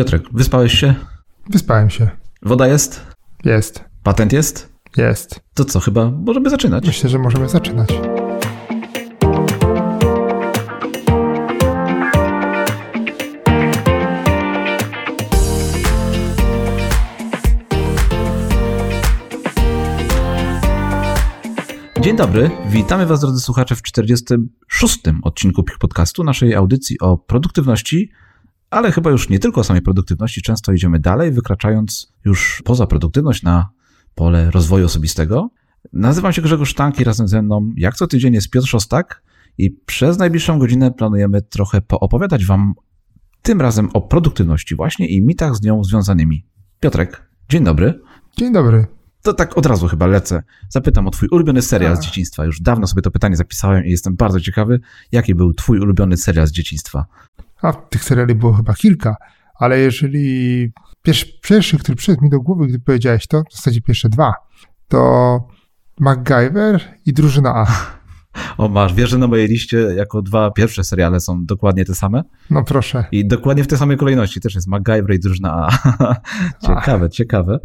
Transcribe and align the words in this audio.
Piotrek, 0.00 0.22
wyspałeś 0.32 0.72
się? 0.72 0.94
Wyspałem 1.50 1.90
się. 1.90 2.10
Woda 2.42 2.66
jest? 2.66 3.06
Jest. 3.44 3.84
Patent 4.02 4.32
jest? 4.32 4.72
Jest. 4.96 5.40
To 5.54 5.64
co, 5.64 5.80
chyba 5.80 6.10
możemy 6.10 6.50
zaczynać? 6.50 6.86
Myślę, 6.86 7.10
że 7.10 7.18
możemy 7.18 7.48
zaczynać. 7.48 7.88
Dzień 22.00 22.16
dobry, 22.16 22.50
witamy 22.70 23.06
Was 23.06 23.20
drodzy 23.20 23.40
słuchacze 23.40 23.76
w 23.76 23.82
46. 23.82 24.98
odcinku 25.22 25.62
PIK 25.62 25.78
Podcastu, 25.78 26.24
naszej 26.24 26.54
audycji 26.54 27.00
o 27.00 27.18
produktywności, 27.18 28.10
ale 28.70 28.92
chyba 28.92 29.10
już 29.10 29.28
nie 29.28 29.38
tylko 29.38 29.60
o 29.60 29.64
samej 29.64 29.82
produktywności, 29.82 30.42
często 30.42 30.72
idziemy 30.72 30.98
dalej, 30.98 31.32
wykraczając 31.32 32.12
już 32.24 32.62
poza 32.64 32.86
produktywność 32.86 33.42
na 33.42 33.70
pole 34.14 34.50
rozwoju 34.50 34.86
osobistego. 34.86 35.50
Nazywam 35.92 36.32
się 36.32 36.42
Grzegorz 36.42 36.70
Sztank 36.70 37.00
i 37.00 37.04
razem 37.04 37.28
ze 37.28 37.42
mną, 37.42 37.72
jak 37.76 37.94
co 37.94 38.06
tydzień, 38.06 38.34
jest 38.34 38.50
Piotr 38.50 38.68
Szostak 38.68 39.22
i 39.58 39.70
przez 39.70 40.18
najbliższą 40.18 40.58
godzinę 40.58 40.90
planujemy 40.90 41.42
trochę 41.42 41.80
poopowiadać 41.80 42.46
Wam 42.46 42.74
tym 43.42 43.60
razem 43.60 43.88
o 43.92 44.00
produktywności 44.00 44.76
właśnie 44.76 45.08
i 45.08 45.22
mitach 45.22 45.56
z 45.56 45.62
nią 45.62 45.84
związanymi. 45.84 46.46
Piotrek, 46.80 47.30
dzień 47.48 47.64
dobry. 47.64 48.00
Dzień 48.36 48.52
dobry. 48.52 48.86
To 49.22 49.32
tak 49.32 49.58
od 49.58 49.66
razu 49.66 49.88
chyba 49.88 50.06
lecę. 50.06 50.42
Zapytam 50.68 51.06
o 51.06 51.10
twój 51.10 51.28
ulubiony 51.28 51.62
serial 51.62 51.96
z 51.96 51.98
A. 51.98 52.02
dzieciństwa. 52.02 52.44
Już 52.44 52.60
dawno 52.60 52.86
sobie 52.86 53.02
to 53.02 53.10
pytanie 53.10 53.36
zapisałem 53.36 53.84
i 53.84 53.90
jestem 53.90 54.16
bardzo 54.16 54.40
ciekawy, 54.40 54.80
jaki 55.12 55.34
był 55.34 55.54
twój 55.54 55.80
ulubiony 55.80 56.16
serial 56.16 56.46
z 56.46 56.52
dzieciństwa. 56.52 57.06
A 57.62 57.72
tych 57.72 58.04
seriali 58.04 58.34
było 58.34 58.52
chyba 58.52 58.74
kilka, 58.74 59.16
ale 59.54 59.78
jeżeli 59.78 60.72
pierwszy, 61.02 61.26
pierwszy 61.42 61.78
który 61.78 61.96
przyszedł 61.96 62.24
mi 62.24 62.30
do 62.30 62.40
głowy, 62.40 62.66
gdy 62.66 62.78
powiedziałeś 62.78 63.26
to, 63.26 63.42
w 63.50 63.56
zasadzie 63.56 63.80
pierwsze 63.80 64.08
dwa, 64.08 64.34
to 64.88 65.40
MacGyver 66.00 66.80
i 67.06 67.12
Drużyna 67.12 67.54
A. 67.54 67.66
O 68.58 68.68
masz, 68.68 68.94
wiesz, 68.94 69.10
że 69.10 69.18
na 69.18 69.26
mojej 69.26 69.48
liście 69.48 69.78
jako 69.78 70.22
dwa 70.22 70.50
pierwsze 70.50 70.84
seriale 70.84 71.20
są 71.20 71.46
dokładnie 71.46 71.84
te 71.84 71.94
same? 71.94 72.22
No 72.50 72.64
proszę. 72.64 73.04
I 73.12 73.28
dokładnie 73.28 73.64
w 73.64 73.66
tej 73.66 73.78
samej 73.78 73.96
kolejności 73.96 74.40
też 74.40 74.54
jest 74.54 74.66
MacGyver 74.66 75.14
i 75.14 75.18
Drużyna 75.18 75.68
A. 75.68 76.14
ciekawe, 76.66 77.10
ciekawe. 77.10 77.58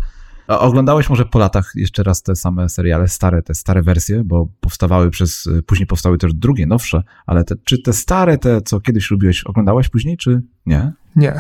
A 0.48 0.60
oglądałeś 0.60 1.10
może 1.10 1.26
po 1.26 1.40
latach 1.40 1.72
jeszcze 1.76 2.04
raz 2.04 2.24
te 2.24 2.36
same 2.36 2.70
seriale, 2.70 3.08
stare, 3.08 3.42
te 3.42 3.56
stare 3.56 3.82
wersje, 3.82 4.24
bo 4.24 4.48
powstawały 4.60 5.10
przez, 5.10 5.50
później 5.66 5.88
powstały 5.88 6.18
też 6.18 6.34
drugie, 6.34 6.68
nowsze, 6.68 7.04
ale 7.26 7.44
te, 7.44 7.56
czy 7.64 7.82
te 7.82 7.94
stare, 7.94 8.38
te 8.38 8.62
co 8.62 8.82
kiedyś 8.82 9.12
lubiłeś, 9.12 9.44
oglądałeś 9.44 9.90
później, 9.90 10.18
czy 10.18 10.42
nie? 10.66 10.94
Nie. 11.16 11.34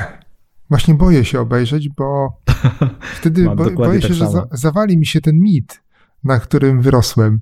Właśnie 0.70 0.94
boję 0.94 1.26
się 1.26 1.39
obejrzeć, 1.39 1.89
bo 1.89 2.38
wtedy 3.17 3.45
bo, 3.45 3.72
boję 3.72 4.02
się, 4.02 4.08
tak 4.08 4.17
że 4.17 4.28
za, 4.28 4.48
zawali 4.52 4.98
mi 4.98 5.06
się 5.06 5.22
ten 5.22 5.39
mit, 5.39 5.83
na 6.23 6.39
którym 6.39 6.81
wyrosłem. 6.81 7.39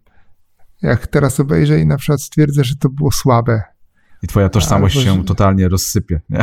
Jak 0.82 1.08
teraz 1.08 1.40
obejrzę 1.40 1.80
i 1.80 1.86
na 1.86 1.98
przykład 1.98 2.22
stwierdzę, 2.22 2.64
że 2.64 2.76
to 2.76 2.90
było 2.90 3.12
słabe. 3.12 3.62
I 4.24 4.28
twoja 4.28 4.50
tożsamość 4.50 4.98
Albo, 4.98 5.18
się 5.18 5.26
totalnie 5.26 5.70
rozsypie, 5.70 6.22
nie? 6.30 6.40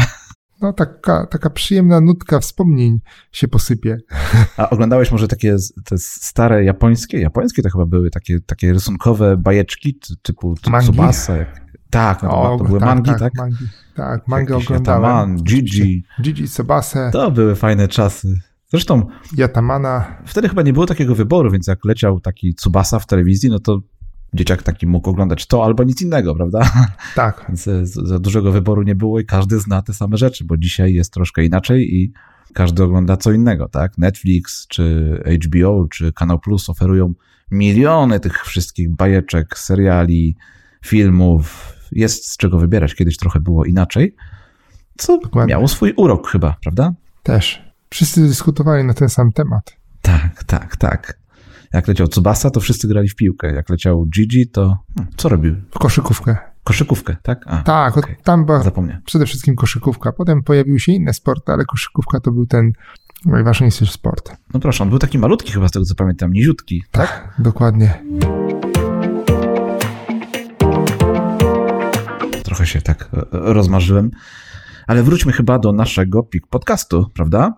No 0.60 0.72
taka, 0.72 1.26
taka 1.26 1.50
przyjemna 1.50 2.00
nutka 2.00 2.40
wspomnień 2.40 3.00
się 3.32 3.48
posypie. 3.48 3.98
A 4.56 4.70
oglądałeś 4.70 5.12
może 5.12 5.28
takie 5.28 5.56
te 5.84 5.98
stare 5.98 6.64
japońskie, 6.64 7.20
japońskie 7.20 7.62
to 7.62 7.70
chyba 7.70 7.86
były 7.86 8.10
takie, 8.10 8.40
takie 8.40 8.72
rysunkowe 8.72 9.36
bajeczki 9.36 9.94
ty- 9.94 10.14
typu? 10.22 10.54
Tsubasa. 10.82 11.34
Tak, 11.90 12.22
no 12.22 12.28
to, 12.30 12.58
to 12.58 12.64
były 12.64 12.80
mangi, 12.80 13.10
tak? 13.18 13.32
Mangi, 13.36 13.68
tak, 13.94 14.28
mangę 14.28 14.54
Jakiś 14.54 14.66
oglądałem. 14.66 15.02
Yataman, 15.02 15.36
Gigi. 15.44 16.04
Gigi 16.22 16.48
Sobase, 16.48 17.10
To 17.12 17.30
były 17.30 17.54
fajne 17.54 17.88
czasy. 17.88 18.34
Zresztą 18.68 19.06
Yatamana. 19.36 20.22
wtedy 20.26 20.48
chyba 20.48 20.62
nie 20.62 20.72
było 20.72 20.86
takiego 20.86 21.14
wyboru, 21.14 21.50
więc 21.50 21.66
jak 21.66 21.84
leciał 21.84 22.20
taki 22.20 22.54
Tsubasa 22.54 22.98
w 22.98 23.06
telewizji, 23.06 23.50
no 23.50 23.58
to 23.58 23.80
dzieciak 24.34 24.62
taki 24.62 24.86
mógł 24.86 25.10
oglądać 25.10 25.46
to 25.46 25.64
albo 25.64 25.84
nic 25.84 26.02
innego, 26.02 26.34
prawda? 26.34 26.60
Tak, 27.14 27.44
Więc 27.48 27.68
e, 27.68 27.86
za 27.86 28.18
dużego 28.18 28.52
wyboru 28.52 28.82
nie 28.82 28.94
było 28.94 29.20
i 29.20 29.24
każdy 29.24 29.58
zna 29.58 29.82
te 29.82 29.94
same 29.94 30.16
rzeczy, 30.16 30.44
bo 30.44 30.56
dzisiaj 30.56 30.94
jest 30.94 31.12
troszkę 31.12 31.44
inaczej 31.44 31.94
i 31.94 32.12
każdy 32.54 32.82
ogląda 32.84 33.16
co 33.16 33.32
innego, 33.32 33.68
tak? 33.68 33.98
Netflix, 33.98 34.66
czy 34.66 35.14
HBO, 35.46 35.86
czy 35.90 36.12
Kanał 36.12 36.38
Plus 36.38 36.68
oferują 36.68 37.14
miliony 37.50 38.20
tych 38.20 38.44
wszystkich 38.46 38.96
bajeczek, 38.96 39.58
seriali, 39.58 40.36
filmów. 40.84 41.72
Jest 41.92 42.30
z 42.30 42.36
czego 42.36 42.58
wybierać. 42.58 42.94
Kiedyś 42.94 43.16
trochę 43.16 43.40
było 43.40 43.64
inaczej, 43.64 44.14
co 44.98 45.18
Dokładnie. 45.18 45.54
miało 45.54 45.68
swój 45.68 45.92
urok 45.96 46.28
chyba, 46.28 46.56
prawda? 46.62 46.92
też. 47.22 47.70
Wszyscy 47.90 48.20
dyskutowali 48.22 48.84
na 48.84 48.94
ten 48.94 49.08
sam 49.08 49.32
temat. 49.32 49.76
Tak, 50.02 50.44
tak, 50.44 50.76
tak. 50.76 51.18
Jak 51.72 51.88
leciał 51.88 52.08
Tsubasa, 52.08 52.50
to 52.50 52.60
wszyscy 52.60 52.88
grali 52.88 53.08
w 53.08 53.14
piłkę. 53.16 53.54
Jak 53.54 53.68
leciał 53.70 54.06
Gigi, 54.06 54.48
to 54.48 54.78
hmm, 54.96 55.12
co 55.16 55.28
robił? 55.28 55.54
W 55.70 55.78
koszykówkę. 55.78 56.36
Koszykówkę, 56.64 57.16
tak? 57.22 57.44
A, 57.46 57.62
Tak, 57.62 57.96
od, 57.96 58.04
tam 58.24 58.44
była 58.46 58.62
Zapomniałem. 58.62 59.02
przede 59.04 59.26
wszystkim 59.26 59.54
koszykówka. 59.56 60.12
Potem 60.12 60.42
pojawiły 60.42 60.80
się 60.80 60.92
inne 60.92 61.12
sporty, 61.14 61.52
ale 61.52 61.64
koszykówka 61.64 62.20
to 62.20 62.30
był 62.32 62.46
ten 62.46 62.72
najważniejszy 63.26 63.86
sport. 63.86 64.32
No 64.54 64.60
proszę, 64.60 64.84
on 64.84 64.90
był 64.90 64.98
taki 64.98 65.18
malutki 65.18 65.52
chyba 65.52 65.68
z 65.68 65.70
tego 65.70 65.84
co 65.84 65.94
pamiętam, 65.94 66.32
niziutki, 66.32 66.84
Tak, 66.90 67.34
dokładnie. 67.38 68.02
Trochę 72.44 72.66
się 72.66 72.80
tak 72.82 73.02
e, 73.12 73.26
rozmarzyłem. 73.32 74.10
Ale 74.86 75.02
wróćmy 75.02 75.32
chyba 75.32 75.58
do 75.58 75.72
naszego 75.72 76.22
PIK 76.22 76.46
podcastu, 76.46 77.06
prawda? 77.14 77.54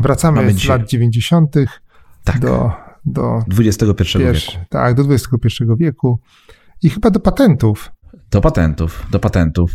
Wracamy 0.00 0.36
Mamy 0.36 0.52
z 0.52 0.56
dzisiaj- 0.56 0.78
lat 0.78 0.88
90. 0.88 1.54
Tak, 2.24 2.38
do, 2.38 2.72
do, 3.06 3.44
XXI 3.58 4.18
wieku. 4.18 4.66
tak, 4.68 4.94
do 4.94 5.02
XXI 5.02 5.64
wieku 5.78 6.20
i 6.82 6.90
chyba 6.90 7.10
do 7.10 7.20
patentów. 7.20 7.92
Do 8.30 8.40
patentów, 8.40 9.06
do 9.10 9.18
patentów. 9.20 9.70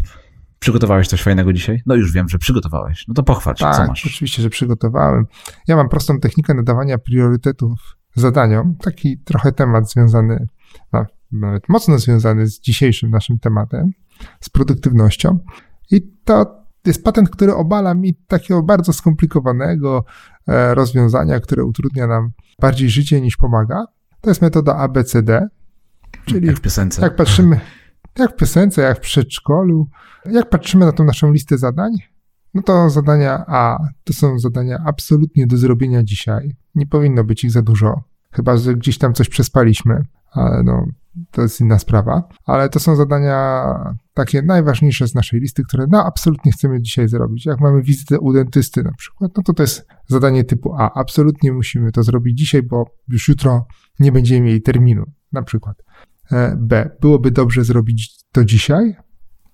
Przygotowałeś 0.59 1.07
coś 1.07 1.21
fajnego 1.23 1.53
dzisiaj? 1.53 1.81
No 1.85 1.95
już 1.95 2.11
wiem, 2.13 2.29
że 2.29 2.37
przygotowałeś. 2.37 3.05
No 3.07 3.13
to 3.13 3.23
pochwal 3.23 3.55
się, 3.55 3.65
co 3.65 3.71
Tak, 3.71 3.87
masz? 3.87 4.05
oczywiście, 4.05 4.41
że 4.41 4.49
przygotowałem. 4.49 5.25
Ja 5.67 5.75
mam 5.75 5.89
prostą 5.89 6.19
technikę 6.19 6.53
nadawania 6.53 6.97
priorytetów 6.97 7.79
zadaniom. 8.15 8.75
Taki 8.75 9.17
trochę 9.17 9.51
temat 9.51 9.91
związany, 9.91 10.47
no, 10.93 11.05
nawet 11.31 11.69
mocno 11.69 11.99
związany 11.99 12.47
z 12.47 12.59
dzisiejszym 12.59 13.09
naszym 13.09 13.39
tematem, 13.39 13.91
z 14.39 14.49
produktywnością. 14.49 15.39
I 15.91 16.01
to 16.23 16.60
jest 16.89 17.03
patent, 17.03 17.29
który 17.29 17.55
obala 17.55 17.93
mi 17.93 18.13
takiego 18.27 18.63
bardzo 18.63 18.93
skomplikowanego 18.93 20.05
e, 20.47 20.75
rozwiązania, 20.75 21.39
które 21.39 21.63
utrudnia 21.63 22.07
nam 22.07 22.31
bardziej 22.61 22.89
życie 22.89 23.21
niż 23.21 23.37
pomaga. 23.37 23.85
To 24.21 24.29
jest 24.29 24.41
metoda 24.41 24.75
ABCD, 24.75 25.47
czyli 26.25 26.47
Jak 26.47 26.57
w 26.57 26.61
piosence. 26.61 27.01
jak 27.01 27.15
patrzymy, 27.15 27.59
jak 28.19 28.31
w 28.31 28.35
piosence, 28.35 28.81
jak 28.81 28.97
w 28.97 29.01
przedszkolu, 29.01 29.87
jak 30.25 30.49
patrzymy 30.49 30.85
na 30.85 30.91
tą 30.91 31.03
naszą 31.03 31.31
listę 31.31 31.57
zadań, 31.57 31.91
no 32.53 32.61
to 32.61 32.89
zadania 32.89 33.45
A 33.47 33.77
to 34.03 34.13
są 34.13 34.39
zadania 34.39 34.83
absolutnie 34.85 35.47
do 35.47 35.57
zrobienia 35.57 36.03
dzisiaj. 36.03 36.55
Nie 36.75 36.87
powinno 36.87 37.23
być 37.23 37.43
ich 37.43 37.51
za 37.51 37.61
dużo, 37.61 38.03
chyba 38.31 38.57
że 38.57 38.75
gdzieś 38.75 38.97
tam 38.97 39.13
coś 39.13 39.29
przespaliśmy, 39.29 40.05
ale 40.31 40.63
no 40.63 40.85
to 41.31 41.41
jest 41.41 41.61
inna 41.61 41.79
sprawa. 41.79 42.23
Ale 42.45 42.69
to 42.69 42.79
są 42.79 42.95
zadania 42.95 43.63
takie 44.13 44.41
najważniejsze 44.41 45.07
z 45.07 45.15
naszej 45.15 45.39
listy, 45.39 45.63
które 45.63 45.85
no 45.89 46.05
absolutnie 46.05 46.51
chcemy 46.51 46.81
dzisiaj 46.81 47.07
zrobić. 47.07 47.45
Jak 47.45 47.59
mamy 47.59 47.81
wizytę 47.81 48.19
u 48.19 48.33
dentysty 48.33 48.83
na 48.83 48.91
przykład, 48.97 49.31
no 49.37 49.43
to 49.43 49.53
to 49.53 49.63
jest 49.63 49.87
zadanie 50.07 50.43
typu 50.43 50.73
A. 50.77 50.93
Absolutnie 50.93 51.53
musimy 51.53 51.91
to 51.91 52.03
zrobić 52.03 52.37
dzisiaj, 52.37 52.63
bo 52.63 52.85
już 53.07 53.27
jutro 53.27 53.65
nie 53.99 54.11
będziemy 54.11 54.41
mieli 54.41 54.61
terminu, 54.61 55.03
na 55.31 55.41
przykład. 55.41 55.77
E, 56.31 56.57
B. 56.59 56.89
Byłoby 57.01 57.31
dobrze 57.31 57.63
zrobić 57.63 58.23
to 58.31 58.45
dzisiaj. 58.45 58.95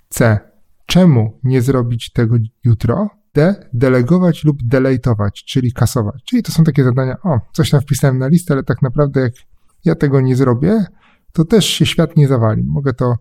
C. 0.10 0.40
Czemu 0.86 1.40
nie 1.44 1.62
zrobić 1.62 2.12
tego 2.12 2.36
jutro? 2.64 3.10
D. 3.34 3.70
Delegować 3.74 4.44
lub 4.44 4.58
delejtować, 4.64 5.44
czyli 5.44 5.74
kasować. 5.74 6.24
Czyli 6.30 6.44
to 6.44 6.52
są 6.52 6.64
takie 6.64 6.84
zadania, 6.84 7.18
o, 7.24 7.40
coś 7.54 7.70
tam 7.70 7.82
wpisałem 7.82 8.18
na 8.18 8.28
listę, 8.28 8.54
ale 8.54 8.64
tak 8.64 8.82
naprawdę 8.82 9.22
jak 9.22 9.34
ja 9.86 9.96
tego 9.96 10.22
nie 10.22 10.36
zrobię, 10.36 10.86
to 11.38 11.46
też 11.46 11.66
się 11.66 11.86
świat 11.86 12.18
nie 12.18 12.28
zawali. 12.28 12.64
Mogę 12.64 12.94
to 12.94 13.16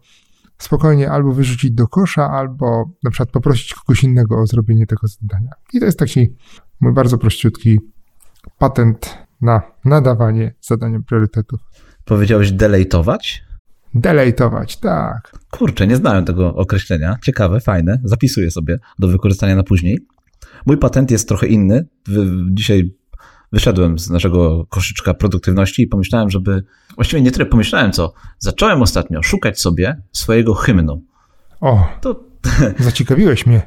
spokojnie 0.58 1.10
albo 1.10 1.32
wyrzucić 1.32 1.70
do 1.70 1.88
kosza, 1.88 2.30
albo 2.30 2.90
na 3.04 3.10
przykład 3.10 3.30
poprosić 3.30 3.74
kogoś 3.74 4.04
innego 4.04 4.40
o 4.40 4.46
zrobienie 4.46 4.86
tego 4.86 5.06
zadania. 5.06 5.50
I 5.72 5.80
to 5.80 5.86
jest 5.86 5.98
taki 5.98 6.36
mój 6.80 6.92
bardzo 6.92 7.18
prościutki 7.18 7.80
patent 8.58 9.18
na 9.40 9.62
nadawanie 9.84 10.54
zadaniom 10.60 11.04
priorytetów. 11.04 11.60
Powiedziałeś 12.04 12.52
delejtować? 12.52 13.44
Delejtować, 13.94 14.76
tak. 14.76 15.32
Kurczę, 15.50 15.86
nie 15.86 15.96
znałem 15.96 16.24
tego 16.24 16.54
określenia. 16.54 17.16
Ciekawe, 17.22 17.60
fajne. 17.60 18.00
Zapisuję 18.04 18.50
sobie 18.50 18.78
do 18.98 19.08
wykorzystania 19.08 19.56
na 19.56 19.62
później. 19.62 19.98
Mój 20.66 20.78
patent 20.78 21.10
jest 21.10 21.28
trochę 21.28 21.46
inny. 21.46 21.86
Dzisiaj 22.50 22.94
wyszedłem 23.52 23.98
z 23.98 24.10
naszego 24.10 24.66
koszyczka 24.68 25.14
produktywności 25.14 25.82
i 25.82 25.86
pomyślałem, 25.86 26.30
żeby. 26.30 26.64
Właściwie 26.94 27.22
nie 27.22 27.30
tyle 27.30 27.46
pomyślałem, 27.46 27.92
co 27.92 28.12
zacząłem 28.38 28.82
ostatnio 28.82 29.22
szukać 29.22 29.60
sobie 29.60 30.02
swojego 30.12 30.54
hymnu. 30.54 31.02
O, 31.60 31.88
To 32.00 32.24
zaciekawiłeś 32.78 33.46
mnie. 33.46 33.62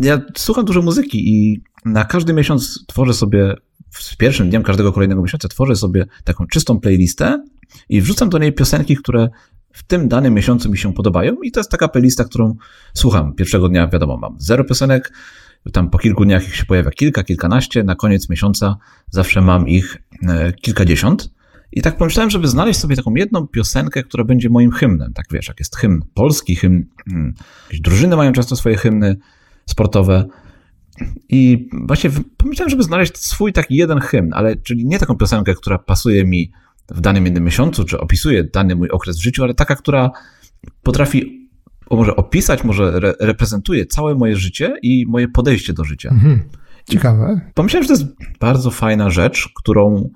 ja 0.00 0.20
słucham 0.36 0.64
dużo 0.64 0.82
muzyki 0.82 1.28
i 1.34 1.62
na 1.84 2.04
każdy 2.04 2.32
miesiąc 2.32 2.84
tworzę 2.86 3.14
sobie, 3.14 3.54
z 3.90 4.16
pierwszym 4.16 4.50
dniem 4.50 4.62
każdego 4.62 4.92
kolejnego 4.92 5.22
miesiąca 5.22 5.48
tworzę 5.48 5.76
sobie 5.76 6.06
taką 6.24 6.46
czystą 6.46 6.80
playlistę 6.80 7.44
i 7.88 8.00
wrzucam 8.00 8.28
do 8.28 8.38
niej 8.38 8.52
piosenki, 8.52 8.96
które 8.96 9.28
w 9.72 9.82
tym 9.82 10.08
danym 10.08 10.34
miesiącu 10.34 10.70
mi 10.70 10.78
się 10.78 10.94
podobają 10.94 11.34
i 11.42 11.50
to 11.50 11.60
jest 11.60 11.70
taka 11.70 11.88
playlista, 11.88 12.24
którą 12.24 12.56
słucham. 12.94 13.34
Pierwszego 13.34 13.68
dnia, 13.68 13.88
wiadomo, 13.88 14.16
mam 14.16 14.36
zero 14.38 14.64
piosenek, 14.64 15.12
tam 15.72 15.90
po 15.90 15.98
kilku 15.98 16.24
dniach 16.24 16.48
ich 16.48 16.56
się 16.56 16.64
pojawia 16.64 16.90
kilka, 16.90 17.24
kilkanaście, 17.24 17.84
na 17.84 17.94
koniec 17.94 18.28
miesiąca 18.28 18.76
zawsze 19.10 19.40
mam 19.40 19.68
ich 19.68 19.96
e, 20.28 20.52
kilkadziesiąt. 20.52 21.30
I 21.72 21.82
tak 21.82 21.96
pomyślałem, 21.96 22.30
żeby 22.30 22.48
znaleźć 22.48 22.80
sobie 22.80 22.96
taką 22.96 23.14
jedną 23.14 23.46
piosenkę, 23.46 24.02
która 24.02 24.24
będzie 24.24 24.48
moim 24.50 24.70
hymnem. 24.70 25.12
Tak 25.12 25.26
wiesz, 25.30 25.48
jak 25.48 25.58
jest 25.58 25.76
hymn 25.76 26.00
polski, 26.14 26.56
hymn, 26.56 26.84
hmm, 27.10 27.34
jakieś 27.64 27.80
drużyny 27.80 28.16
mają 28.16 28.32
często 28.32 28.56
swoje 28.56 28.76
hymny 28.76 29.16
sportowe. 29.66 30.24
I 31.28 31.68
właśnie 31.72 32.10
pomyślałem, 32.36 32.70
żeby 32.70 32.82
znaleźć 32.82 33.18
swój 33.18 33.52
taki 33.52 33.76
jeden 33.76 34.00
hymn, 34.00 34.32
ale 34.32 34.56
czyli 34.56 34.86
nie 34.86 34.98
taką 34.98 35.16
piosenkę, 35.16 35.54
która 35.54 35.78
pasuje 35.78 36.24
mi 36.24 36.52
w 36.90 37.00
danym 37.00 37.24
jednym 37.24 37.44
miesiącu, 37.44 37.84
czy 37.84 38.00
opisuje 38.00 38.44
dany 38.44 38.76
mój 38.76 38.90
okres 38.90 39.18
w 39.18 39.22
życiu, 39.22 39.44
ale 39.44 39.54
taka, 39.54 39.76
która 39.76 40.10
potrafi 40.82 41.47
może 41.96 42.16
opisać, 42.16 42.64
może 42.64 42.84
re 42.84 43.14
reprezentuje 43.20 43.86
całe 43.86 44.14
moje 44.14 44.36
życie 44.36 44.74
i 44.82 45.04
moje 45.08 45.28
podejście 45.28 45.72
do 45.72 45.84
życia. 45.84 46.08
Mhm. 46.08 46.40
Ciekawe. 46.90 47.40
Pomyślałem, 47.54 47.84
że 47.84 47.88
to 47.88 48.00
jest 48.00 48.14
bardzo 48.40 48.70
fajna 48.70 49.10
rzecz, 49.10 49.48
którą 49.54 50.10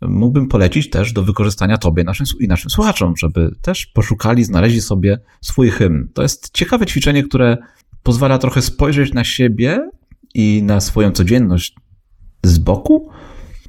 mógłbym 0.00 0.48
polecić 0.48 0.90
też 0.90 1.12
do 1.12 1.22
wykorzystania 1.22 1.78
tobie 1.78 2.04
naszym, 2.04 2.26
i 2.40 2.48
naszym 2.48 2.70
słuchaczom, 2.70 3.16
żeby 3.16 3.50
też 3.62 3.86
poszukali, 3.86 4.44
znaleźli 4.44 4.80
sobie 4.80 5.18
swój 5.40 5.70
hymn. 5.70 6.08
To 6.14 6.22
jest 6.22 6.50
ciekawe 6.52 6.86
ćwiczenie, 6.86 7.22
które 7.22 7.56
pozwala 8.02 8.38
trochę 8.38 8.62
spojrzeć 8.62 9.12
na 9.12 9.24
siebie 9.24 9.90
i 10.34 10.62
na 10.64 10.80
swoją 10.80 11.10
codzienność 11.10 11.76
z 12.42 12.58
boku, 12.58 13.10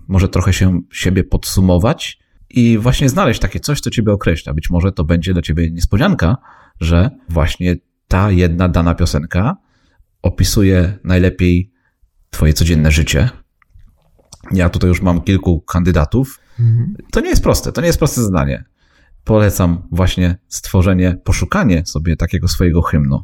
może 0.07 0.29
trochę 0.29 0.53
się 0.53 0.81
siebie 0.91 1.23
podsumować 1.23 2.19
i 2.49 2.77
właśnie 2.77 3.09
znaleźć 3.09 3.39
takie 3.39 3.59
coś, 3.59 3.79
co 3.79 3.89
ciebie 3.89 4.11
określa. 4.11 4.53
Być 4.53 4.69
może 4.69 4.91
to 4.91 5.03
będzie 5.03 5.33
dla 5.33 5.41
ciebie 5.41 5.71
niespodzianka, 5.71 6.37
że 6.79 7.09
właśnie 7.29 7.75
ta 8.07 8.31
jedna 8.31 8.69
dana 8.69 8.95
piosenka 8.95 9.57
opisuje 10.21 10.99
najlepiej 11.03 11.71
twoje 12.29 12.53
codzienne 12.53 12.91
życie. 12.91 13.29
Ja 14.51 14.69
tutaj 14.69 14.87
już 14.87 15.01
mam 15.01 15.21
kilku 15.21 15.61
kandydatów. 15.61 16.39
Mhm. 16.59 16.95
To 17.11 17.19
nie 17.19 17.29
jest 17.29 17.43
proste, 17.43 17.71
to 17.71 17.81
nie 17.81 17.87
jest 17.87 17.99
proste 17.99 18.23
zadanie. 18.23 18.63
Polecam 19.23 19.87
właśnie 19.91 20.37
stworzenie, 20.47 21.17
poszukanie 21.23 21.85
sobie 21.85 22.15
takiego 22.15 22.47
swojego 22.47 22.81
hymnu. 22.81 23.23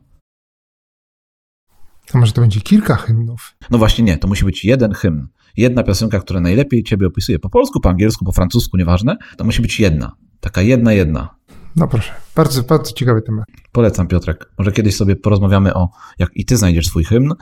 To 2.05 2.17
może 2.17 2.31
to 2.31 2.41
będzie 2.41 2.61
kilka 2.61 2.95
hymnów? 2.95 3.55
No 3.71 3.77
właśnie 3.77 4.03
nie, 4.03 4.17
to 4.17 4.27
musi 4.27 4.45
być 4.45 4.65
jeden 4.65 4.93
hymn. 4.93 5.27
Jedna 5.57 5.83
piosenka, 5.83 6.19
która 6.19 6.39
najlepiej 6.39 6.83
ciebie 6.83 7.07
opisuje 7.07 7.39
po 7.39 7.49
polsku, 7.49 7.79
po 7.79 7.89
angielsku, 7.89 8.25
po 8.25 8.31
francusku, 8.31 8.77
nieważne. 8.77 9.17
To 9.37 9.43
musi 9.43 9.61
być 9.61 9.79
jedna. 9.79 10.15
Taka 10.39 10.61
jedna, 10.61 10.93
jedna. 10.93 11.35
No 11.75 11.87
proszę, 11.87 12.13
bardzo, 12.41 12.63
bardzo 12.63 12.91
ciekawy 12.93 13.21
temat. 13.21 13.45
Polecam, 13.71 14.07
Piotrek. 14.07 14.51
Może 14.57 14.71
kiedyś 14.71 14.95
sobie 14.95 15.15
porozmawiamy 15.15 15.73
o, 15.73 15.89
jak 16.19 16.29
i 16.35 16.45
ty 16.45 16.57
znajdziesz 16.57 16.87
swój 16.87 17.03
hymn 17.03 17.33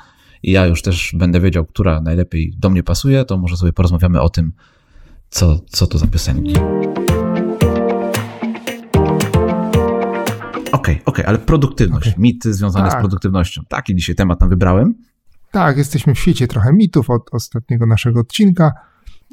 i 0.43 0.51
ja 0.51 0.65
już 0.65 0.81
też 0.81 1.15
będę 1.17 1.39
wiedział, 1.39 1.65
która 1.65 2.01
najlepiej 2.01 2.53
do 2.57 2.69
mnie 2.69 2.83
pasuje, 2.83 3.25
to 3.25 3.37
może 3.37 3.57
sobie 3.57 3.73
porozmawiamy 3.73 4.21
o 4.21 4.29
tym, 4.29 4.51
co, 5.29 5.59
co 5.69 5.87
to 5.87 5.97
za 5.97 6.07
piosenki. 6.07 6.55
Okej, 10.71 10.95
okay, 10.95 11.01
okay, 11.05 11.27
ale 11.27 11.37
produktywność, 11.37 12.07
okay. 12.07 12.21
mity 12.21 12.53
związane 12.53 12.89
tak. 12.89 12.99
z 12.99 13.01
produktywnością. 13.01 13.61
Taki 13.67 13.95
dzisiaj 13.95 14.15
temat 14.15 14.39
tam 14.39 14.49
wybrałem. 14.49 14.95
Tak, 15.51 15.77
jesteśmy 15.77 16.15
w 16.15 16.19
świecie 16.19 16.47
trochę 16.47 16.73
mitów 16.73 17.09
od 17.09 17.29
ostatniego 17.31 17.85
naszego 17.85 18.19
odcinka 18.19 18.73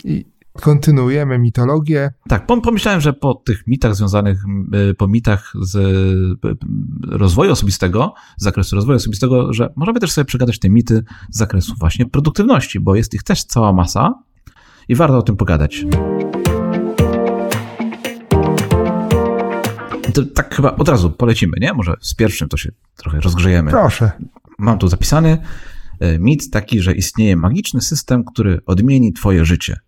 i 0.05 0.25
kontynuujemy 0.61 1.39
mitologię. 1.39 2.13
Tak, 2.29 2.47
pomyślałem, 2.47 3.01
że 3.01 3.13
po 3.13 3.35
tych 3.35 3.67
mitach 3.67 3.95
związanych, 3.95 4.45
y, 4.91 4.95
po 4.95 5.09
mitach 5.09 5.53
z 5.61 5.77
y, 5.77 6.57
rozwoju 7.09 7.53
osobistego, 7.53 8.15
z 8.37 8.43
zakresu 8.43 8.77
rozwoju 8.77 8.97
osobistego, 8.97 9.53
że 9.53 9.73
możemy 9.77 10.01
też 10.01 10.13
sobie 10.13 10.25
przegadać 10.25 10.59
te 10.59 10.71
mity 10.71 11.05
z 11.31 11.39
zakresu 11.39 11.75
właśnie 11.79 12.07
produktywności, 12.07 12.81
bo 12.81 12.95
jest 12.95 13.15
ich 13.15 13.23
też 13.23 13.45
cała 13.45 13.73
masa 13.73 14.15
i 14.89 14.95
warto 14.95 15.19
o 15.19 15.23
tym 15.23 15.37
pogadać. 15.37 15.85
To 20.15 20.23
tak 20.35 20.55
chyba 20.55 20.77
od 20.77 20.89
razu 20.89 21.11
polecimy, 21.11 21.57
nie? 21.61 21.73
Może 21.73 21.95
z 22.01 22.15
pierwszym 22.15 22.49
to 22.49 22.57
się 22.57 22.73
trochę 22.97 23.21
rozgrzejemy. 23.21 23.71
Proszę. 23.71 24.11
Mam 24.59 24.79
tu 24.79 24.89
zapisany 24.89 25.39
y, 26.03 26.19
mit 26.19 26.51
taki, 26.51 26.81
że 26.81 26.95
istnieje 26.95 27.37
magiczny 27.37 27.81
system, 27.81 28.25
który 28.25 28.61
odmieni 28.67 29.13
twoje 29.13 29.45
życie. 29.45 29.79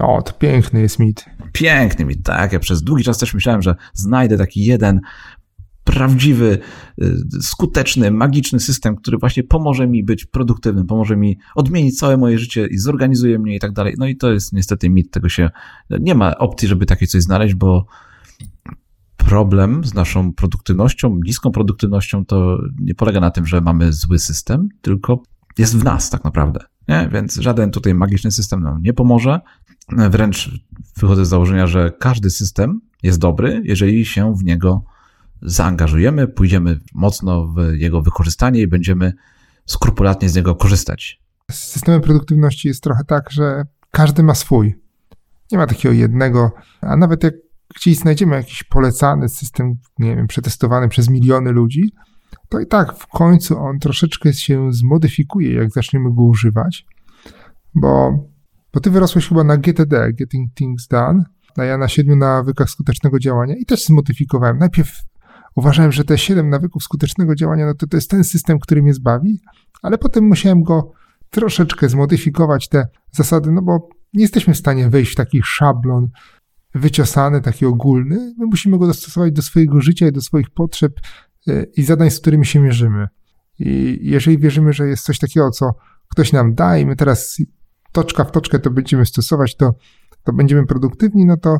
O, 0.00 0.22
to 0.22 0.32
piękny 0.32 0.80
jest 0.80 0.98
mit. 0.98 1.24
Piękny 1.52 2.04
mit, 2.04 2.22
tak. 2.22 2.52
Ja 2.52 2.58
przez 2.58 2.82
długi 2.82 3.04
czas 3.04 3.18
też 3.18 3.34
myślałem, 3.34 3.62
że 3.62 3.74
znajdę 3.92 4.38
taki 4.38 4.64
jeden 4.64 5.00
prawdziwy, 5.84 6.58
y, 7.02 7.16
skuteczny, 7.42 8.10
magiczny 8.10 8.60
system, 8.60 8.96
który 8.96 9.18
właśnie 9.18 9.42
pomoże 9.42 9.86
mi 9.86 10.04
być 10.04 10.24
produktywnym, 10.24 10.86
pomoże 10.86 11.16
mi 11.16 11.38
odmienić 11.54 11.98
całe 11.98 12.16
moje 12.16 12.38
życie 12.38 12.66
i 12.66 12.78
zorganizuje 12.78 13.38
mnie 13.38 13.56
i 13.56 13.60
tak 13.60 13.72
dalej. 13.72 13.94
No 13.98 14.06
i 14.06 14.16
to 14.16 14.32
jest 14.32 14.52
niestety 14.52 14.90
mit, 14.90 15.10
tego 15.10 15.28
się 15.28 15.50
nie 16.00 16.14
ma 16.14 16.38
opcji, 16.38 16.68
żeby 16.68 16.86
takie 16.86 17.06
coś 17.06 17.22
znaleźć, 17.22 17.54
bo 17.54 17.86
problem 19.16 19.84
z 19.84 19.94
naszą 19.94 20.32
produktywnością, 20.32 21.18
niską 21.24 21.50
produktywnością 21.50 22.24
to 22.24 22.58
nie 22.80 22.94
polega 22.94 23.20
na 23.20 23.30
tym, 23.30 23.46
że 23.46 23.60
mamy 23.60 23.92
zły 23.92 24.18
system, 24.18 24.68
tylko 24.82 25.22
jest 25.58 25.78
w 25.78 25.84
nas 25.84 26.10
tak 26.10 26.24
naprawdę. 26.24 26.60
Nie? 26.88 27.08
Więc 27.12 27.34
żaden 27.34 27.70
tutaj 27.70 27.94
magiczny 27.94 28.30
system 28.30 28.62
nam 28.62 28.82
nie 28.82 28.92
pomoże. 28.92 29.40
Wręcz 29.88 30.50
wychodzę 30.96 31.24
z 31.24 31.28
założenia, 31.28 31.66
że 31.66 31.92
każdy 32.00 32.30
system 32.30 32.80
jest 33.02 33.18
dobry, 33.18 33.62
jeżeli 33.64 34.06
się 34.06 34.34
w 34.34 34.44
niego 34.44 34.84
zaangażujemy, 35.42 36.28
pójdziemy 36.28 36.80
mocno 36.94 37.46
w 37.46 37.72
jego 37.72 38.02
wykorzystanie 38.02 38.60
i 38.60 38.66
będziemy 38.66 39.12
skrupulatnie 39.66 40.28
z 40.28 40.36
niego 40.36 40.54
korzystać. 40.54 41.20
Z 41.50 41.58
systemem 41.58 42.00
produktywności 42.00 42.68
jest 42.68 42.82
trochę 42.82 43.04
tak, 43.04 43.30
że 43.30 43.62
każdy 43.90 44.22
ma 44.22 44.34
swój. 44.34 44.74
Nie 45.52 45.58
ma 45.58 45.66
takiego 45.66 45.94
jednego, 45.94 46.52
a 46.80 46.96
nawet 46.96 47.24
jak 47.24 47.34
gdzieś 47.76 47.98
znajdziemy 47.98 48.36
jakiś 48.36 48.62
polecany 48.62 49.28
system, 49.28 49.74
nie 49.98 50.16
wiem, 50.16 50.26
przetestowany 50.26 50.88
przez 50.88 51.08
miliony 51.08 51.52
ludzi, 51.52 51.92
to 52.48 52.60
i 52.60 52.66
tak 52.66 52.96
w 52.98 53.06
końcu 53.06 53.58
on 53.58 53.78
troszeczkę 53.78 54.32
się 54.32 54.72
zmodyfikuje, 54.72 55.54
jak 55.54 55.70
zaczniemy 55.70 56.14
go 56.14 56.22
używać, 56.22 56.86
bo, 57.74 58.12
bo 58.72 58.80
ty 58.80 58.90
wyrosłeś 58.90 59.28
chyba 59.28 59.44
na 59.44 59.56
GTD, 59.56 60.12
Getting 60.12 60.54
Things 60.54 60.88
Done, 60.88 61.24
a 61.56 61.64
ja 61.64 61.78
na 61.78 61.88
siedmiu 61.88 62.16
nawykach 62.16 62.70
skutecznego 62.70 63.18
działania 63.18 63.54
i 63.56 63.64
też 63.64 63.84
zmodyfikowałem. 63.84 64.58
Najpierw 64.58 65.02
uważałem, 65.54 65.92
że 65.92 66.04
te 66.04 66.18
siedem 66.18 66.50
nawyków 66.50 66.82
skutecznego 66.82 67.34
działania, 67.34 67.66
no 67.66 67.74
to 67.74 67.86
to 67.86 67.96
jest 67.96 68.10
ten 68.10 68.24
system, 68.24 68.58
który 68.58 68.82
mnie 68.82 68.94
zbawi, 68.94 69.40
ale 69.82 69.98
potem 69.98 70.24
musiałem 70.24 70.62
go 70.62 70.92
troszeczkę 71.30 71.88
zmodyfikować, 71.88 72.68
te 72.68 72.86
zasady, 73.12 73.52
no 73.52 73.62
bo 73.62 73.88
nie 74.14 74.22
jesteśmy 74.22 74.54
w 74.54 74.58
stanie 74.58 74.90
wejść 74.90 75.12
w 75.12 75.16
taki 75.16 75.40
szablon 75.44 76.08
wyciosany, 76.74 77.40
taki 77.40 77.66
ogólny. 77.66 78.34
My 78.38 78.46
musimy 78.46 78.78
go 78.78 78.86
dostosować 78.86 79.32
do 79.32 79.42
swojego 79.42 79.80
życia 79.80 80.08
i 80.08 80.12
do 80.12 80.20
swoich 80.20 80.50
potrzeb, 80.50 80.92
i 81.76 81.82
zadań, 81.82 82.10
z 82.10 82.20
którymi 82.20 82.46
się 82.46 82.60
mierzymy. 82.60 83.08
I 83.58 83.98
jeżeli 84.02 84.38
wierzymy, 84.38 84.72
że 84.72 84.88
jest 84.88 85.04
coś 85.04 85.18
takiego, 85.18 85.50
co 85.50 85.74
ktoś 86.08 86.32
nam 86.32 86.54
da 86.54 86.78
i 86.78 86.86
my 86.86 86.96
teraz 86.96 87.38
toczka 87.92 88.24
w 88.24 88.30
toczkę 88.30 88.58
to 88.58 88.70
będziemy 88.70 89.06
stosować, 89.06 89.56
to, 89.56 89.74
to 90.24 90.32
będziemy 90.32 90.66
produktywni, 90.66 91.26
no 91.26 91.36
to 91.36 91.58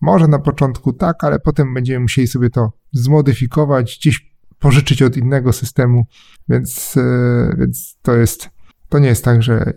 może 0.00 0.28
na 0.28 0.38
początku 0.38 0.92
tak, 0.92 1.24
ale 1.24 1.38
potem 1.40 1.74
będziemy 1.74 2.00
musieli 2.00 2.28
sobie 2.28 2.50
to 2.50 2.72
zmodyfikować, 2.92 3.98
gdzieś 4.00 4.34
pożyczyć 4.58 5.02
od 5.02 5.16
innego 5.16 5.52
systemu, 5.52 6.06
więc, 6.48 6.96
e, 6.96 7.56
więc 7.58 7.98
to 8.02 8.14
jest, 8.14 8.50
to 8.88 8.98
nie 8.98 9.08
jest 9.08 9.24
tak, 9.24 9.42
że 9.42 9.72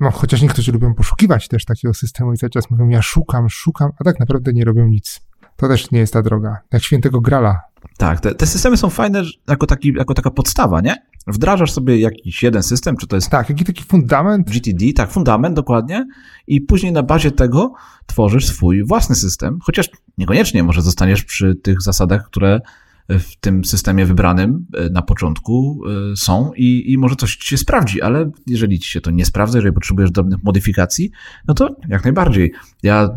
no, 0.00 0.10
chociaż 0.10 0.42
niektórzy 0.42 0.72
lubią 0.72 0.94
poszukiwać 0.94 1.48
też 1.48 1.64
takiego 1.64 1.94
systemu 1.94 2.32
i 2.32 2.36
cały 2.36 2.50
czas 2.50 2.70
mówią, 2.70 2.88
ja 2.88 3.02
szukam, 3.02 3.48
szukam, 3.48 3.90
a 3.98 4.04
tak 4.04 4.20
naprawdę 4.20 4.52
nie 4.52 4.64
robią 4.64 4.88
nic. 4.88 5.20
To 5.56 5.68
też 5.68 5.90
nie 5.90 5.98
jest 5.98 6.12
ta 6.12 6.22
droga. 6.22 6.56
Jak 6.72 6.82
świętego 6.82 7.20
grala 7.20 7.60
tak, 7.96 8.20
te, 8.20 8.34
te, 8.34 8.46
systemy 8.46 8.76
są 8.76 8.90
fajne 8.90 9.22
jako, 9.48 9.66
taki, 9.66 9.92
jako 9.96 10.14
taka 10.14 10.30
podstawa, 10.30 10.80
nie? 10.80 10.96
Wdrażasz 11.26 11.72
sobie 11.72 12.00
jakiś 12.00 12.42
jeden 12.42 12.62
system, 12.62 12.96
czy 12.96 13.06
to 13.06 13.16
jest. 13.16 13.30
Tak, 13.30 13.48
jakiś 13.48 13.66
taki 13.66 13.84
fundament. 13.84 14.50
GTD, 14.50 14.92
tak, 14.96 15.10
fundament 15.10 15.56
dokładnie. 15.56 16.06
I 16.46 16.60
później 16.60 16.92
na 16.92 17.02
bazie 17.02 17.30
tego 17.30 17.72
tworzysz 18.06 18.46
swój 18.46 18.84
własny 18.84 19.14
system, 19.14 19.58
chociaż 19.62 19.88
niekoniecznie 20.18 20.62
może 20.62 20.82
zostaniesz 20.82 21.24
przy 21.24 21.54
tych 21.54 21.82
zasadach, 21.82 22.26
które 22.26 22.60
w 23.08 23.36
tym 23.40 23.64
systemie 23.64 24.06
wybranym 24.06 24.66
e, 24.74 24.90
na 24.90 25.02
początku 25.02 25.80
e, 26.12 26.16
są 26.16 26.52
i, 26.56 26.92
i 26.92 26.98
może 26.98 27.16
coś 27.16 27.36
ci 27.36 27.48
się 27.48 27.56
sprawdzi, 27.56 28.02
ale 28.02 28.30
jeżeli 28.46 28.78
ci 28.78 28.90
się 28.90 29.00
to 29.00 29.10
nie 29.10 29.26
sprawdza, 29.26 29.58
jeżeli 29.58 29.74
potrzebujesz 29.74 30.10
drobnych 30.10 30.42
modyfikacji, 30.42 31.10
no 31.48 31.54
to 31.54 31.76
jak 31.88 32.04
najbardziej. 32.04 32.52
Ja 32.82 33.08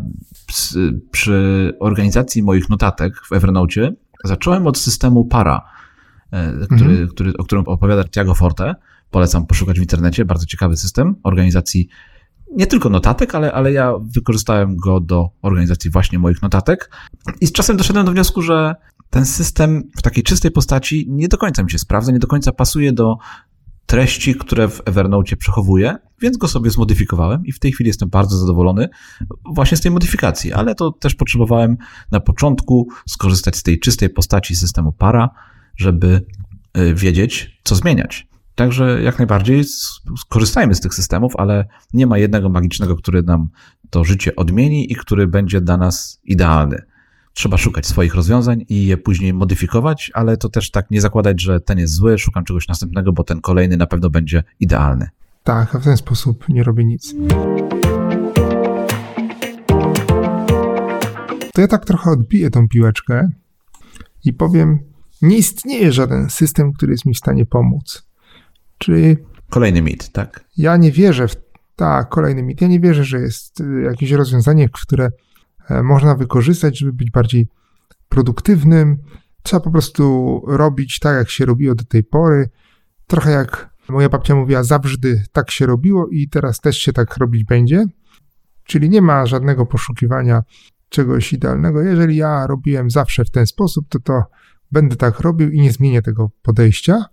przy 1.10 1.72
organizacji 1.80 2.42
moich 2.42 2.68
notatek 2.68 3.14
w 3.28 3.32
Evernote 3.32 3.92
Zacząłem 4.24 4.66
od 4.66 4.78
systemu 4.78 5.24
para, 5.24 5.62
e, 6.30 6.52
który, 6.66 6.90
mhm. 6.90 7.08
który, 7.08 7.32
o 7.38 7.44
którym 7.44 7.64
opowiada 7.66 8.04
Tiago 8.04 8.34
Forte. 8.34 8.74
polecam 9.10 9.46
poszukać 9.46 9.78
w 9.78 9.82
internecie. 9.82 10.24
Bardzo 10.24 10.46
ciekawy 10.46 10.76
system 10.76 11.16
organizacji 11.22 11.88
nie 12.56 12.66
tylko 12.66 12.90
notatek, 12.90 13.34
ale, 13.34 13.52
ale 13.52 13.72
ja 13.72 13.92
wykorzystałem 14.00 14.76
go 14.76 15.00
do 15.00 15.30
organizacji 15.42 15.90
właśnie 15.90 16.18
moich 16.18 16.42
notatek. 16.42 16.90
I 17.40 17.46
z 17.46 17.52
czasem 17.52 17.76
doszedłem 17.76 18.06
do 18.06 18.12
wniosku, 18.12 18.42
że 18.42 18.74
ten 19.10 19.26
system 19.26 19.82
w 19.96 20.02
takiej 20.02 20.24
czystej 20.24 20.50
postaci 20.50 21.06
nie 21.08 21.28
do 21.28 21.38
końca 21.38 21.62
mi 21.62 21.70
się 21.70 21.78
sprawdza, 21.78 22.12
nie 22.12 22.18
do 22.18 22.26
końca 22.26 22.52
pasuje 22.52 22.92
do 22.92 23.16
treści, 23.90 24.34
które 24.34 24.68
w 24.68 24.82
Evernote 24.84 25.36
przechowuję, 25.36 25.96
więc 26.20 26.36
go 26.36 26.48
sobie 26.48 26.70
zmodyfikowałem 26.70 27.46
i 27.46 27.52
w 27.52 27.58
tej 27.58 27.72
chwili 27.72 27.88
jestem 27.88 28.08
bardzo 28.08 28.36
zadowolony 28.36 28.88
właśnie 29.54 29.76
z 29.76 29.80
tej 29.80 29.90
modyfikacji, 29.90 30.52
ale 30.52 30.74
to 30.74 30.92
też 30.92 31.14
potrzebowałem 31.14 31.76
na 32.10 32.20
początku 32.20 32.88
skorzystać 33.08 33.56
z 33.56 33.62
tej 33.62 33.80
czystej 33.80 34.10
postaci 34.10 34.56
systemu 34.56 34.92
para, 34.92 35.30
żeby 35.76 36.24
y, 36.78 36.94
wiedzieć, 36.94 37.60
co 37.64 37.74
zmieniać. 37.74 38.28
Także 38.54 39.02
jak 39.02 39.18
najbardziej 39.18 39.64
skorzystajmy 40.18 40.74
z 40.74 40.80
tych 40.80 40.94
systemów, 40.94 41.32
ale 41.36 41.64
nie 41.94 42.06
ma 42.06 42.18
jednego 42.18 42.48
magicznego, 42.48 42.96
który 42.96 43.22
nam 43.22 43.48
to 43.90 44.04
życie 44.04 44.36
odmieni 44.36 44.92
i 44.92 44.96
który 44.96 45.26
będzie 45.26 45.60
dla 45.60 45.76
nas 45.76 46.20
idealny. 46.24 46.82
Trzeba 47.34 47.56
szukać 47.56 47.86
swoich 47.86 48.14
rozwiązań 48.14 48.64
i 48.68 48.86
je 48.86 48.96
później 48.96 49.34
modyfikować, 49.34 50.10
ale 50.14 50.36
to 50.36 50.48
też 50.48 50.70
tak 50.70 50.90
nie 50.90 51.00
zakładać, 51.00 51.42
że 51.42 51.60
ten 51.60 51.78
jest 51.78 51.94
zły, 51.94 52.18
szukam 52.18 52.44
czegoś 52.44 52.68
następnego, 52.68 53.12
bo 53.12 53.24
ten 53.24 53.40
kolejny 53.40 53.76
na 53.76 53.86
pewno 53.86 54.10
będzie 54.10 54.44
idealny. 54.60 55.08
Tak, 55.44 55.74
a 55.74 55.78
w 55.78 55.84
ten 55.84 55.96
sposób 55.96 56.48
nie 56.48 56.62
robię 56.62 56.84
nic. 56.84 57.14
To 61.54 61.60
ja 61.60 61.68
tak 61.68 61.84
trochę 61.84 62.10
odbiję 62.10 62.50
tą 62.50 62.68
piłeczkę 62.68 63.28
i 64.24 64.32
powiem, 64.32 64.78
nie 65.22 65.36
istnieje 65.36 65.92
żaden 65.92 66.30
system, 66.30 66.72
który 66.72 66.92
jest 66.92 67.06
mi 67.06 67.14
w 67.14 67.18
stanie 67.18 67.46
pomóc. 67.46 68.06
Czyli. 68.78 69.16
Kolejny 69.50 69.82
mit, 69.82 70.08
tak? 70.08 70.44
Ja 70.56 70.76
nie 70.76 70.92
wierzę 70.92 71.28
w. 71.28 71.36
Tak, 71.76 72.08
kolejny 72.08 72.42
mit. 72.42 72.60
Ja 72.60 72.68
nie 72.68 72.80
wierzę, 72.80 73.04
że 73.04 73.20
jest 73.20 73.60
y, 73.60 73.82
jakieś 73.82 74.10
rozwiązanie, 74.10 74.68
które 74.68 75.10
można 75.82 76.14
wykorzystać, 76.14 76.78
żeby 76.78 76.92
być 76.92 77.10
bardziej 77.10 77.48
produktywnym. 78.08 78.98
Trzeba 79.42 79.60
po 79.60 79.70
prostu 79.70 80.42
robić 80.46 80.98
tak, 80.98 81.16
jak 81.16 81.30
się 81.30 81.46
robiło 81.46 81.74
do 81.74 81.84
tej 81.84 82.04
pory. 82.04 82.48
Trochę 83.06 83.30
jak 83.30 83.70
moja 83.88 84.08
babcia 84.08 84.34
mówiła, 84.34 84.62
zawsze 84.62 84.96
tak 85.32 85.50
się 85.50 85.66
robiło 85.66 86.08
i 86.08 86.28
teraz 86.28 86.60
też 86.60 86.78
się 86.78 86.92
tak 86.92 87.16
robić 87.16 87.44
będzie. 87.44 87.84
Czyli 88.64 88.90
nie 88.90 89.02
ma 89.02 89.26
żadnego 89.26 89.66
poszukiwania 89.66 90.42
czegoś 90.88 91.32
idealnego. 91.32 91.82
Jeżeli 91.82 92.16
ja 92.16 92.46
robiłem 92.46 92.90
zawsze 92.90 93.24
w 93.24 93.30
ten 93.30 93.46
sposób, 93.46 93.88
to 93.88 94.00
to 94.00 94.22
będę 94.72 94.96
tak 94.96 95.20
robił 95.20 95.50
i 95.50 95.60
nie 95.60 95.72
zmienię 95.72 96.02
tego 96.02 96.30
podejścia. 96.42 97.04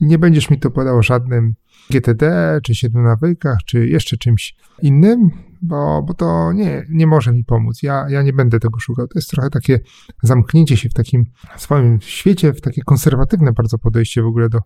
Nie 0.00 0.18
będziesz 0.18 0.50
mi 0.50 0.58
to 0.58 0.70
podał 0.70 1.02
żadnym 1.02 1.54
GTD, 1.90 2.60
czy 2.64 2.74
siedmiu 2.74 3.02
nawykach, 3.02 3.58
czy 3.66 3.86
jeszcze 3.86 4.16
czymś 4.16 4.56
innym, 4.82 5.30
bo, 5.62 6.02
bo 6.02 6.14
to 6.14 6.52
nie, 6.52 6.86
nie 6.90 7.06
może 7.06 7.32
mi 7.32 7.44
pomóc. 7.44 7.82
Ja, 7.82 8.06
ja 8.08 8.22
nie 8.22 8.32
będę 8.32 8.60
tego 8.60 8.80
szukał. 8.80 9.08
To 9.08 9.18
jest 9.18 9.30
trochę 9.30 9.50
takie 9.50 9.80
zamknięcie 10.22 10.76
się 10.76 10.88
w 10.88 10.94
takim 10.94 11.24
swoim 11.56 12.00
świecie, 12.00 12.52
w 12.52 12.60
takie 12.60 12.82
konserwatywne 12.82 13.52
bardzo 13.52 13.78
podejście 13.78 14.22
w 14.22 14.26
ogóle 14.26 14.48
do, 14.48 14.58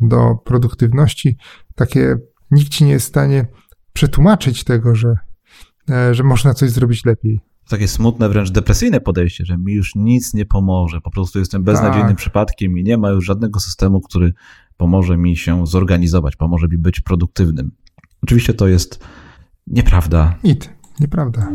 do 0.00 0.34
produktywności. 0.44 1.36
Takie 1.74 2.16
nikt 2.50 2.68
ci 2.68 2.84
nie 2.84 2.92
jest 2.92 3.06
w 3.06 3.08
stanie 3.08 3.46
przetłumaczyć 3.92 4.64
tego, 4.64 4.94
że, 4.94 5.14
e, 5.90 6.14
że 6.14 6.22
można 6.22 6.54
coś 6.54 6.70
zrobić 6.70 7.04
lepiej 7.04 7.40
takie 7.70 7.88
smutne, 7.88 8.28
wręcz 8.28 8.50
depresyjne 8.50 9.00
podejście, 9.00 9.44
że 9.44 9.58
mi 9.58 9.72
już 9.72 9.94
nic 9.94 10.34
nie 10.34 10.46
pomoże. 10.46 11.00
Po 11.00 11.10
prostu 11.10 11.38
jestem 11.38 11.64
beznadziejnym 11.64 12.08
tak. 12.08 12.16
przypadkiem 12.16 12.78
i 12.78 12.82
nie 12.82 12.98
ma 12.98 13.10
już 13.10 13.24
żadnego 13.24 13.60
systemu, 13.60 14.00
który 14.00 14.32
pomoże 14.76 15.16
mi 15.16 15.36
się 15.36 15.66
zorganizować, 15.66 16.36
pomoże 16.36 16.68
mi 16.68 16.78
być 16.78 17.00
produktywnym. 17.00 17.70
Oczywiście 18.22 18.54
to 18.54 18.68
jest 18.68 19.04
nieprawda. 19.70 20.34
It, 20.42 20.70
nieprawda. 21.00 21.48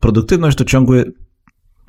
Produktywność 0.00 0.58
to 0.58 0.64
ciągły. 0.64 1.12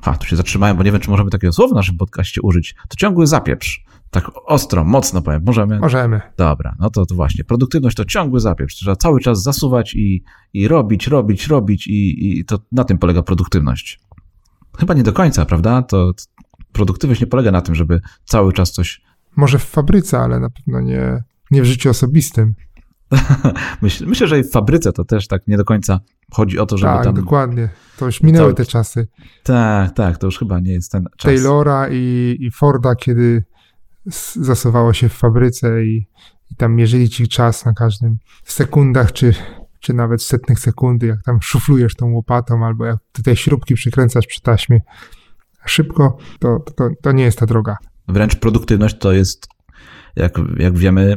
Ha, 0.02 0.16
tu 0.16 0.26
się 0.26 0.36
zatrzymałem, 0.36 0.76
bo 0.76 0.82
nie 0.82 0.92
wiem, 0.92 1.00
czy 1.00 1.10
możemy 1.10 1.30
takiego 1.30 1.52
słowa 1.52 1.72
w 1.72 1.76
naszym 1.76 1.96
podcaście 1.96 2.42
użyć. 2.42 2.74
To 2.88 2.96
ciągły 2.96 3.26
zapieprz. 3.26 3.84
Tak 4.10 4.30
ostro, 4.46 4.84
mocno 4.84 5.22
powiem. 5.22 5.42
Możemy? 5.46 5.80
Możemy. 5.80 6.20
Dobra, 6.36 6.76
no 6.78 6.90
to, 6.90 7.06
to 7.06 7.14
właśnie. 7.14 7.44
Produktywność 7.44 7.96
to 7.96 8.04
ciągły 8.04 8.40
zapieprz. 8.40 8.74
Trzeba 8.74 8.96
cały 8.96 9.20
czas 9.20 9.42
zasuwać 9.42 9.94
i, 9.94 10.22
i 10.52 10.68
robić, 10.68 11.06
robić, 11.06 11.46
robić 11.46 11.86
i, 11.86 12.38
i 12.38 12.44
to 12.44 12.58
na 12.72 12.84
tym 12.84 12.98
polega 12.98 13.22
produktywność. 13.22 14.00
Chyba 14.78 14.94
nie 14.94 15.02
do 15.02 15.12
końca, 15.12 15.44
prawda? 15.44 15.82
To, 15.82 16.12
produktywność 16.72 17.20
nie 17.20 17.26
polega 17.26 17.50
na 17.50 17.62
tym, 17.62 17.74
żeby 17.74 18.00
cały 18.24 18.52
czas 18.52 18.72
coś. 18.72 19.02
Może 19.36 19.58
w 19.58 19.64
fabryce, 19.64 20.18
ale 20.18 20.40
na 20.40 20.50
pewno 20.50 20.80
nie, 20.80 21.22
nie 21.50 21.62
w 21.62 21.64
życiu 21.64 21.90
osobistym. 21.90 22.54
myślę, 23.82 24.06
myślę, 24.06 24.26
że 24.26 24.38
i 24.38 24.42
w 24.42 24.50
fabryce 24.50 24.92
to 24.92 25.04
też 25.04 25.28
tak 25.28 25.46
nie 25.46 25.56
do 25.56 25.64
końca 25.64 26.00
chodzi 26.32 26.58
o 26.58 26.66
to, 26.66 26.78
żeby 26.78 26.92
tak, 26.92 27.04
tam... 27.04 27.14
Tak, 27.14 27.24
dokładnie. 27.24 27.68
To 27.98 28.06
już 28.06 28.22
minęły 28.22 28.44
cały... 28.44 28.54
te 28.54 28.64
czasy. 28.64 29.08
Tak, 29.42 29.94
tak, 29.94 30.18
to 30.18 30.26
już 30.26 30.38
chyba 30.38 30.60
nie 30.60 30.72
jest 30.72 30.92
ten 30.92 31.04
czas. 31.16 31.34
Taylora 31.34 31.88
i, 31.90 32.36
i 32.40 32.50
Forda, 32.50 32.94
kiedy 32.94 33.44
zasuwało 34.34 34.92
się 34.92 35.08
w 35.08 35.12
fabryce 35.12 35.84
i, 35.84 36.06
i 36.50 36.56
tam 36.56 36.74
mierzyli 36.74 37.08
ci 37.08 37.28
czas 37.28 37.64
na 37.64 37.72
każdym 37.72 38.16
sekundach, 38.44 39.12
czy, 39.12 39.34
czy 39.80 39.94
nawet 39.94 40.22
setnych 40.22 40.60
sekundy, 40.60 41.06
jak 41.06 41.22
tam 41.22 41.42
szuflujesz 41.42 41.94
tą 41.94 42.12
łopatą, 42.12 42.64
albo 42.64 42.84
jak 42.84 42.98
tutaj 43.12 43.36
śrubki 43.36 43.74
przykręcasz 43.74 44.26
przy 44.26 44.40
taśmie 44.40 44.80
szybko, 45.64 46.18
to, 46.38 46.58
to, 46.76 46.88
to 47.02 47.12
nie 47.12 47.24
jest 47.24 47.38
ta 47.38 47.46
droga. 47.46 47.76
Wręcz 48.08 48.36
produktywność 48.36 48.98
to 48.98 49.12
jest, 49.12 49.48
jak, 50.16 50.38
jak 50.56 50.78
wiemy, 50.78 51.16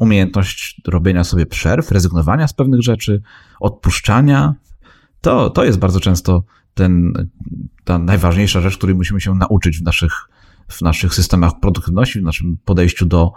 umiejętność 0.00 0.80
robienia 0.86 1.24
sobie 1.24 1.46
przerw, 1.46 1.90
rezygnowania 1.90 2.48
z 2.48 2.52
pewnych 2.52 2.82
rzeczy, 2.82 3.22
odpuszczania. 3.60 4.54
To, 5.20 5.50
to 5.50 5.64
jest 5.64 5.78
bardzo 5.78 6.00
często 6.00 6.44
ten, 6.74 7.12
ta 7.84 7.98
najważniejsza 7.98 8.60
rzecz, 8.60 8.76
której 8.76 8.96
musimy 8.96 9.20
się 9.20 9.34
nauczyć 9.34 9.78
w 9.78 9.82
naszych, 9.82 10.12
w 10.68 10.82
naszych 10.82 11.14
systemach 11.14 11.60
produktywności, 11.60 12.20
w 12.20 12.24
naszym 12.24 12.58
podejściu 12.64 13.06
do, 13.06 13.32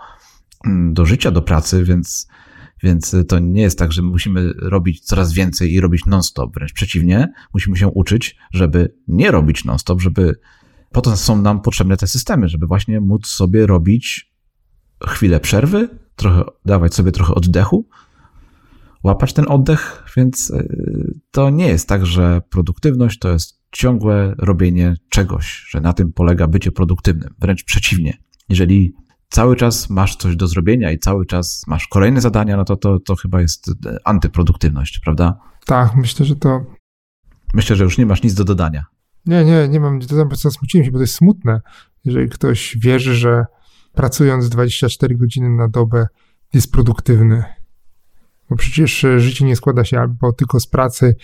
mm, 0.66 0.94
do 0.94 1.06
życia, 1.06 1.32
do 1.32 1.42
pracy, 1.42 1.84
więc 1.84 2.28
więc 2.84 3.16
to 3.28 3.40
nie 3.40 3.62
jest 3.62 3.80
tak, 3.80 3.92
że 3.92 4.02
musimy 4.02 4.54
robić 4.54 5.00
coraz 5.00 5.34
więcej 5.34 5.74
i 5.74 5.80
robić 5.80 6.06
non-stop. 6.06 6.54
Wręcz 6.54 6.74
przeciwnie, 6.74 7.34
musimy 7.54 7.78
się 7.78 7.88
uczyć, 7.88 8.36
żeby 8.54 8.96
nie 9.08 9.32
robić 9.32 9.66
non-stop, 9.66 10.02
żeby 10.02 10.36
po 10.92 11.02
to 11.02 11.18
są 11.18 11.42
nam 11.42 11.62
potrzebne 11.62 11.98
te 11.98 12.08
systemy, 12.08 12.48
żeby 12.48 12.68
właśnie 12.68 13.02
móc 13.02 13.28
sobie 13.28 13.68
robić 13.68 14.34
chwilę 15.08 15.40
przerwy, 15.40 15.90
trochę 16.18 16.44
dawać 16.66 16.96
sobie 16.96 17.12
trochę 17.12 17.36
oddechu, 17.36 17.88
łapać 19.04 19.34
ten 19.34 19.46
oddech, 19.48 20.04
więc 20.18 20.50
y, 20.50 21.20
to 21.32 21.50
nie 21.50 21.68
jest 21.68 21.90
tak, 21.90 22.06
że 22.06 22.42
produktywność 22.50 23.20
to 23.20 23.30
jest 23.30 23.62
ciągłe 23.72 24.36
robienie 24.38 24.96
czegoś, 25.10 25.66
że 25.70 25.82
na 25.82 25.94
tym 25.94 26.14
polega 26.14 26.48
bycie 26.48 26.72
produktywnym. 26.72 27.34
Wręcz 27.40 27.64
przeciwnie. 27.64 28.18
Jeżeli 28.50 28.94
cały 29.30 29.56
czas 29.56 29.90
masz 29.90 30.16
coś 30.16 30.36
do 30.36 30.48
zrobienia 30.48 30.92
i 30.92 31.00
cały 31.00 31.26
czas 31.26 31.64
masz 31.68 31.88
kolejne 31.88 32.22
zadania, 32.22 32.58
no 32.58 32.66
to 32.66 32.76
to, 32.76 33.00
to 33.00 33.16
chyba 33.16 33.42
jest 33.42 33.70
e, 33.70 33.98
antyproduktywność, 34.04 35.00
prawda? 35.00 35.40
Tak, 35.66 35.96
myślę, 35.96 36.26
że 36.26 36.36
to. 36.36 36.66
Myślę, 37.54 37.76
że 37.76 37.84
już 37.84 37.98
nie 37.98 38.06
masz 38.06 38.24
nic 38.24 38.34
do 38.34 38.44
dodania. 38.44 38.86
Nie, 39.26 39.46
nie, 39.46 39.68
nie 39.68 39.80
mam 39.80 39.96
nic 40.00 40.08
do 40.08 40.16
dodania, 40.16 40.36
zasmuciłem 40.36 40.86
się, 40.86 40.92
bo 40.92 40.98
to 40.98 41.04
jest 41.04 41.16
smutne, 41.16 41.62
jeżeli 42.06 42.30
ktoś 42.30 42.78
wierzy, 42.78 43.16
że 43.16 43.46
pracując 43.98 44.50
24 44.50 45.16
godziny 45.16 45.50
na 45.50 45.68
dobę 45.68 46.08
jest 46.54 46.72
produktywny. 46.72 47.44
Bo 48.50 48.56
przecież 48.56 49.04
e, 49.04 49.20
życie 49.20 49.46
nie 49.46 49.56
składa 49.56 49.84
się 49.84 50.00
albo 50.00 50.34
tylko 50.34 50.60
z 50.60 50.68
pracy, 50.68 51.16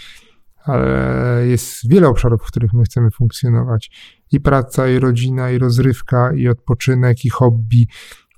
ale 0.63 1.47
jest 1.47 1.89
wiele 1.89 2.07
obszarów, 2.07 2.41
w 2.41 2.45
których 2.45 2.73
my 2.73 2.83
chcemy 2.83 3.11
funkcjonować. 3.11 3.91
I 4.31 4.39
praca, 4.39 4.87
i 4.87 4.99
rodzina, 4.99 5.51
i 5.51 5.57
rozrywka, 5.57 6.33
i 6.33 6.47
odpoczynek, 6.47 7.25
i 7.25 7.29
hobby, 7.29 7.87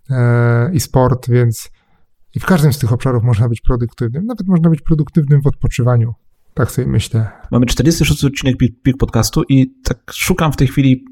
e, 0.09 0.73
i 0.73 0.79
sport, 0.79 1.29
więc 1.29 1.71
i 2.35 2.39
w 2.39 2.45
każdym 2.45 2.73
z 2.73 2.79
tych 2.79 2.93
obszarów 2.93 3.23
można 3.23 3.49
być 3.49 3.61
produktywnym. 3.61 4.25
Nawet 4.25 4.47
można 4.47 4.69
być 4.69 4.81
produktywnym 4.81 5.41
w 5.41 5.47
odpoczywaniu. 5.47 6.13
Tak 6.53 6.71
sobie 6.71 6.87
myślę. 6.87 7.31
Mamy 7.51 7.65
46 7.65 8.25
odcinek 8.25 8.57
Pik 8.57 8.97
Podcastu 8.97 9.43
i 9.49 9.73
tak 9.83 10.11
szukam 10.11 10.51
w 10.51 10.55
tej 10.55 10.67
chwili 10.67 11.05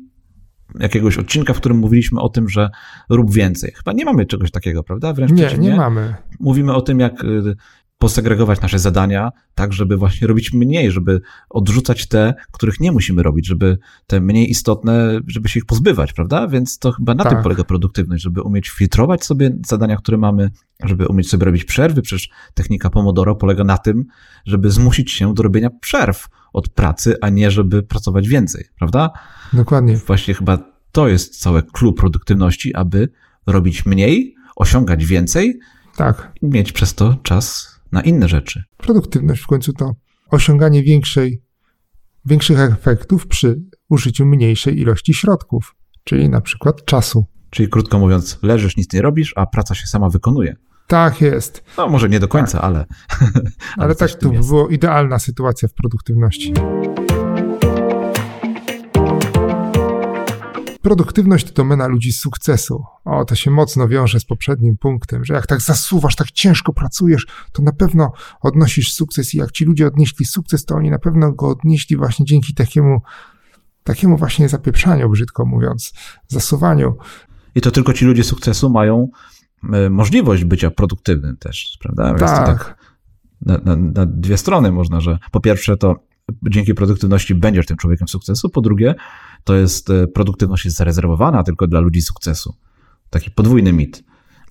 jakiegoś 0.79 1.17
odcinka, 1.17 1.53
w 1.53 1.57
którym 1.57 1.77
mówiliśmy 1.77 2.21
o 2.21 2.29
tym, 2.29 2.49
że 2.49 2.69
rób 3.09 3.33
więcej. 3.33 3.71
Chyba 3.75 3.93
nie 3.93 4.05
mamy 4.05 4.25
czegoś 4.25 4.51
takiego, 4.51 4.83
prawda? 4.83 5.13
Wręcz 5.13 5.31
nie, 5.31 5.57
nie 5.57 5.75
mamy. 5.75 6.15
Mówimy 6.39 6.73
o 6.73 6.81
tym, 6.81 6.99
jak 6.99 7.23
y, 7.23 7.55
posegregować 8.03 8.61
nasze 8.61 8.79
zadania, 8.79 9.31
tak, 9.55 9.73
żeby 9.73 9.97
właśnie 9.97 10.27
robić 10.27 10.53
mniej, 10.53 10.91
żeby 10.91 11.21
odrzucać 11.49 12.07
te, 12.07 12.33
których 12.51 12.79
nie 12.79 12.91
musimy 12.91 13.23
robić, 13.23 13.47
żeby 13.47 13.77
te 14.07 14.21
mniej 14.21 14.49
istotne, 14.49 15.19
żeby 15.27 15.49
się 15.49 15.59
ich 15.59 15.65
pozbywać, 15.65 16.13
prawda? 16.13 16.47
Więc 16.47 16.79
to 16.79 16.91
chyba 16.91 17.15
na 17.15 17.23
tak. 17.23 17.33
tym 17.33 17.43
polega 17.43 17.63
produktywność, 17.63 18.23
żeby 18.23 18.41
umieć 18.41 18.69
filtrować 18.69 19.25
sobie 19.25 19.51
zadania, 19.67 19.95
które 19.95 20.17
mamy, 20.17 20.51
żeby 20.83 21.07
umieć 21.07 21.29
sobie 21.29 21.45
robić 21.45 21.65
przerwy. 21.65 22.01
Przecież 22.01 22.29
technika 22.53 22.89
Pomodoro 22.89 23.35
polega 23.35 23.63
na 23.63 23.77
tym, 23.77 24.05
żeby 24.45 24.71
zmusić 24.71 25.11
się 25.11 25.33
do 25.33 25.43
robienia 25.43 25.69
przerw 25.81 26.27
od 26.53 26.69
pracy, 26.69 27.15
a 27.21 27.29
nie 27.29 27.51
żeby 27.51 27.83
pracować 27.83 28.27
więcej, 28.27 28.65
prawda? 28.77 29.09
Dokładnie. 29.53 29.97
Właśnie 29.97 30.33
chyba 30.33 30.57
to 30.91 31.07
jest 31.07 31.39
całe 31.41 31.63
clue 31.63 31.93
produktywności, 31.93 32.75
aby 32.75 33.09
robić 33.47 33.85
mniej, 33.85 34.35
osiągać 34.55 35.05
więcej, 35.05 35.59
Tak. 35.95 36.31
i 36.41 36.45
mieć 36.45 36.71
przez 36.71 36.93
to 36.93 37.15
czas 37.23 37.75
na 37.91 38.01
inne 38.01 38.27
rzeczy. 38.27 38.63
Produktywność 38.77 39.41
w 39.41 39.47
końcu 39.47 39.73
to 39.73 39.95
osiąganie 40.29 40.83
większej, 40.83 41.41
większych 42.25 42.59
efektów 42.59 43.27
przy 43.27 43.61
użyciu 43.89 44.25
mniejszej 44.25 44.79
ilości 44.79 45.13
środków, 45.13 45.75
czyli 46.03 46.29
na 46.29 46.41
przykład 46.41 46.85
czasu. 46.85 47.25
Czyli 47.49 47.69
krótko 47.69 47.99
mówiąc, 47.99 48.39
leżysz, 48.43 48.77
nic 48.77 48.93
nie 48.93 49.01
robisz, 49.01 49.33
a 49.35 49.45
praca 49.45 49.75
się 49.75 49.87
sama 49.87 50.09
wykonuje. 50.09 50.55
Tak 50.87 51.21
jest, 51.21 51.63
No 51.77 51.87
może 51.89 52.09
nie 52.09 52.19
do 52.19 52.27
końca, 52.27 52.61
ale. 52.67 52.85
ale 53.77 53.95
coś 53.95 54.11
tak 54.11 54.21
to 54.21 54.33
jest. 54.33 54.49
było 54.49 54.67
idealna 54.67 55.19
sytuacja 55.19 55.67
w 55.67 55.73
produktywności. 55.73 56.53
Produktywność 60.81 61.45
to 61.47 61.53
domena 61.53 61.87
ludzi 61.87 62.13
sukcesu. 62.13 62.83
O, 63.05 63.25
to 63.25 63.35
się 63.35 63.51
mocno 63.51 63.87
wiąże 63.87 64.19
z 64.19 64.25
poprzednim 64.25 64.77
punktem, 64.77 65.25
że 65.25 65.33
jak 65.33 65.47
tak 65.47 65.61
zasuwasz, 65.61 66.15
tak 66.15 66.31
ciężko 66.31 66.73
pracujesz, 66.73 67.27
to 67.51 67.61
na 67.61 67.71
pewno 67.71 68.11
odnosisz 68.41 68.93
sukces 68.93 69.33
i 69.33 69.37
jak 69.37 69.51
ci 69.51 69.65
ludzie 69.65 69.87
odnieśli 69.87 70.25
sukces, 70.25 70.65
to 70.65 70.75
oni 70.75 70.91
na 70.91 70.99
pewno 70.99 71.31
go 71.31 71.47
odnieśli 71.47 71.97
właśnie 71.97 72.25
dzięki 72.25 72.53
takiemu, 72.53 73.01
takiemu 73.83 74.17
właśnie 74.17 74.49
zapieprzaniu, 74.49 75.09
brzydko 75.09 75.45
mówiąc, 75.45 75.93
zasuwaniu. 76.27 76.95
I 77.55 77.61
to 77.61 77.71
tylko 77.71 77.93
ci 77.93 78.05
ludzie 78.05 78.23
sukcesu 78.23 78.69
mają 78.69 79.07
możliwość 79.89 80.43
bycia 80.43 80.71
produktywnym 80.71 81.37
też, 81.37 81.77
prawda? 81.81 82.13
To 82.13 82.25
Tak, 82.25 82.77
na, 83.45 83.57
na, 83.57 83.75
na 83.75 84.05
dwie 84.05 84.37
strony 84.37 84.71
można, 84.71 85.01
że 85.01 85.17
po 85.31 85.39
pierwsze 85.39 85.77
to 85.77 85.95
dzięki 86.49 86.73
produktywności 86.73 87.35
będziesz 87.35 87.65
tym 87.65 87.77
człowiekiem 87.77 88.07
sukcesu, 88.07 88.49
po 88.49 88.61
drugie 88.61 88.95
to 89.43 89.55
jest 89.55 89.89
e, 89.89 90.07
produktywność 90.07 90.65
jest 90.65 90.77
zarezerwowana 90.77 91.43
tylko 91.43 91.67
dla 91.67 91.79
ludzi 91.79 92.01
sukcesu. 92.01 92.55
Taki 93.09 93.31
podwójny 93.31 93.73
mit. 93.73 94.03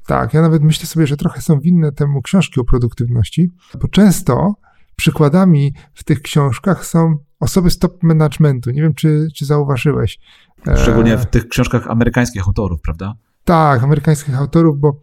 Tak, 0.07 0.35
ja 0.35 0.43
nawet 0.43 0.63
myślę 0.63 0.87
sobie, 0.87 1.07
że 1.07 1.17
trochę 1.17 1.41
są 1.41 1.61
winne 1.61 1.93
temu 1.93 2.23
książki 2.23 2.61
o 2.61 2.65
produktywności, 2.65 3.51
bo 3.81 3.89
często 3.89 4.55
przykładami 4.97 5.75
w 5.95 6.05
tych 6.05 6.23
książkach 6.23 6.87
są 6.87 7.17
osoby 7.41 7.71
z 7.71 7.79
top 7.79 8.03
managementu. 8.03 8.71
Nie 8.71 8.83
wiem, 8.83 8.95
czy, 8.95 9.29
czy 9.35 9.47
zauważyłeś. 9.47 10.19
E, 10.67 10.77
Szczególnie 10.77 11.19
w 11.19 11.27
tych 11.27 11.49
książkach 11.49 11.87
amerykańskich 11.91 12.47
autorów, 12.47 12.81
prawda? 12.81 13.15
Tak, 13.45 13.83
amerykańskich 13.83 14.39
autorów, 14.39 14.79
bo 14.79 15.01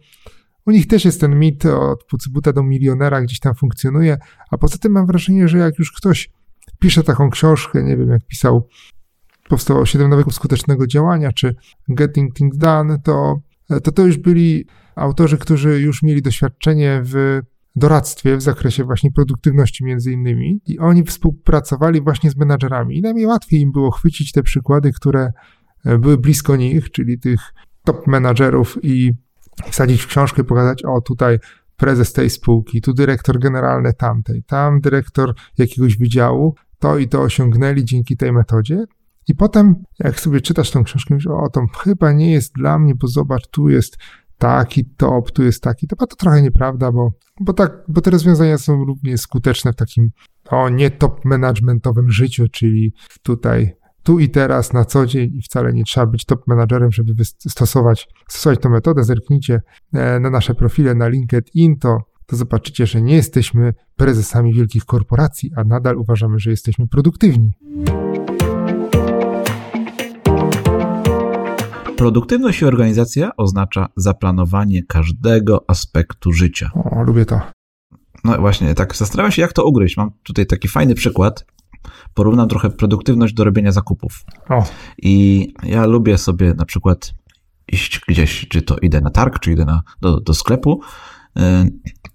u 0.66 0.70
nich 0.70 0.86
też 0.86 1.04
jest 1.04 1.20
ten 1.20 1.38
mit 1.38 1.66
od 1.66 2.04
pucybuta 2.04 2.52
do 2.52 2.62
milionera 2.62 3.22
gdzieś 3.22 3.40
tam 3.40 3.54
funkcjonuje, 3.54 4.18
a 4.50 4.58
poza 4.58 4.78
tym 4.78 4.92
mam 4.92 5.06
wrażenie, 5.06 5.48
że 5.48 5.58
jak 5.58 5.78
już 5.78 5.92
ktoś 5.92 6.30
pisze 6.78 7.02
taką 7.02 7.30
książkę, 7.30 7.82
nie 7.82 7.96
wiem, 7.96 8.08
jak 8.08 8.26
pisał 8.26 8.68
powstało 9.48 9.86
7 9.86 10.10
nawyków 10.10 10.34
skutecznego 10.34 10.86
działania, 10.86 11.32
czy 11.32 11.54
Getting 11.88 12.34
Things 12.34 12.58
Done, 12.58 12.98
to, 12.98 13.40
to 13.82 13.92
to 13.92 14.06
już 14.06 14.18
byli 14.18 14.66
autorzy, 14.96 15.38
którzy 15.38 15.80
już 15.80 16.02
mieli 16.02 16.22
doświadczenie 16.22 17.00
w 17.04 17.40
doradztwie 17.76 18.36
w 18.36 18.42
zakresie 18.42 18.84
właśnie 18.84 19.10
produktywności 19.10 19.84
między 19.84 20.12
innymi. 20.12 20.60
I 20.66 20.78
oni 20.78 21.04
współpracowali 21.04 22.00
właśnie 22.00 22.30
z 22.30 22.36
menadżerami. 22.36 22.98
I 22.98 23.02
najmniej 23.02 23.26
łatwiej 23.26 23.60
im 23.60 23.72
było 23.72 23.90
chwycić 23.90 24.32
te 24.32 24.42
przykłady, 24.42 24.92
które 24.92 25.32
były 25.84 26.18
blisko 26.18 26.56
nich, 26.56 26.90
czyli 26.90 27.18
tych 27.18 27.40
top 27.84 28.06
menadżerów 28.06 28.78
i 28.82 29.12
wsadzić 29.70 30.02
w 30.02 30.06
książkę 30.06 30.44
pokazać, 30.44 30.84
o 30.84 31.00
tutaj 31.00 31.38
prezes 31.76 32.12
tej 32.12 32.30
spółki, 32.30 32.80
tu 32.80 32.92
dyrektor 32.92 33.38
generalny 33.38 33.92
tamtej, 33.92 34.42
tam 34.42 34.80
dyrektor 34.80 35.34
jakiegoś 35.58 35.98
wydziału, 35.98 36.54
to 36.78 36.98
i 36.98 37.08
to 37.08 37.22
osiągnęli 37.22 37.84
dzięki 37.84 38.16
tej 38.16 38.32
metodzie. 38.32 38.84
I 39.28 39.34
potem, 39.34 39.74
jak 39.98 40.20
sobie 40.20 40.40
czytasz 40.40 40.70
tą 40.70 40.84
książkę, 40.84 41.14
myślisz, 41.14 41.32
o, 41.32 41.48
to 41.52 41.66
chyba 41.78 42.12
nie 42.12 42.32
jest 42.32 42.54
dla 42.54 42.78
mnie, 42.78 42.94
bo 42.94 43.06
zobacz, 43.06 43.48
tu 43.50 43.68
jest 43.68 43.96
taki 44.38 44.84
top, 44.84 45.30
tu 45.30 45.42
jest 45.42 45.62
taki 45.62 45.86
top, 45.86 46.02
a 46.02 46.06
to 46.06 46.16
trochę 46.16 46.42
nieprawda, 46.42 46.92
bo, 46.92 47.12
bo, 47.40 47.52
tak, 47.52 47.72
bo 47.88 48.00
te 48.00 48.10
rozwiązania 48.10 48.58
są 48.58 48.84
równie 48.84 49.18
skuteczne 49.18 49.72
w 49.72 49.76
takim, 49.76 50.10
o, 50.50 50.68
nie 50.68 50.90
top 50.90 51.24
managementowym 51.24 52.10
życiu, 52.10 52.48
czyli 52.52 52.94
tutaj, 53.22 53.72
tu 54.02 54.18
i 54.18 54.28
teraz, 54.28 54.72
na 54.72 54.84
co 54.84 55.06
dzień 55.06 55.30
i 55.34 55.42
wcale 55.42 55.72
nie 55.72 55.84
trzeba 55.84 56.06
być 56.06 56.24
top 56.24 56.46
menadżerem, 56.46 56.92
żeby 56.92 57.24
stosować, 57.24 58.08
stosować 58.28 58.60
tę 58.60 58.68
metodę. 58.68 59.04
Zerknijcie 59.04 59.60
e, 59.92 60.20
na 60.20 60.30
nasze 60.30 60.54
profile 60.54 60.94
na 60.94 61.08
LinkedIn, 61.08 61.78
to, 61.78 61.98
to 62.26 62.36
zobaczycie, 62.36 62.86
że 62.86 63.02
nie 63.02 63.14
jesteśmy 63.14 63.74
prezesami 63.96 64.54
wielkich 64.54 64.84
korporacji, 64.84 65.50
a 65.56 65.64
nadal 65.64 65.98
uważamy, 65.98 66.38
że 66.38 66.50
jesteśmy 66.50 66.88
produktywni. 66.88 67.52
Produktywność 71.96 72.62
i 72.62 72.64
organizacja 72.64 73.30
oznacza 73.36 73.88
zaplanowanie 73.96 74.82
każdego 74.82 75.64
aspektu 75.68 76.32
życia. 76.32 76.70
O, 76.74 77.02
lubię 77.02 77.24
to. 77.24 77.40
No 78.24 78.38
właśnie, 78.38 78.74
tak 78.74 78.96
zastanawiam 78.96 79.32
się, 79.32 79.42
jak 79.42 79.52
to 79.52 79.64
ugryźć. 79.64 79.96
Mam 79.96 80.10
tutaj 80.22 80.46
taki 80.46 80.68
fajny 80.68 80.94
przykład. 80.94 81.44
Porównam 82.14 82.48
trochę 82.48 82.70
produktywność 82.70 83.34
do 83.34 83.44
robienia 83.44 83.72
zakupów. 83.72 84.24
O, 84.48 84.64
I 85.02 85.46
ja 85.62 85.86
lubię 85.86 86.18
sobie 86.18 86.54
na 86.54 86.64
przykład 86.64 87.14
iść 87.68 88.00
gdzieś, 88.08 88.48
czy 88.48 88.62
to 88.62 88.76
idę 88.78 89.00
na 89.00 89.10
targ, 89.10 89.38
czy 89.38 89.52
idę 89.52 89.64
na, 89.64 89.82
do, 90.00 90.20
do 90.20 90.34
sklepu, 90.34 90.80
y, 91.38 91.40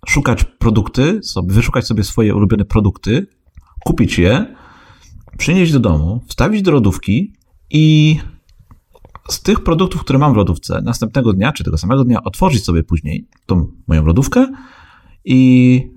szukać 0.06 0.44
produkty, 0.44 1.24
sobie, 1.24 1.54
wyszukać 1.54 1.88
sobie 1.88 2.04
swoje 2.04 2.36
ulubione 2.36 2.66
produkty, 2.66 3.28
kupić 3.86 4.20
je, 4.20 4.56
przynieść 5.38 5.72
do 5.72 5.80
domu, 5.80 6.22
wstawić 6.28 6.62
do 6.62 6.72
lodówki 6.72 7.34
i 7.70 8.18
z 9.30 9.42
tych 9.42 9.64
produktów, 9.64 10.02
które 10.02 10.20
mam 10.20 10.34
w 10.34 10.38
lodówce, 10.38 10.82
następnego 10.82 11.34
dnia, 11.34 11.52
czy 11.52 11.64
tego 11.64 11.78
samego 11.78 12.04
dnia, 12.04 12.24
otworzyć 12.24 12.64
sobie 12.66 12.84
później 12.84 13.28
tą 13.46 13.68
moją 13.88 14.06
lodówkę 14.06 14.48
i 15.26 15.95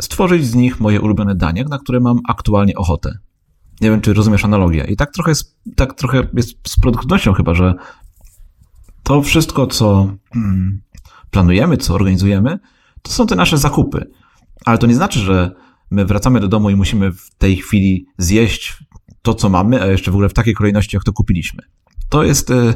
stworzyć 0.00 0.46
z 0.46 0.54
nich 0.54 0.80
moje 0.80 1.00
ulubione 1.00 1.34
danie, 1.34 1.64
na 1.64 1.78
które 1.78 2.00
mam 2.00 2.18
aktualnie 2.28 2.74
ochotę. 2.74 3.18
Nie 3.80 3.90
wiem, 3.90 4.00
czy 4.00 4.14
rozumiesz 4.14 4.44
analogię. 4.44 4.84
I 4.84 4.96
tak 4.96 5.12
trochę, 5.12 5.30
jest, 5.30 5.56
tak 5.76 5.94
trochę 5.94 6.28
jest 6.34 6.68
z 6.68 6.80
produktywnością 6.80 7.32
chyba, 7.32 7.54
że 7.54 7.74
to 9.02 9.22
wszystko, 9.22 9.66
co 9.66 10.14
mm, 10.36 10.80
planujemy, 11.30 11.76
co 11.76 11.94
organizujemy, 11.94 12.58
to 13.02 13.12
są 13.12 13.26
te 13.26 13.36
nasze 13.36 13.58
zakupy. 13.58 14.10
Ale 14.64 14.78
to 14.78 14.86
nie 14.86 14.94
znaczy, 14.94 15.18
że 15.18 15.54
my 15.90 16.04
wracamy 16.04 16.40
do 16.40 16.48
domu 16.48 16.70
i 16.70 16.76
musimy 16.76 17.12
w 17.12 17.34
tej 17.38 17.56
chwili 17.56 18.06
zjeść 18.18 18.84
to, 19.22 19.34
co 19.34 19.48
mamy, 19.48 19.82
a 19.82 19.86
jeszcze 19.86 20.10
w 20.10 20.14
ogóle 20.14 20.28
w 20.28 20.34
takiej 20.34 20.54
kolejności, 20.54 20.96
jak 20.96 21.04
to 21.04 21.12
kupiliśmy. 21.12 21.62
To 22.08 22.22
jest, 22.22 22.50
e, 22.50 22.74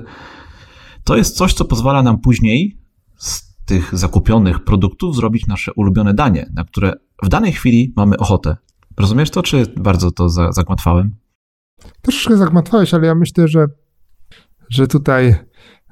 to 1.04 1.16
jest 1.16 1.36
coś, 1.36 1.54
co 1.54 1.64
pozwala 1.64 2.02
nam 2.02 2.20
później 2.20 2.78
z 3.16 3.51
tych 3.64 3.98
zakupionych 3.98 4.64
produktów 4.64 5.16
zrobić 5.16 5.46
nasze 5.46 5.72
ulubione 5.72 6.14
danie, 6.14 6.50
na 6.54 6.64
które 6.64 6.92
w 7.22 7.28
danej 7.28 7.52
chwili 7.52 7.92
mamy 7.96 8.16
ochotę. 8.16 8.56
Rozumiesz 8.96 9.30
to, 9.30 9.42
czy 9.42 9.66
bardzo 9.76 10.10
to 10.10 10.28
za- 10.28 10.52
zagmatwałem? 10.52 11.14
troszeczkę 12.02 12.36
zagmatwałeś, 12.36 12.94
ale 12.94 13.06
ja 13.06 13.14
myślę, 13.14 13.48
że, 13.48 13.66
że 14.70 14.86
tutaj 14.86 15.34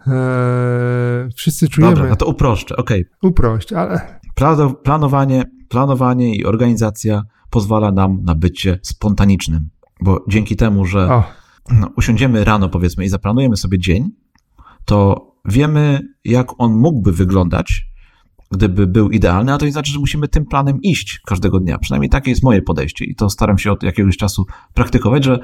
e, 0.06 1.28
wszyscy 1.36 1.68
czujemy 1.68 1.94
Dobra, 1.94 2.10
no 2.10 2.16
to 2.16 2.26
uproszczę. 2.26 2.76
Okej, 2.76 3.04
uprość, 3.22 3.72
ale 3.72 4.20
Plano- 4.36 4.74
Planowanie, 4.74 5.44
planowanie 5.68 6.36
i 6.36 6.44
organizacja 6.44 7.22
pozwala 7.50 7.92
nam 7.92 8.18
na 8.24 8.34
bycie 8.34 8.78
spontanicznym, 8.82 9.68
bo 10.02 10.24
dzięki 10.28 10.56
temu, 10.56 10.86
że 10.86 11.06
no, 11.70 11.90
usiądziemy 11.96 12.44
rano, 12.44 12.68
powiedzmy, 12.68 13.04
i 13.04 13.08
zaplanujemy 13.08 13.56
sobie 13.56 13.78
dzień, 13.78 14.10
to 14.84 15.29
wiemy, 15.44 16.00
jak 16.24 16.60
on 16.60 16.72
mógłby 16.72 17.12
wyglądać, 17.12 17.90
gdyby 18.50 18.86
był 18.86 19.10
idealny, 19.10 19.52
a 19.52 19.58
to 19.58 19.66
nie 19.66 19.72
znaczy, 19.72 19.92
że 19.92 19.98
musimy 19.98 20.28
tym 20.28 20.46
planem 20.46 20.82
iść 20.82 21.20
każdego 21.26 21.60
dnia. 21.60 21.78
Przynajmniej 21.78 22.10
takie 22.10 22.30
jest 22.30 22.42
moje 22.42 22.62
podejście 22.62 23.04
i 23.04 23.14
to 23.14 23.30
staram 23.30 23.58
się 23.58 23.72
od 23.72 23.82
jakiegoś 23.82 24.16
czasu 24.16 24.46
praktykować, 24.74 25.24
że, 25.24 25.38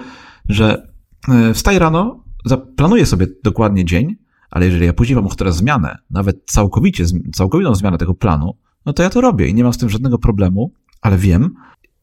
że 0.49 0.89
e, 1.29 1.55
wstaję 1.55 1.79
rano, 1.79 2.25
zaplanuję 2.45 3.07
sobie 3.07 3.27
dokładnie 3.45 3.85
dzień, 3.85 4.17
ale 4.51 4.67
jeżeli 4.67 4.87
ja 4.87 4.93
później 4.93 5.17
mam 5.17 5.29
na 5.45 5.51
zmianę, 5.51 5.99
nawet 6.11 6.45
całkowicie, 6.47 7.05
całkowitą 7.35 7.75
zmianę 7.75 7.99
tego 7.99 8.15
planu, 8.15 8.57
no 8.87 8.93
to 8.93 9.03
ja 9.03 9.11
to 9.11 9.21
robię 9.21 9.49
i 9.49 9.55
nie 9.55 9.65
mam 9.65 9.73
z 9.73 9.79
tym 9.79 9.89
żadnego 9.89 10.19
problemu, 10.19 10.73
ale 11.01 11.19
wiem, 11.19 11.55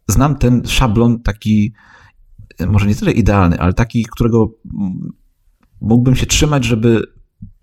znam 0.07 0.35
ten 0.35 0.61
szablon 0.65 1.21
taki, 1.21 1.73
e, 2.59 2.67
może 2.67 2.87
nie 2.87 2.95
tyle 2.95 3.11
idealny, 3.11 3.59
ale 3.59 3.73
taki, 3.73 4.05
którego 4.11 4.51
mógłbym 5.81 6.15
się 6.15 6.25
trzymać, 6.25 6.65
żeby 6.65 7.03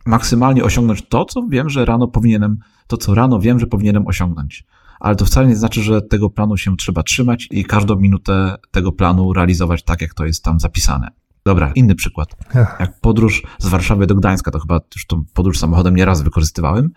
maksymalnie 0.06 0.64
osiągnąć 0.64 1.08
to, 1.08 1.24
co 1.24 1.46
wiem, 1.48 1.70
że 1.70 1.84
rano 1.84 2.08
powinienem, 2.08 2.58
to 2.86 2.96
co 2.96 3.14
rano 3.14 3.40
wiem, 3.40 3.58
że 3.58 3.66
powinienem 3.66 4.06
osiągnąć. 4.06 4.64
Ale 5.00 5.16
to 5.16 5.24
wcale 5.24 5.46
nie 5.46 5.56
znaczy, 5.56 5.82
że 5.82 6.02
tego 6.02 6.30
planu 6.30 6.56
się 6.56 6.76
trzeba 6.76 7.02
trzymać 7.02 7.48
i 7.50 7.64
każdą 7.64 7.96
minutę 7.96 8.56
tego 8.70 8.92
planu 8.92 9.32
realizować 9.32 9.82
tak, 9.82 10.00
jak 10.00 10.14
to 10.14 10.24
jest 10.26 10.44
tam 10.44 10.60
zapisane. 10.60 11.08
Dobra, 11.44 11.72
inny 11.74 11.94
przykład. 11.94 12.36
Jak 12.80 13.00
podróż 13.00 13.42
z 13.58 13.68
Warszawy 13.68 14.06
do 14.06 14.14
Gdańska, 14.14 14.50
to 14.50 14.60
chyba 14.60 14.80
już 14.94 15.06
tą 15.06 15.24
podróż 15.34 15.58
samochodem 15.58 15.96
nieraz 15.96 16.22
wykorzystywałem, 16.22 16.90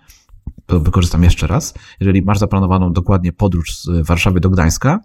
to 0.65 0.79
wykorzystam 0.79 1.23
jeszcze 1.23 1.47
raz. 1.47 1.73
Jeżeli 1.99 2.21
masz 2.21 2.39
zaplanowaną 2.39 2.93
dokładnie 2.93 3.33
podróż 3.33 3.77
z 3.77 4.07
Warszawy 4.07 4.39
do 4.39 4.49
Gdańska, 4.49 4.99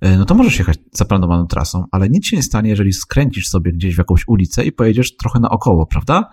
e, 0.00 0.16
no 0.16 0.24
to 0.24 0.34
możesz 0.34 0.58
jechać 0.58 0.78
zaplanowaną 0.92 1.46
trasą, 1.46 1.84
ale 1.90 2.08
nic 2.08 2.26
się 2.26 2.36
nie 2.36 2.42
stanie, 2.42 2.70
jeżeli 2.70 2.92
skręcisz 2.92 3.48
sobie 3.48 3.72
gdzieś 3.72 3.94
w 3.94 3.98
jakąś 3.98 4.28
ulicę 4.28 4.64
i 4.64 4.72
pojedziesz 4.72 5.16
trochę 5.16 5.40
naokoło, 5.40 5.86
prawda? 5.86 6.30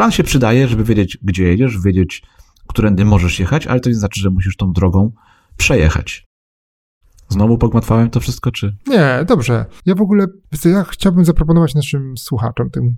Plan 0.00 0.12
się 0.12 0.22
przydaje, 0.22 0.68
żeby 0.68 0.84
wiedzieć, 0.84 1.18
gdzie 1.22 1.44
jedziesz, 1.44 1.78
wiedzieć, 1.80 2.22
którędy 2.66 3.04
możesz 3.04 3.40
jechać, 3.40 3.66
ale 3.66 3.80
to 3.80 3.88
nie 3.88 3.94
znaczy, 3.94 4.20
że 4.20 4.30
musisz 4.30 4.56
tą 4.56 4.72
drogą 4.72 5.12
przejechać. 5.56 6.26
Znowu 7.28 7.58
pogmatwałem 7.58 8.10
to 8.10 8.20
wszystko, 8.20 8.50
czy? 8.50 8.76
Nie, 8.86 9.24
dobrze. 9.28 9.66
Ja 9.86 9.94
w 9.94 10.00
ogóle, 10.00 10.26
ja 10.64 10.84
chciałbym 10.84 11.24
zaproponować 11.24 11.74
naszym 11.74 12.18
słuchaczom 12.18 12.70
tym, 12.70 12.96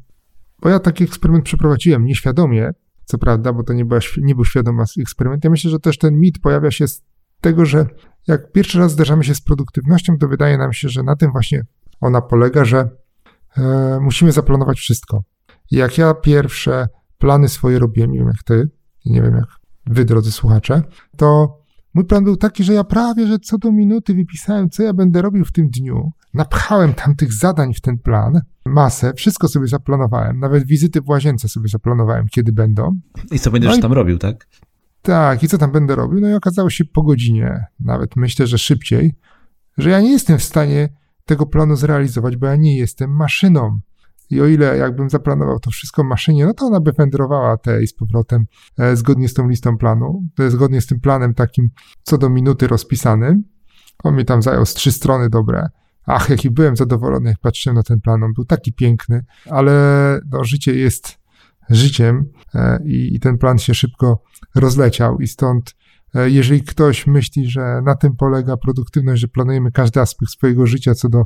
bo 0.60 0.68
ja 0.68 0.78
taki 0.78 1.04
eksperyment 1.04 1.44
przeprowadziłem 1.44 2.04
nieświadomie, 2.04 2.70
co 3.04 3.18
prawda, 3.18 3.52
bo 3.52 3.62
to 3.62 3.72
nie, 3.72 3.84
była, 3.84 4.00
nie 4.16 4.34
był 4.34 4.44
świadomy 4.44 4.84
eksperyment. 5.00 5.44
Ja 5.44 5.50
myślę, 5.50 5.70
że 5.70 5.78
też 5.78 5.98
ten 5.98 6.18
mit 6.18 6.38
pojawia 6.38 6.70
się 6.70 6.88
z 6.88 7.02
tego, 7.40 7.66
że 7.66 7.86
jak 8.26 8.52
pierwszy 8.52 8.78
raz 8.78 8.92
zderzamy 8.92 9.24
się 9.24 9.34
z 9.34 9.40
produktywnością, 9.40 10.18
to 10.18 10.28
wydaje 10.28 10.58
nam 10.58 10.72
się, 10.72 10.88
że 10.88 11.02
na 11.02 11.16
tym 11.16 11.32
właśnie 11.32 11.64
ona 12.00 12.20
polega, 12.20 12.64
że 12.64 12.88
e, 13.56 13.98
musimy 14.00 14.32
zaplanować 14.32 14.78
wszystko. 14.78 15.22
I 15.72 15.76
jak 15.76 15.98
ja 15.98 16.14
pierwsze 16.14 16.88
plany 17.18 17.48
swoje 17.48 17.78
robiłem, 17.78 18.12
nie 18.12 18.18
wiem 18.18 18.28
jak 18.28 18.42
ty, 18.42 18.70
nie 19.06 19.22
wiem 19.22 19.34
jak 19.34 19.46
wy, 19.86 20.04
drodzy 20.04 20.32
słuchacze, 20.32 20.82
to 21.16 21.58
mój 21.94 22.04
plan 22.04 22.24
był 22.24 22.36
taki, 22.36 22.64
że 22.64 22.72
ja 22.72 22.84
prawie, 22.84 23.26
że 23.26 23.38
co 23.38 23.58
do 23.58 23.72
minuty 23.72 24.14
wypisałem, 24.14 24.70
co 24.70 24.82
ja 24.82 24.92
będę 24.92 25.22
robił 25.22 25.44
w 25.44 25.52
tym 25.52 25.70
dniu. 25.70 26.12
Napchałem 26.34 26.94
tam 26.94 27.16
tych 27.16 27.32
zadań 27.32 27.74
w 27.74 27.80
ten 27.80 27.98
plan, 27.98 28.40
masę, 28.66 29.14
wszystko 29.14 29.48
sobie 29.48 29.66
zaplanowałem, 29.66 30.38
nawet 30.38 30.66
wizyty 30.66 31.00
w 31.00 31.08
łazience 31.08 31.48
sobie 31.48 31.68
zaplanowałem, 31.68 32.28
kiedy 32.28 32.52
będą. 32.52 33.00
I 33.30 33.38
co 33.38 33.50
będziesz 33.50 33.76
no 33.76 33.82
tam 33.82 33.92
robił, 33.92 34.18
tak? 34.18 34.46
Tak, 35.02 35.42
i 35.42 35.48
co 35.48 35.58
tam 35.58 35.72
będę 35.72 35.94
robił? 35.94 36.20
No 36.20 36.28
i 36.28 36.34
okazało 36.34 36.70
się 36.70 36.84
po 36.84 37.02
godzinie, 37.02 37.64
nawet 37.80 38.16
myślę, 38.16 38.46
że 38.46 38.58
szybciej, 38.58 39.14
że 39.78 39.90
ja 39.90 40.00
nie 40.00 40.12
jestem 40.12 40.38
w 40.38 40.42
stanie 40.42 40.88
tego 41.24 41.46
planu 41.46 41.76
zrealizować, 41.76 42.36
bo 42.36 42.46
ja 42.46 42.56
nie 42.56 42.76
jestem 42.76 43.16
maszyną. 43.16 43.80
I 44.32 44.40
o 44.40 44.46
ile 44.46 44.76
jakbym 44.76 45.10
zaplanował 45.10 45.58
to 45.60 45.70
wszystko 45.70 46.04
maszynie, 46.04 46.46
no 46.46 46.54
to 46.54 46.66
ona 46.66 46.80
by 46.80 46.92
wędrowała 46.92 47.56
tej 47.56 47.86
z 47.86 47.94
powrotem 47.94 48.44
e, 48.78 48.96
zgodnie 48.96 49.28
z 49.28 49.34
tą 49.34 49.48
listą 49.48 49.78
planu, 49.78 50.22
jest 50.38 50.56
zgodnie 50.56 50.80
z 50.80 50.86
tym 50.86 51.00
planem 51.00 51.34
takim 51.34 51.70
co 52.02 52.18
do 52.18 52.30
minuty 52.30 52.66
rozpisanym. 52.66 53.44
On 54.04 54.16
mi 54.16 54.24
tam 54.24 54.42
zajął 54.42 54.66
z 54.66 54.74
trzy 54.74 54.92
strony 54.92 55.30
dobre. 55.30 55.68
Ach, 56.06 56.30
jaki 56.30 56.50
byłem 56.50 56.76
zadowolony, 56.76 57.30
jak 57.30 57.38
patrzyłem 57.38 57.76
na 57.76 57.82
ten 57.82 58.00
plan. 58.00 58.22
On 58.22 58.32
był 58.32 58.44
taki 58.44 58.72
piękny, 58.72 59.24
ale 59.50 59.72
no, 60.30 60.44
życie 60.44 60.74
jest 60.74 61.18
życiem 61.70 62.24
e, 62.54 62.78
i, 62.84 63.14
i 63.14 63.20
ten 63.20 63.38
plan 63.38 63.58
się 63.58 63.74
szybko 63.74 64.22
rozleciał 64.54 65.18
i 65.18 65.26
stąd 65.26 65.74
e, 66.14 66.30
jeżeli 66.30 66.62
ktoś 66.62 67.06
myśli, 67.06 67.50
że 67.50 67.82
na 67.84 67.94
tym 67.94 68.16
polega 68.16 68.56
produktywność, 68.56 69.20
że 69.20 69.28
planujemy 69.28 69.72
każdy 69.72 70.00
aspekt 70.00 70.32
swojego 70.32 70.66
życia 70.66 70.94
co 70.94 71.08
do 71.08 71.24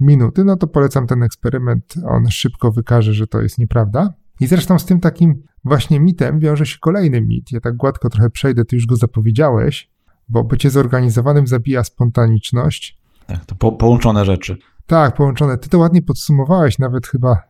minuty, 0.00 0.44
no 0.44 0.56
to 0.56 0.66
polecam 0.66 1.06
ten 1.06 1.22
eksperyment. 1.22 1.94
On 2.08 2.30
szybko 2.30 2.72
wykaże, 2.72 3.14
że 3.14 3.26
to 3.26 3.42
jest 3.42 3.58
nieprawda. 3.58 4.14
I 4.40 4.46
zresztą 4.46 4.78
z 4.78 4.84
tym 4.84 5.00
takim 5.00 5.42
właśnie 5.64 6.00
mitem 6.00 6.40
wiąże 6.40 6.66
się 6.66 6.78
kolejny 6.80 7.20
mit. 7.20 7.52
Ja 7.52 7.60
tak 7.60 7.76
gładko 7.76 8.10
trochę 8.10 8.30
przejdę, 8.30 8.64
ty 8.64 8.76
już 8.76 8.86
go 8.86 8.96
zapowiedziałeś, 8.96 9.90
bo 10.28 10.44
bycie 10.44 10.70
zorganizowanym 10.70 11.46
zabija 11.46 11.84
spontaniczność. 11.84 12.98
Tak, 13.26 13.44
to 13.44 13.54
po 13.54 13.72
połączone 13.72 14.24
rzeczy. 14.24 14.56
Tak, 14.86 15.14
połączone. 15.14 15.58
Ty 15.58 15.68
to 15.68 15.78
ładnie 15.78 16.02
podsumowałeś, 16.02 16.78
nawet 16.78 17.06
chyba 17.06 17.42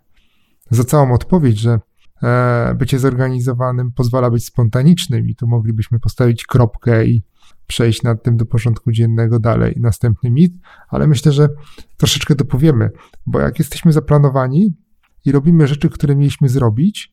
za 0.70 0.84
całą 0.84 1.12
odpowiedź, 1.12 1.58
że 1.58 1.80
e, 2.22 2.74
bycie 2.78 2.98
zorganizowanym 2.98 3.92
pozwala 3.92 4.30
być 4.30 4.44
spontanicznym 4.44 5.28
i 5.28 5.34
tu 5.34 5.46
moglibyśmy 5.46 6.00
postawić 6.00 6.46
kropkę 6.46 7.06
i 7.06 7.22
przejść 7.66 8.02
nad 8.02 8.22
tym 8.22 8.36
do 8.36 8.46
porządku 8.46 8.92
dziennego 8.92 9.38
dalej. 9.38 9.74
Następny 9.80 10.30
mit, 10.30 10.54
ale 10.88 11.06
myślę, 11.06 11.32
że 11.32 11.48
troszeczkę 11.96 12.34
dopowiemy, 12.34 12.90
bo 13.26 13.40
jak 13.40 13.58
jesteśmy 13.58 13.92
zaplanowani 13.92 14.74
i 15.24 15.32
robimy 15.32 15.66
rzeczy, 15.66 15.88
które 15.88 16.16
mieliśmy 16.16 16.48
zrobić, 16.48 17.12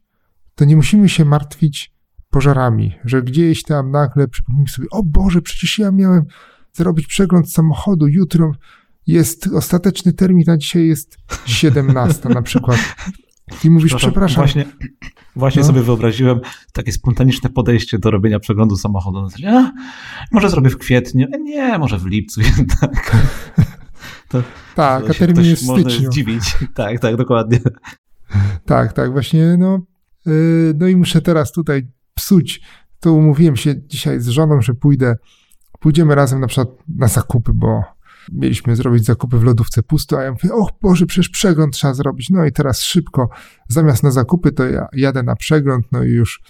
to 0.56 0.66
nie 0.66 0.76
musimy 0.76 1.10
się 1.10 1.26
martwić 1.26 1.94
pożarami, 2.30 2.96
że 3.06 3.22
gdzieś 3.22 3.64
tam 3.64 3.92
nagle 3.92 4.28
przypomnimy 4.28 4.68
sobie, 4.68 4.88
o 4.92 5.04
Boże, 5.04 5.42
przecież 5.42 5.80
ja 5.80 5.92
miałem 5.92 6.24
zrobić 6.74 7.08
przegląd 7.08 7.52
samochodu, 7.52 8.08
jutro 8.08 8.52
jest 9.08 9.48
ostateczny 9.48 10.14
termin, 10.14 10.50
a 10.50 10.58
dzisiaj 10.58 10.88
jest 10.88 11.18
17 11.46 12.30
na 12.30 12.42
przykład. 12.42 12.80
I 13.64 13.70
mówisz, 13.70 13.96
przepraszam. 13.96 14.36
Właśnie, 14.36 14.66
właśnie 15.36 15.62
no. 15.62 15.68
sobie 15.68 15.82
wyobraziłem 15.82 16.40
takie 16.74 16.92
spontaniczne 16.92 17.50
podejście 17.50 18.00
do 18.00 18.12
robienia 18.12 18.40
przeglądu 18.40 18.76
samochodu. 18.76 19.28
A, 19.48 19.72
może 20.32 20.50
zrobię 20.50 20.70
w 20.70 20.78
kwietniu, 20.78 21.28
e, 21.34 21.40
nie, 21.40 21.78
może 21.78 21.98
w 21.98 22.06
lipcu 22.06 22.42
jednak. 22.42 23.12
To, 24.30 24.44
tak, 24.76 25.10
a 25.10 25.14
termin 25.14 25.46
jest 25.46 25.64
w 25.64 25.66
styczniu. 25.66 26.12
zdziwić. 26.12 26.44
Tak, 26.76 27.00
tak, 27.00 27.16
dokładnie. 27.16 27.60
Tak, 28.66 28.94
tak, 28.94 29.12
właśnie, 29.12 29.58
no, 29.58 29.80
yy, 30.26 30.74
no 30.78 30.88
i 30.88 30.96
muszę 30.96 31.22
teraz 31.22 31.52
tutaj 31.52 31.88
psuć. 32.14 32.62
To 33.00 33.14
umówiłem 33.14 33.56
się 33.56 33.88
dzisiaj 33.88 34.20
z 34.20 34.28
żoną, 34.28 34.62
że 34.62 34.74
pójdę, 34.74 35.16
pójdziemy 35.80 36.16
razem 36.16 36.40
na 36.40 36.48
przykład 36.48 36.68
na 36.98 37.08
zakupy, 37.08 37.52
bo 37.54 37.84
Mieliśmy 38.32 38.76
zrobić 38.76 39.06
zakupy 39.06 39.38
w 39.38 39.44
lodówce 39.44 39.84
pusto, 39.84 40.20
a 40.20 40.24
ja 40.24 40.32
mówię, 40.32 40.54
o 40.54 40.68
Boże, 40.82 41.06
przecież 41.06 41.30
przegląd 41.30 41.74
trzeba 41.74 41.94
zrobić. 41.94 42.30
No 42.30 42.46
i 42.46 42.52
teraz 42.52 42.82
szybko, 42.82 43.30
zamiast 43.68 44.04
na 44.04 44.12
zakupy, 44.12 44.52
to 44.52 44.66
ja 44.66 44.88
jadę 44.94 45.24
na 45.24 45.36
przegląd, 45.36 45.86
no 45.92 46.04
i 46.04 46.10
już 46.10 46.42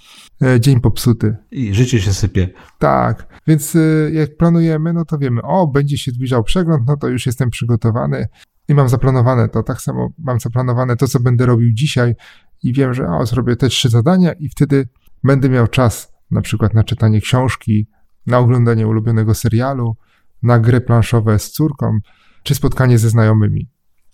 e, 0.44 0.60
dzień 0.60 0.82
popsuty. 0.82 1.36
I 1.52 1.74
życie 1.74 2.02
się 2.02 2.14
sypie. 2.14 2.50
Tak, 2.80 3.28
więc 3.48 3.76
e, 3.76 3.80
jak 4.12 4.38
planujemy, 4.38 4.94
no 4.94 5.06
to 5.06 5.18
wiemy, 5.18 5.42
o, 5.42 5.68
będzie 5.68 5.98
się 5.98 6.12
zbliżał 6.12 6.44
przegląd, 6.44 6.88
no 6.88 6.98
to 6.98 7.08
już 7.08 7.26
jestem 7.26 7.50
przygotowany 7.50 8.28
i 8.68 8.74
mam 8.74 8.90
zaplanowane 8.90 9.50
to. 9.50 9.64
Tak 9.64 9.82
samo 9.82 10.10
mam 10.18 10.40
zaplanowane 10.40 10.96
to, 10.96 11.08
co 11.08 11.20
będę 11.20 11.46
robił 11.46 11.72
dzisiaj 11.74 12.16
i 12.64 12.74
wiem, 12.74 12.94
że 12.94 13.08
o, 13.08 13.26
zrobię 13.26 13.56
te 13.56 13.70
trzy 13.70 13.90
zadania 13.90 14.34
i 14.34 14.50
wtedy 14.50 14.88
będę 15.24 15.50
miał 15.50 15.68
czas 15.68 16.14
na 16.32 16.42
przykład 16.42 16.74
na 16.74 16.84
czytanie 16.84 17.22
książki, 17.22 17.88
na 18.28 18.38
oglądanie 18.38 18.88
ulubionego 18.88 19.34
serialu, 19.34 19.96
na 20.44 20.60
gry 20.60 20.82
planszowe 20.82 21.40
z 21.40 21.52
córką, 21.52 22.00
czy 22.44 22.56
spotkanie 22.56 22.98
ze 22.98 23.10
znajomymi. 23.10 23.70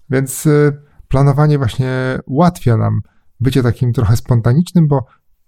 Więc 0.09 0.45
y, 0.45 0.81
planowanie 1.07 1.57
właśnie 1.57 2.19
ułatwia 2.25 2.77
nam 2.77 3.01
bycie 3.39 3.63
takim 3.63 3.93
trochę 3.93 4.17
spontanicznym, 4.17 4.87
bo 4.87 5.05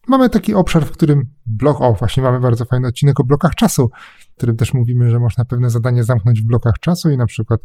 mamy 0.08 0.30
taki 0.30 0.54
obszar, 0.54 0.86
w 0.86 0.92
którym 0.92 1.34
blok, 1.46 1.82
o 1.82 1.94
właśnie 1.94 2.24
mamy 2.24 2.40
bardzo 2.40 2.66
fajny 2.66 2.88
odcinek 2.88 3.20
o 3.20 3.24
blokach 3.24 3.56
czasu, 3.56 3.90
w 4.34 4.36
którym 4.38 4.58
też 4.58 4.74
mówimy, 4.74 5.10
że 5.10 5.20
można 5.20 5.46
pewne 5.46 5.70
zadanie 5.70 6.04
zamknąć 6.04 6.42
w 6.42 6.46
blokach 6.46 6.80
czasu 6.80 7.10
i 7.10 7.18
na 7.18 7.26
przykład 7.26 7.62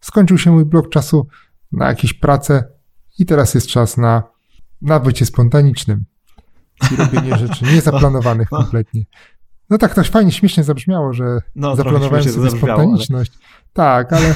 skończył 0.00 0.38
się 0.38 0.52
mój 0.52 0.64
blok 0.64 0.88
czasu 0.88 1.26
na 1.72 1.88
jakieś 1.88 2.14
pracę 2.14 2.64
i 3.18 3.26
teraz 3.26 3.54
jest 3.54 3.66
czas 3.66 3.96
na, 3.96 4.22
na 4.82 5.00
bycie 5.00 5.26
spontanicznym 5.26 6.04
i 6.92 6.96
robienie 6.96 7.38
rzeczy 7.38 7.64
niezaplanowanych 7.74 8.52
no. 8.52 8.58
kompletnie. 8.58 9.04
No 9.70 9.78
tak, 9.78 9.94
to 9.94 10.04
fajnie, 10.04 10.32
śmiesznie 10.32 10.64
zabrzmiało, 10.64 11.12
że 11.12 11.38
no, 11.56 11.76
zaplanowałem 11.76 12.24
sobie 12.24 12.50
spontaniczność. 12.50 13.32
Ale... 13.32 13.62
Tak, 13.72 14.12
ale... 14.12 14.34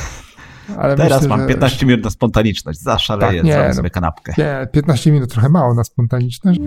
ale 0.78 0.96
Teraz 0.96 1.22
myślę, 1.22 1.28
mam 1.28 1.40
że... 1.40 1.46
15 1.46 1.86
minut 1.86 2.04
na 2.04 2.10
spontaniczność, 2.10 2.80
zaszaleję, 2.80 3.38
tak, 3.38 3.46
nie, 3.46 3.52
zrobię 3.52 3.68
no, 3.68 3.74
sobie 3.74 3.90
kanapkę. 3.90 4.32
Nie, 4.38 4.68
15 4.72 5.12
minut 5.12 5.30
trochę 5.30 5.48
mało 5.48 5.74
na 5.74 5.84
spontaniczność. 5.84 6.60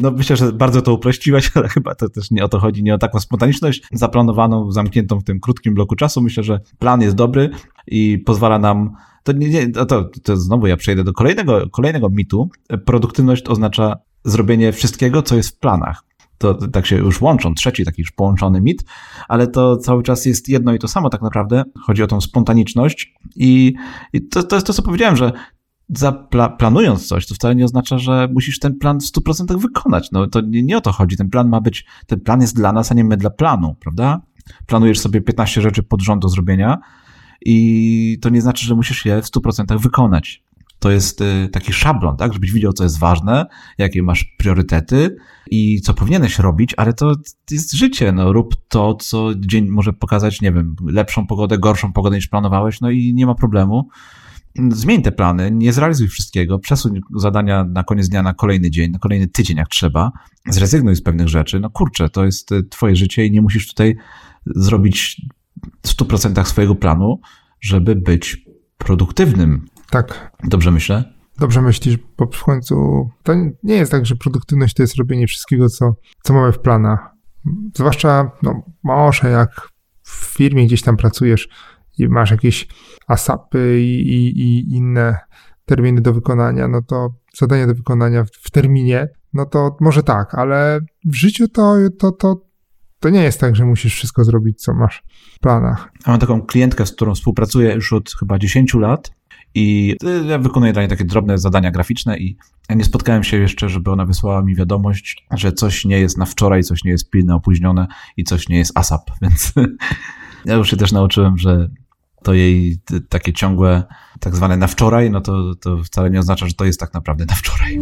No 0.00 0.10
myślę, 0.10 0.36
że 0.36 0.52
bardzo 0.52 0.82
to 0.82 0.94
uprościłeś, 0.94 1.50
ale 1.56 1.68
chyba 1.68 1.94
to 1.94 2.08
też 2.08 2.30
nie 2.30 2.44
o 2.44 2.48
to 2.48 2.58
chodzi, 2.58 2.82
nie 2.82 2.94
o 2.94 2.98
taką 2.98 3.20
spontaniczność 3.20 3.82
zaplanowaną, 3.92 4.72
zamkniętą 4.72 5.18
w 5.18 5.24
tym 5.24 5.40
krótkim 5.40 5.74
bloku 5.74 5.96
czasu. 5.96 6.22
Myślę, 6.22 6.42
że 6.42 6.60
plan 6.78 7.00
jest 7.00 7.16
dobry 7.16 7.50
i 7.86 8.18
pozwala 8.18 8.58
nam 8.58 8.96
to 9.22 9.32
nie, 9.32 9.48
nie 9.48 9.68
to, 9.68 10.10
to 10.22 10.36
znowu 10.36 10.66
ja 10.66 10.76
przejdę 10.76 11.04
do 11.04 11.12
kolejnego, 11.12 11.70
kolejnego 11.70 12.10
mitu. 12.10 12.50
Produktywność 12.84 13.48
oznacza 13.48 13.96
zrobienie 14.26 14.72
wszystkiego, 14.72 15.22
co 15.22 15.36
jest 15.36 15.56
w 15.56 15.58
planach. 15.58 16.02
To 16.38 16.54
tak 16.54 16.86
się 16.86 16.96
już 16.96 17.20
łączą, 17.20 17.54
trzeci 17.54 17.84
taki 17.84 18.02
już 18.02 18.10
połączony 18.10 18.60
mit, 18.60 18.84
ale 19.28 19.46
to 19.46 19.76
cały 19.76 20.02
czas 20.02 20.26
jest 20.26 20.48
jedno 20.48 20.72
i 20.72 20.78
to 20.78 20.88
samo 20.88 21.10
tak 21.10 21.22
naprawdę. 21.22 21.64
Chodzi 21.80 22.02
o 22.02 22.06
tą 22.06 22.20
spontaniczność 22.20 23.14
i, 23.36 23.74
i 24.12 24.28
to, 24.28 24.42
to 24.42 24.56
jest 24.56 24.66
to, 24.66 24.72
co 24.72 24.82
powiedziałem, 24.82 25.16
że 25.16 25.32
planując 26.58 27.06
coś, 27.06 27.26
to 27.26 27.34
wcale 27.34 27.54
nie 27.54 27.64
oznacza, 27.64 27.98
że 27.98 28.28
musisz 28.32 28.58
ten 28.58 28.78
plan 28.78 29.00
w 29.00 29.02
100% 29.02 29.58
wykonać. 29.58 30.10
No 30.12 30.26
to 30.26 30.40
nie, 30.40 30.62
nie 30.62 30.76
o 30.76 30.80
to 30.80 30.92
chodzi. 30.92 31.16
Ten 31.16 31.30
plan 31.30 31.48
ma 31.48 31.60
być, 31.60 31.86
ten 32.06 32.20
plan 32.20 32.40
jest 32.40 32.56
dla 32.56 32.72
nas, 32.72 32.92
a 32.92 32.94
nie 32.94 33.04
my 33.04 33.16
dla 33.16 33.30
planu, 33.30 33.76
prawda? 33.80 34.20
Planujesz 34.66 34.98
sobie 34.98 35.20
15 35.20 35.60
rzeczy 35.60 35.82
pod 35.82 36.02
rząd 36.02 36.22
do 36.22 36.28
zrobienia 36.28 36.78
i 37.44 38.18
to 38.22 38.28
nie 38.28 38.42
znaczy, 38.42 38.66
że 38.66 38.74
musisz 38.74 39.04
je 39.04 39.22
w 39.22 39.24
100% 39.24 39.80
wykonać 39.80 40.45
to 40.78 40.90
jest 40.90 41.20
y, 41.20 41.48
taki 41.52 41.72
szablon, 41.72 42.16
tak, 42.16 42.32
żebyś 42.32 42.52
widział, 42.52 42.72
co 42.72 42.84
jest 42.84 42.98
ważne, 42.98 43.46
jakie 43.78 44.02
masz 44.02 44.24
priorytety 44.38 45.16
i 45.50 45.80
co 45.80 45.94
powinieneś 45.94 46.38
robić, 46.38 46.74
ale 46.76 46.92
to 46.92 47.12
jest 47.50 47.72
życie, 47.72 48.12
no 48.12 48.32
rób 48.32 48.54
to, 48.68 48.94
co 48.94 49.30
dzień 49.36 49.68
może 49.68 49.92
pokazać, 49.92 50.40
nie 50.40 50.52
wiem, 50.52 50.76
lepszą 50.86 51.26
pogodę, 51.26 51.58
gorszą 51.58 51.92
pogodę 51.92 52.16
niż 52.16 52.28
planowałeś, 52.28 52.80
no 52.80 52.90
i 52.90 53.14
nie 53.14 53.26
ma 53.26 53.34
problemu. 53.34 53.88
zmień 54.70 55.02
te 55.02 55.12
plany, 55.12 55.50
nie 55.50 55.72
zrealizuj 55.72 56.08
wszystkiego, 56.08 56.58
przesuń 56.58 57.00
zadania 57.16 57.64
na 57.64 57.84
koniec 57.84 58.08
dnia 58.08 58.22
na 58.22 58.34
kolejny 58.34 58.70
dzień, 58.70 58.90
na 58.90 58.98
kolejny 58.98 59.28
tydzień, 59.28 59.56
jak 59.56 59.68
trzeba, 59.68 60.12
zrezygnuj 60.48 60.96
z 60.96 61.02
pewnych 61.02 61.28
rzeczy. 61.28 61.60
No 61.60 61.70
kurczę, 61.70 62.08
to 62.08 62.24
jest 62.24 62.52
y, 62.52 62.64
twoje 62.64 62.96
życie 62.96 63.26
i 63.26 63.30
nie 63.30 63.42
musisz 63.42 63.68
tutaj 63.68 63.96
zrobić 64.46 65.22
w 65.82 65.88
100% 65.88 66.44
swojego 66.44 66.74
planu, 66.74 67.20
żeby 67.60 67.96
być 67.96 68.46
produktywnym. 68.78 69.66
Tak. 69.90 70.36
Dobrze 70.44 70.70
myślę? 70.70 71.04
Dobrze 71.38 71.62
myślisz, 71.62 71.98
bo 72.18 72.26
w 72.32 72.44
końcu 72.44 73.08
to 73.22 73.34
nie 73.62 73.74
jest 73.74 73.90
tak, 73.90 74.06
że 74.06 74.16
produktywność 74.16 74.74
to 74.74 74.82
jest 74.82 74.96
robienie 74.96 75.26
wszystkiego, 75.26 75.68
co, 75.68 75.94
co 76.22 76.34
mamy 76.34 76.52
w 76.52 76.58
planach. 76.58 77.10
Zwłaszcza, 77.74 78.30
no, 78.42 78.62
może 78.82 79.30
jak 79.30 79.68
w 80.02 80.36
firmie 80.36 80.66
gdzieś 80.66 80.82
tam 80.82 80.96
pracujesz 80.96 81.48
i 81.98 82.08
masz 82.08 82.30
jakieś 82.30 82.68
ASAPy 83.06 83.80
i, 83.80 84.00
i, 84.08 84.40
i 84.40 84.74
inne 84.76 85.18
terminy 85.64 86.00
do 86.00 86.12
wykonania, 86.12 86.68
no 86.68 86.82
to 86.82 87.14
zadania 87.38 87.66
do 87.66 87.74
wykonania 87.74 88.24
w, 88.24 88.30
w 88.30 88.50
terminie, 88.50 89.08
no 89.32 89.46
to 89.46 89.76
może 89.80 90.02
tak, 90.02 90.34
ale 90.34 90.80
w 91.04 91.14
życiu 91.14 91.48
to, 91.48 91.74
to, 91.98 92.12
to, 92.12 92.42
to 93.00 93.10
nie 93.10 93.22
jest 93.22 93.40
tak, 93.40 93.56
że 93.56 93.64
musisz 93.64 93.94
wszystko 93.94 94.24
zrobić, 94.24 94.62
co 94.62 94.74
masz 94.74 95.02
w 95.34 95.38
planach. 95.38 95.90
Ja 96.06 96.12
mam 96.12 96.20
taką 96.20 96.42
klientkę, 96.42 96.86
z 96.86 96.92
którą 96.92 97.14
współpracuję 97.14 97.74
już 97.74 97.92
od 97.92 98.10
chyba 98.18 98.38
10 98.38 98.74
lat 98.74 99.15
i 99.56 99.96
ja 100.28 100.38
wykonuję 100.38 100.72
dla 100.72 100.82
niej 100.82 100.88
takie 100.88 101.04
drobne 101.04 101.38
zadania 101.38 101.70
graficzne 101.70 102.18
i 102.18 102.36
nie 102.70 102.84
spotkałem 102.84 103.24
się 103.24 103.36
jeszcze, 103.36 103.68
żeby 103.68 103.90
ona 103.90 104.06
wysłała 104.06 104.42
mi 104.42 104.54
wiadomość, 104.54 105.26
że 105.30 105.52
coś 105.52 105.84
nie 105.84 106.00
jest 106.00 106.18
na 106.18 106.26
wczoraj, 106.26 106.62
coś 106.62 106.84
nie 106.84 106.90
jest 106.90 107.10
pilne, 107.10 107.34
opóźnione 107.34 107.86
i 108.16 108.24
coś 108.24 108.48
nie 108.48 108.58
jest 108.58 108.78
ASAP, 108.78 109.10
więc 109.22 109.52
ja 110.44 110.54
już 110.54 110.70
się 110.70 110.76
też 110.76 110.92
nauczyłem, 110.92 111.38
że 111.38 111.68
to 112.22 112.34
jej 112.34 112.78
takie 113.08 113.32
ciągłe, 113.32 113.84
tak 114.20 114.36
zwane 114.36 114.56
na 114.56 114.66
wczoraj, 114.66 115.10
no 115.10 115.20
to, 115.20 115.54
to 115.54 115.82
wcale 115.82 116.10
nie 116.10 116.18
oznacza, 116.18 116.46
że 116.46 116.54
to 116.54 116.64
jest 116.64 116.80
tak 116.80 116.94
naprawdę 116.94 117.24
na 117.24 117.34
wczoraj. 117.34 117.80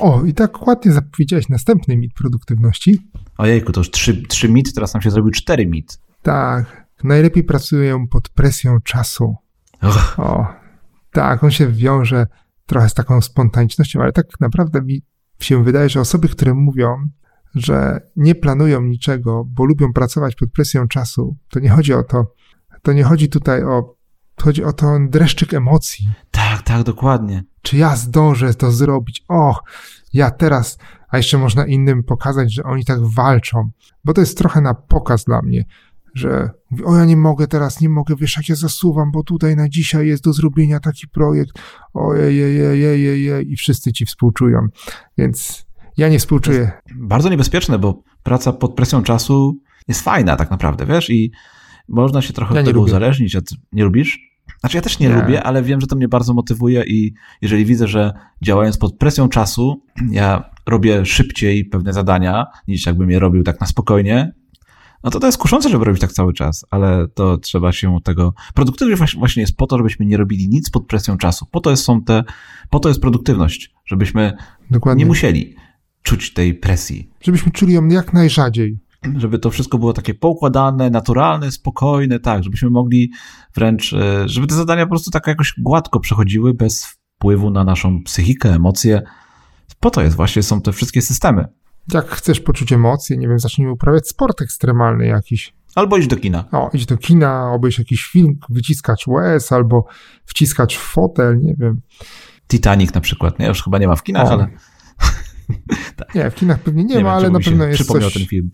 O, 0.00 0.24
i 0.24 0.34
tak 0.34 0.66
ładnie 0.66 0.92
zapowiedziałeś 0.92 1.48
następny 1.48 1.96
mit 1.96 2.14
produktywności. 2.14 2.98
Ojejku, 3.38 3.72
to 3.72 3.80
już 3.80 3.90
trzy, 3.90 4.22
trzy 4.22 4.48
mit, 4.48 4.74
teraz 4.74 4.94
nam 4.94 5.02
się 5.02 5.10
zrobił 5.10 5.30
cztery 5.30 5.66
mit. 5.66 5.98
Tak, 6.22 6.81
najlepiej 7.04 7.44
pracują 7.44 8.08
pod 8.08 8.28
presją 8.28 8.80
czasu. 8.80 9.36
Och. 9.82 10.18
O, 10.18 10.46
tak, 11.12 11.44
on 11.44 11.50
się 11.50 11.68
wiąże 11.68 12.26
trochę 12.66 12.88
z 12.88 12.94
taką 12.94 13.20
spontanicznością, 13.20 14.00
ale 14.00 14.12
tak 14.12 14.26
naprawdę 14.40 14.82
mi 14.82 15.02
się 15.40 15.64
wydaje, 15.64 15.88
że 15.88 16.00
osoby, 16.00 16.28
które 16.28 16.54
mówią, 16.54 16.96
że 17.54 18.00
nie 18.16 18.34
planują 18.34 18.82
niczego, 18.82 19.44
bo 19.46 19.64
lubią 19.64 19.92
pracować 19.92 20.34
pod 20.34 20.52
presją 20.52 20.88
czasu, 20.88 21.36
to 21.48 21.60
nie 21.60 21.70
chodzi 21.70 21.94
o 21.94 22.02
to. 22.02 22.34
To 22.82 22.92
nie 22.92 23.04
chodzi 23.04 23.28
tutaj 23.28 23.64
o. 23.64 23.96
Chodzi 24.42 24.64
o 24.64 24.72
ten 24.72 25.10
dreszczyk 25.10 25.54
emocji. 25.54 26.08
Tak, 26.30 26.62
tak, 26.62 26.82
dokładnie. 26.82 27.44
Czy 27.62 27.76
ja 27.76 27.96
zdążę 27.96 28.54
to 28.54 28.70
zrobić? 28.70 29.24
Och, 29.28 29.62
ja 30.12 30.30
teraz. 30.30 30.78
A 31.08 31.16
jeszcze 31.16 31.38
można 31.38 31.66
innym 31.66 32.02
pokazać, 32.02 32.54
że 32.54 32.62
oni 32.62 32.84
tak 32.84 32.98
walczą. 33.06 33.70
Bo 34.04 34.12
to 34.12 34.20
jest 34.20 34.38
trochę 34.38 34.60
na 34.60 34.74
pokaz 34.74 35.24
dla 35.24 35.42
mnie, 35.42 35.64
że 36.14 36.50
mówię, 36.70 36.84
o 36.84 36.96
ja 36.96 37.04
nie 37.04 37.16
mogę 37.16 37.46
teraz, 37.46 37.80
nie 37.80 37.88
mogę, 37.88 38.16
wiesz 38.16 38.36
jak 38.36 38.48
ja 38.48 38.54
zasuwam, 38.54 39.10
bo 39.12 39.22
tutaj 39.22 39.56
na 39.56 39.68
dzisiaj 39.68 40.06
jest 40.06 40.24
do 40.24 40.32
zrobienia 40.32 40.80
taki 40.80 41.08
projekt. 41.08 41.50
Ojej, 41.94 42.44
ojej, 42.44 42.66
ojej, 42.66 43.10
ojej, 43.32 43.52
i 43.52 43.56
wszyscy 43.56 43.92
ci 43.92 44.06
współczują. 44.06 44.58
Więc 45.18 45.66
ja 45.96 46.08
nie 46.08 46.18
współczuję. 46.18 46.70
Bardzo 46.96 47.28
niebezpieczne, 47.28 47.78
bo 47.78 48.02
praca 48.22 48.52
pod 48.52 48.74
presją 48.74 49.02
czasu 49.02 49.58
jest 49.88 50.00
fajna 50.02 50.36
tak 50.36 50.50
naprawdę, 50.50 50.86
wiesz, 50.86 51.10
i 51.10 51.32
można 51.88 52.22
się 52.22 52.32
trochę 52.32 52.54
Ja 52.54 52.60
od 52.60 52.66
tego 52.66 52.80
lubię. 52.80 52.90
uzależnić. 52.90 53.36
Od... 53.36 53.44
Nie 53.72 53.84
lubisz? 53.84 54.32
Znaczy 54.60 54.76
ja 54.76 54.82
też 54.82 54.98
nie, 54.98 55.08
Nie. 55.08 55.14
lubię, 55.14 55.42
ale 55.42 55.62
wiem, 55.62 55.80
że 55.80 55.86
to 55.86 55.96
mnie 55.96 56.08
bardzo 56.08 56.34
motywuje 56.34 56.84
i 56.86 57.14
jeżeli 57.42 57.64
widzę, 57.64 57.88
że 57.88 58.12
działając 58.42 58.78
pod 58.78 58.98
presją 58.98 59.28
czasu, 59.28 59.82
ja 60.10 60.50
robię 60.66 61.06
szybciej 61.06 61.64
pewne 61.64 61.92
zadania, 61.92 62.46
niż 62.68 62.86
jakbym 62.86 63.10
je 63.10 63.18
robił 63.18 63.42
tak 63.42 63.60
na 63.60 63.66
spokojnie, 63.66 64.32
no 65.04 65.10
to 65.10 65.20
to 65.20 65.26
jest 65.26 65.38
kuszące, 65.38 65.68
żeby 65.68 65.84
robić 65.84 66.00
tak 66.00 66.12
cały 66.12 66.32
czas, 66.32 66.64
ale 66.70 67.08
to 67.08 67.38
trzeba 67.38 67.72
się 67.72 67.98
tego... 68.04 68.34
Produktywność 68.54 69.16
właśnie- 69.16 69.40
jest 69.40 69.56
po 69.56 69.66
to, 69.66 69.78
żebyśmy 69.78 70.06
nie 70.06 70.16
robili 70.16 70.48
nic 70.48 70.70
pod 70.70 70.86
presją 70.86 71.16
czasu. 71.16 71.46
Po 71.50 71.60
to 71.60 71.70
jest, 71.70 71.84
są 71.84 72.02
te... 72.04 72.24
Po 72.70 72.80
to 72.80 72.88
jest 72.88 73.00
produktywność, 73.00 73.74
żebyśmy 73.84 74.36
Dokładnie. 74.70 75.04
nie 75.04 75.08
musieli 75.08 75.56
czuć 76.02 76.32
tej 76.32 76.54
presji. 76.54 77.10
Żebyśmy 77.20 77.52
czuli 77.52 77.72
ją 77.72 77.88
jak 77.88 78.12
najrzadziej. 78.12 78.78
żeby 79.16 79.38
to 79.38 79.50
wszystko 79.50 79.78
było 79.78 79.92
takie 79.92 80.14
poukładane, 80.14 80.90
naturalne, 80.90 81.50
spokojne, 81.50 82.20
tak, 82.20 82.44
żebyśmy 82.44 82.70
mogli 82.70 83.12
wręcz, 83.54 83.92
e, 83.92 84.28
żeby 84.28 84.46
te 84.46 84.54
zadania 84.54 84.86
po 84.86 84.90
prostu 84.90 85.10
tak 85.10 85.26
jakoś 85.26 85.54
gładko 85.58 86.00
przechodziły, 86.00 86.54
bez 86.54 86.86
wpływu 86.86 87.50
na 87.50 87.64
naszą 87.64 88.02
psychikę, 88.02 88.54
emocje. 88.54 89.02
Po 89.80 89.90
to 89.90 90.02
jest 90.02 90.16
właśnie, 90.16 90.42
są 90.42 90.60
te 90.60 90.72
wszystkie 90.72 91.02
systemy. 91.02 91.44
Jak 91.92 92.08
chcesz 92.08 92.40
poczuć 92.40 92.72
emocje, 92.72 93.16
nie 93.16 93.28
wiem, 93.28 93.38
zacznij 93.38 93.68
uprawiać 93.68 94.08
sport 94.08 94.42
ekstremalny 94.42 95.06
jakiś. 95.06 95.54
Albo 95.74 95.96
iść 95.96 96.08
do 96.08 96.16
kina. 96.16 96.44
O, 96.52 96.70
idź 96.72 96.86
do 96.86 96.96
kina, 96.96 97.52
obejść 97.52 97.78
jakiś 97.78 98.04
film, 98.04 98.38
wyciskać 98.50 99.06
łez 99.06 99.52
albo 99.52 99.86
wciskać 100.24 100.78
fotel, 100.78 101.40
nie 101.40 101.54
wiem. 101.58 101.80
Titanic 102.48 102.94
na 102.94 103.00
przykład, 103.00 103.38
nie? 103.38 103.46
Już 103.46 103.62
chyba 103.62 103.78
nie 103.78 103.88
ma 103.88 103.96
w 103.96 104.02
kinach, 104.02 104.26
O, 104.26 104.32
ale 104.32 104.48
Nie, 106.14 106.30
w 106.30 106.34
kinach 106.34 106.58
pewnie 106.58 106.84
nie, 106.84 106.94
nie, 106.94 107.04
ma, 107.04 107.10
wiem, 107.10 107.18
ale 107.18 107.30
na 107.30 107.40
pewno 107.40 107.64
jest 107.64 107.78
przypomniał 107.80 108.10
coś... 108.10 108.18
ten 108.18 108.26
film. 108.26 108.50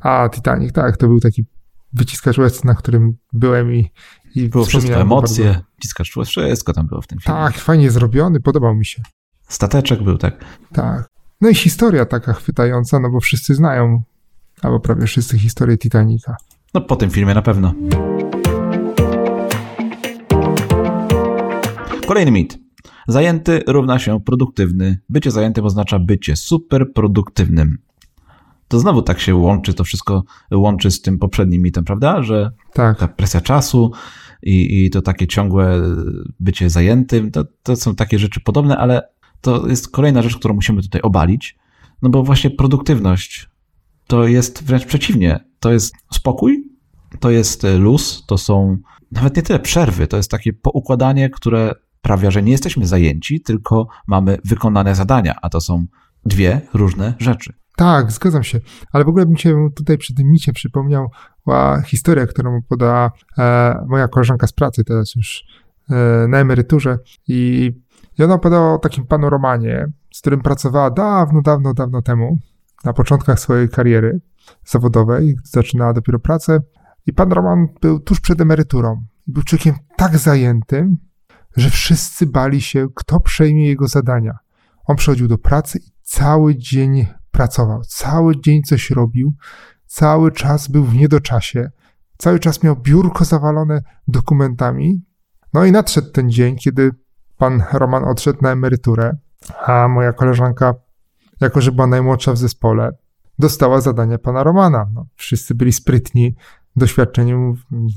A, 0.00 0.28
Titanic, 0.28 0.72
tak, 0.72 0.96
to 0.96 1.08
był 1.08 1.20
taki 1.20 1.44
wyciskacz 1.92 2.38
łez, 2.38 2.64
na 2.64 2.74
którym 2.74 3.16
byłem 3.32 3.74
i, 3.74 3.90
i 4.34 4.48
Było 4.48 4.64
wszystko, 4.64 5.00
emocje, 5.00 5.44
bardzo. 5.44 6.04
czułeś, 6.04 6.28
wszystko 6.28 6.72
tam 6.72 6.86
było 6.86 7.02
w 7.02 7.06
tym 7.06 7.18
filmie. 7.18 7.40
Tak, 7.40 7.58
fajnie 7.58 7.90
zrobiony, 7.90 8.40
podobał 8.40 8.74
mi 8.74 8.86
się. 8.86 9.02
Stateczek 9.48 10.02
był, 10.02 10.18
tak. 10.18 10.44
Tak. 10.72 11.08
No 11.40 11.48
i 11.48 11.54
historia 11.54 12.06
taka 12.06 12.32
chwytająca, 12.32 13.00
no 13.00 13.10
bo 13.10 13.20
wszyscy 13.20 13.54
znają, 13.54 14.02
albo 14.62 14.80
prawie 14.80 15.06
wszyscy 15.06 15.38
historię 15.38 15.78
Titanica. 15.78 16.36
No 16.74 16.80
po 16.80 16.96
tym 16.96 17.10
filmie 17.10 17.34
na 17.34 17.42
pewno. 17.42 17.74
Kolejny 22.06 22.30
mit. 22.30 22.58
Zajęty 23.08 23.62
równa 23.66 23.98
się 23.98 24.20
produktywny. 24.20 24.98
Bycie 25.08 25.30
zajętym 25.30 25.64
oznacza 25.64 25.98
bycie 25.98 26.36
super 26.36 26.92
produktywnym. 26.92 27.78
To 28.68 28.78
znowu 28.78 29.02
tak 29.02 29.20
się 29.20 29.34
łączy, 29.34 29.74
to 29.74 29.84
wszystko 29.84 30.24
łączy 30.52 30.90
z 30.90 31.02
tym 31.02 31.18
poprzednim 31.18 31.62
mitem, 31.62 31.84
prawda? 31.84 32.22
Że 32.22 32.50
Tak, 32.72 32.98
ta 32.98 33.08
presja 33.08 33.40
czasu 33.40 33.92
i, 34.42 34.84
i 34.84 34.90
to 34.90 35.02
takie 35.02 35.26
ciągłe 35.26 35.82
bycie 36.40 36.70
zajętym, 36.70 37.30
to, 37.30 37.44
to 37.62 37.76
są 37.76 37.94
takie 37.94 38.18
rzeczy 38.18 38.40
podobne, 38.40 38.76
ale 38.78 39.02
to 39.40 39.68
jest 39.68 39.90
kolejna 39.90 40.22
rzecz, 40.22 40.36
którą 40.36 40.54
musimy 40.54 40.82
tutaj 40.82 41.00
obalić, 41.00 41.56
no 42.02 42.08
bo 42.08 42.22
właśnie 42.22 42.50
produktywność 42.50 43.50
to 44.06 44.26
jest 44.26 44.64
wręcz 44.64 44.86
przeciwnie. 44.86 45.44
To 45.60 45.72
jest 45.72 45.94
spokój, 46.12 46.64
to 47.20 47.30
jest 47.30 47.66
luz, 47.78 48.24
to 48.26 48.38
są 48.38 48.76
nawet 49.12 49.36
nie 49.36 49.42
tyle 49.42 49.58
przerwy, 49.58 50.06
to 50.06 50.16
jest 50.16 50.30
takie 50.30 50.52
poukładanie, 50.52 51.30
które 51.30 51.74
sprawia, 52.08 52.30
że 52.30 52.42
nie 52.42 52.52
jesteśmy 52.52 52.86
zajęci, 52.86 53.40
tylko 53.40 53.88
mamy 54.06 54.38
wykonane 54.44 54.94
zadania, 54.94 55.34
a 55.42 55.48
to 55.48 55.60
są 55.60 55.86
dwie 56.26 56.60
różne 56.74 57.14
rzeczy. 57.18 57.52
tak, 57.76 58.12
zgadzam 58.12 58.44
się. 58.44 58.60
Ale 58.92 59.04
w 59.04 59.08
ogóle 59.08 59.26
bym 59.26 59.36
się 59.36 59.68
tutaj 59.76 59.98
przy 59.98 60.14
tym 60.14 60.30
micie 60.30 60.52
przypomniała 60.52 61.08
historia, 61.86 62.26
którą 62.26 62.62
podała 62.68 63.10
e, 63.38 63.84
moja 63.88 64.08
koleżanka 64.08 64.46
z 64.46 64.52
pracy, 64.52 64.84
teraz 64.84 65.14
już 65.16 65.44
e, 65.90 66.28
na 66.28 66.38
emeryturze. 66.38 66.98
I, 67.28 67.72
I 68.18 68.22
ona 68.22 68.34
opowiadała 68.34 68.74
o 68.74 68.78
takim 68.78 69.06
panu 69.06 69.30
Romanie, 69.30 69.92
z 70.14 70.20
którym 70.20 70.40
pracowała 70.40 70.90
dawno, 70.90 71.42
dawno, 71.42 71.74
dawno 71.74 72.02
temu, 72.02 72.38
na 72.84 72.92
początkach 72.92 73.40
swojej 73.40 73.68
kariery 73.68 74.20
zawodowej, 74.64 75.34
gdy 75.34 75.48
zaczynała 75.48 75.92
dopiero 75.92 76.18
pracę. 76.18 76.60
I 77.06 77.12
pan 77.12 77.32
Roman 77.32 77.68
był 77.80 78.00
tuż 78.00 78.20
przed 78.20 78.40
emeryturą. 78.40 79.04
Był 79.26 79.42
człowiekiem 79.42 79.74
tak 79.96 80.18
zajętym, 80.18 80.96
że 81.56 81.70
wszyscy 81.70 82.26
bali 82.26 82.60
się, 82.60 82.88
kto 82.94 83.20
przejmie 83.20 83.66
jego 83.66 83.88
zadania. 83.88 84.38
On 84.84 84.96
przychodził 84.96 85.28
do 85.28 85.38
pracy 85.38 85.78
i 85.78 85.90
cały 86.02 86.56
dzień 86.56 87.06
pracował, 87.30 87.80
cały 87.84 88.40
dzień 88.40 88.62
coś 88.62 88.90
robił, 88.90 89.34
cały 89.86 90.32
czas 90.32 90.68
był 90.68 90.84
w 90.84 90.94
niedoczasie, 90.94 91.70
cały 92.18 92.38
czas 92.38 92.62
miał 92.62 92.76
biurko 92.76 93.24
zawalone 93.24 93.82
dokumentami. 94.08 95.04
No 95.54 95.64
i 95.64 95.72
nadszedł 95.72 96.10
ten 96.10 96.30
dzień, 96.30 96.56
kiedy 96.56 96.90
pan 97.38 97.62
Roman 97.72 98.04
odszedł 98.04 98.38
na 98.42 98.50
emeryturę, 98.50 99.16
a 99.66 99.88
moja 99.88 100.12
koleżanka, 100.12 100.74
jako 101.40 101.60
że 101.60 101.72
była 101.72 101.86
najmłodsza 101.86 102.32
w 102.32 102.38
zespole, 102.38 102.90
dostała 103.38 103.80
zadania 103.80 104.18
pana 104.18 104.42
Romana. 104.42 104.86
No, 104.94 105.06
wszyscy 105.16 105.54
byli 105.54 105.72
sprytni, 105.72 106.36
doświadczeni, 106.76 107.32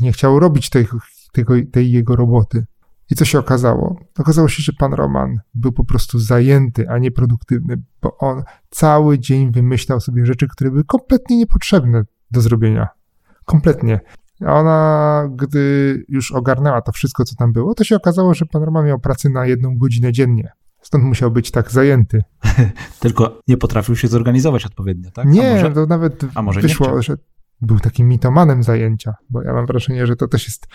nie 0.01 0.11
chciał 0.11 0.39
robić 0.39 0.69
tej, 0.69 0.87
tego, 1.31 1.53
tej 1.71 1.91
jego 1.91 2.15
roboty. 2.15 2.65
I 3.11 3.15
co 3.15 3.25
się 3.25 3.39
okazało? 3.39 3.99
Okazało 4.19 4.47
się, 4.47 4.63
że 4.63 4.73
pan 4.73 4.93
Roman 4.93 5.39
był 5.53 5.71
po 5.71 5.85
prostu 5.85 6.19
zajęty, 6.19 6.89
a 6.89 6.97
nie 6.97 7.11
produktywny, 7.11 7.81
bo 8.01 8.17
on 8.17 8.43
cały 8.69 9.19
dzień 9.19 9.51
wymyślał 9.51 9.99
sobie 9.99 10.25
rzeczy, 10.25 10.47
które 10.47 10.71
były 10.71 10.83
kompletnie 10.83 11.37
niepotrzebne 11.37 12.03
do 12.31 12.41
zrobienia. 12.41 12.87
Kompletnie. 13.45 13.99
Ona, 14.47 15.29
gdy 15.35 16.05
już 16.09 16.31
ogarnęła 16.31 16.81
to 16.81 16.91
wszystko, 16.91 17.23
co 17.23 17.35
tam 17.35 17.53
było, 17.53 17.75
to 17.75 17.83
się 17.83 17.95
okazało, 17.95 18.33
że 18.33 18.45
panorama 18.45 18.83
miał 18.83 18.99
pracę 18.99 19.29
na 19.29 19.45
jedną 19.45 19.77
godzinę 19.77 20.11
dziennie. 20.11 20.51
Stąd 20.81 21.03
musiał 21.03 21.31
być 21.31 21.51
tak 21.51 21.71
zajęty. 21.71 22.23
Tylko 22.99 23.39
nie 23.47 23.57
potrafił 23.57 23.95
się 23.95 24.07
zorganizować 24.07 24.65
odpowiednio, 24.65 25.11
tak? 25.11 25.27
Nie, 25.27 25.53
może, 25.53 25.71
to 25.71 25.85
nawet 25.85 26.25
a 26.35 26.41
może 26.41 26.61
wyszło, 26.61 27.01
że 27.01 27.17
był 27.61 27.79
takim 27.79 28.07
mitomanem 28.07 28.63
zajęcia, 28.63 29.13
bo 29.29 29.41
ja 29.43 29.53
mam 29.53 29.65
wrażenie, 29.65 30.07
że 30.07 30.15
to 30.15 30.27
też 30.27 30.45
jest 30.45 30.67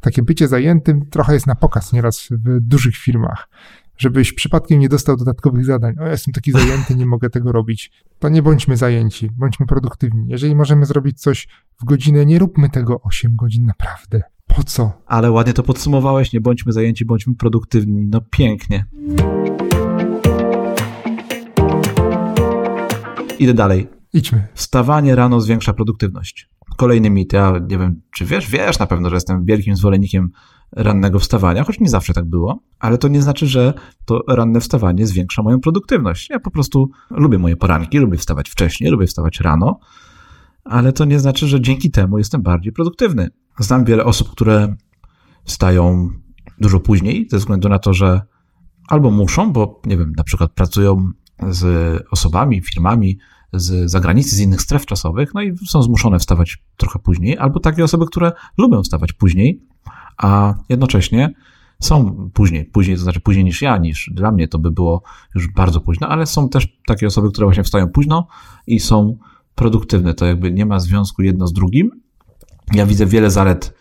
takie 0.00 0.22
bycie 0.22 0.48
zajętym 0.48 1.06
trochę 1.06 1.34
jest 1.34 1.46
na 1.46 1.54
pokaz 1.54 1.92
nieraz 1.92 2.28
w 2.30 2.60
dużych 2.60 2.96
firmach. 2.96 3.48
Żebyś 3.96 4.32
przypadkiem 4.32 4.80
nie 4.80 4.88
dostał 4.88 5.16
dodatkowych 5.16 5.64
zadań. 5.64 5.94
O, 5.98 6.02
ja 6.02 6.10
jestem 6.10 6.34
taki 6.34 6.52
zajęty, 6.52 6.94
nie 6.94 7.06
mogę 7.06 7.30
tego 7.30 7.52
robić. 7.52 7.92
To 8.18 8.28
nie 8.28 8.42
bądźmy 8.42 8.76
zajęci, 8.76 9.30
bądźmy 9.30 9.66
produktywni. 9.66 10.24
Jeżeli 10.28 10.54
możemy 10.54 10.86
zrobić 10.86 11.20
coś 11.20 11.48
w 11.82 11.84
godzinę, 11.84 12.26
nie 12.26 12.38
róbmy 12.38 12.70
tego 12.70 13.00
8 13.02 13.36
godzin 13.36 13.64
naprawdę. 13.66 14.22
Po 14.46 14.64
co? 14.64 14.92
Ale 15.06 15.30
ładnie 15.30 15.52
to 15.52 15.62
podsumowałeś, 15.62 16.32
nie 16.32 16.40
bądźmy 16.40 16.72
zajęci, 16.72 17.04
bądźmy 17.04 17.34
produktywni. 17.34 18.06
No 18.06 18.20
pięknie. 18.30 18.86
Idę 23.38 23.54
dalej. 23.54 23.88
Idźmy. 24.12 24.46
Wstawanie 24.54 25.14
rano 25.14 25.40
zwiększa 25.40 25.72
produktywność. 25.72 26.48
Kolejny 26.76 27.10
mit. 27.10 27.32
Ja 27.32 27.52
nie 27.68 27.78
wiem, 27.78 28.00
czy 28.14 28.26
wiesz, 28.26 28.50
wiesz 28.50 28.78
na 28.78 28.86
pewno, 28.86 29.08
że 29.08 29.16
jestem 29.16 29.44
wielkim 29.44 29.76
zwolennikiem 29.76 30.30
rannego 30.72 31.18
wstawania, 31.18 31.64
choć 31.64 31.80
nie 31.80 31.88
zawsze 31.88 32.12
tak 32.12 32.24
było, 32.24 32.62
ale 32.78 32.98
to 32.98 33.08
nie 33.08 33.22
znaczy, 33.22 33.46
że 33.46 33.74
to 34.04 34.20
ranne 34.28 34.60
wstawanie 34.60 35.06
zwiększa 35.06 35.42
moją 35.42 35.60
produktywność. 35.60 36.30
Ja 36.30 36.40
po 36.40 36.50
prostu 36.50 36.90
lubię 37.10 37.38
moje 37.38 37.56
poranki, 37.56 37.98
lubię 37.98 38.18
wstawać 38.18 38.50
wcześniej, 38.50 38.90
lubię 38.90 39.06
wstawać 39.06 39.40
rano, 39.40 39.80
ale 40.64 40.92
to 40.92 41.04
nie 41.04 41.20
znaczy, 41.20 41.46
że 41.46 41.60
dzięki 41.60 41.90
temu 41.90 42.18
jestem 42.18 42.42
bardziej 42.42 42.72
produktywny. 42.72 43.30
Znam 43.58 43.84
wiele 43.84 44.04
osób, 44.04 44.30
które 44.30 44.76
wstają 45.44 46.10
dużo 46.58 46.80
później, 46.80 47.28
ze 47.30 47.38
względu 47.38 47.68
na 47.68 47.78
to, 47.78 47.94
że 47.94 48.20
albo 48.88 49.10
muszą, 49.10 49.52
bo 49.52 49.80
nie 49.86 49.96
wiem, 49.96 50.12
na 50.16 50.24
przykład 50.24 50.52
pracują 50.52 51.10
z 51.48 51.64
osobami, 52.10 52.60
firmami 52.60 53.18
z 53.52 53.90
zagranicy, 53.90 54.36
z 54.36 54.40
innych 54.40 54.60
stref 54.60 54.86
czasowych, 54.86 55.34
no 55.34 55.42
i 55.42 55.56
są 55.66 55.82
zmuszone 55.82 56.18
wstawać 56.18 56.58
trochę 56.76 56.98
później, 56.98 57.38
albo 57.38 57.60
takie 57.60 57.84
osoby, 57.84 58.06
które 58.06 58.32
lubią 58.58 58.82
wstawać 58.82 59.12
później, 59.12 59.62
a 60.16 60.54
jednocześnie 60.68 61.34
są 61.80 62.30
później, 62.34 62.64
później, 62.64 62.96
to 62.96 63.02
znaczy 63.02 63.20
później 63.20 63.44
niż 63.44 63.62
ja, 63.62 63.78
niż 63.78 64.10
dla 64.14 64.32
mnie 64.32 64.48
to 64.48 64.58
by 64.58 64.70
było 64.70 65.02
już 65.34 65.48
bardzo 65.48 65.80
późno, 65.80 66.08
ale 66.08 66.26
są 66.26 66.48
też 66.48 66.78
takie 66.86 67.06
osoby, 67.06 67.30
które 67.30 67.46
właśnie 67.46 67.64
wstają 67.64 67.88
późno 67.88 68.26
i 68.66 68.80
są 68.80 69.18
produktywne. 69.54 70.14
To 70.14 70.26
jakby 70.26 70.52
nie 70.52 70.66
ma 70.66 70.80
związku 70.80 71.22
jedno 71.22 71.46
z 71.46 71.52
drugim. 71.52 71.90
Ja 72.74 72.86
widzę 72.86 73.06
wiele 73.06 73.30
zalet 73.30 73.74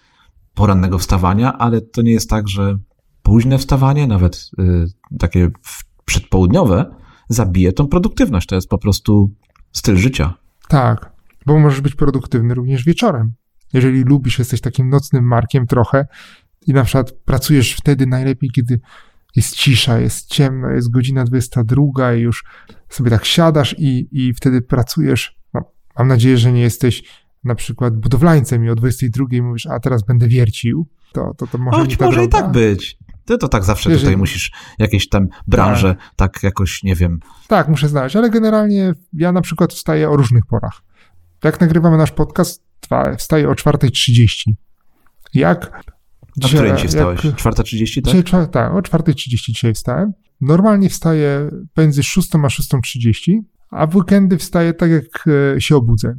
porannego 0.53 0.97
wstawania, 0.97 1.57
ale 1.57 1.81
to 1.81 2.01
nie 2.01 2.11
jest 2.11 2.29
tak, 2.29 2.47
że 2.47 2.77
późne 3.23 3.57
wstawanie, 3.57 4.07
nawet 4.07 4.51
y, 4.59 4.85
takie 5.19 5.51
przedpołudniowe, 6.05 6.95
zabije 7.29 7.73
tą 7.73 7.87
produktywność. 7.87 8.47
To 8.47 8.55
jest 8.55 8.69
po 8.69 8.77
prostu 8.77 9.31
styl 9.71 9.97
życia. 9.97 10.33
Tak, 10.67 11.11
bo 11.45 11.59
możesz 11.59 11.81
być 11.81 11.95
produktywny 11.95 12.53
również 12.53 12.83
wieczorem. 12.83 13.33
Jeżeli 13.73 14.03
lubisz, 14.03 14.39
jesteś 14.39 14.61
takim 14.61 14.89
nocnym 14.89 15.27
markiem 15.27 15.67
trochę 15.67 16.07
i 16.67 16.73
na 16.73 16.83
przykład 16.83 17.11
pracujesz 17.11 17.73
wtedy 17.73 18.07
najlepiej, 18.07 18.49
kiedy 18.49 18.79
jest 19.35 19.55
cisza, 19.55 19.99
jest 19.99 20.27
ciemno, 20.29 20.69
jest 20.69 20.91
godzina 20.91 21.23
22 21.23 22.13
i 22.13 22.21
już 22.21 22.43
sobie 22.89 23.11
tak 23.11 23.25
siadasz 23.25 23.75
i, 23.77 24.07
i 24.11 24.33
wtedy 24.33 24.61
pracujesz. 24.61 25.40
Mam 25.97 26.07
nadzieję, 26.07 26.37
że 26.37 26.51
nie 26.51 26.61
jesteś 26.61 27.03
na 27.43 27.55
przykład 27.55 27.97
budowlańcem 27.97 28.65
i 28.65 28.69
o 28.69 28.75
22 28.75 29.25
mówisz, 29.41 29.65
a 29.65 29.79
teraz 29.79 30.03
będę 30.03 30.27
wiercił. 30.27 30.87
To, 31.13 31.33
to, 31.37 31.47
to 31.47 31.57
może 31.57 31.77
Choć 31.79 31.99
może 31.99 32.23
i 32.23 32.29
tak 32.29 32.51
być. 32.51 32.97
Ty 33.25 33.37
to 33.37 33.47
tak 33.47 33.63
zawsze 33.63 33.89
Jeżeli... 33.89 34.05
tutaj 34.05 34.17
musisz 34.17 34.51
jakieś 34.79 35.09
tam 35.09 35.27
branże 35.47 35.95
tak. 35.95 36.15
tak 36.15 36.43
jakoś, 36.43 36.83
nie 36.83 36.95
wiem. 36.95 37.19
Tak, 37.47 37.67
muszę 37.67 37.89
znaleźć, 37.89 38.15
ale 38.15 38.29
generalnie 38.29 38.93
ja 39.13 39.31
na 39.31 39.41
przykład 39.41 39.73
wstaję 39.73 40.09
o 40.09 40.15
różnych 40.15 40.45
porach. 40.45 40.81
Jak 41.43 41.61
nagrywamy 41.61 41.97
nasz 41.97 42.11
podcast, 42.11 42.63
wstaję 43.17 43.49
o 43.49 43.53
4.30. 43.53 44.51
Jak 45.33 45.71
a 45.75 45.81
dzisiaj, 46.37 46.59
której 46.59 46.75
dzisiaj 46.75 46.87
wstałeś? 46.87 47.19
4.30, 47.19 48.01
tak? 48.01 48.13
Dzisiaj, 48.13 48.49
tak, 48.51 48.73
o 48.73 48.79
4.30 48.79 49.37
dzisiaj 49.37 49.73
wstałem. 49.73 50.13
Normalnie 50.41 50.89
wstaję 50.89 51.49
między 51.77 52.03
6 52.03 52.35
a 52.35 52.37
6.30, 52.37 53.39
a 53.71 53.87
w 53.87 53.95
weekendy 53.95 54.37
wstaję 54.37 54.73
tak, 54.73 54.91
jak 54.91 55.27
e, 55.55 55.61
się 55.61 55.75
obudzę. 55.75 56.15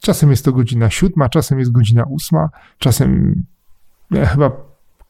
Czasem 0.00 0.30
jest 0.30 0.44
to 0.44 0.52
godzina 0.52 0.90
7, 0.90 1.28
czasem 1.30 1.58
jest 1.58 1.72
godzina 1.72 2.04
8, 2.16 2.38
czasem 2.78 3.42
ja 4.10 4.26
chyba 4.26 4.50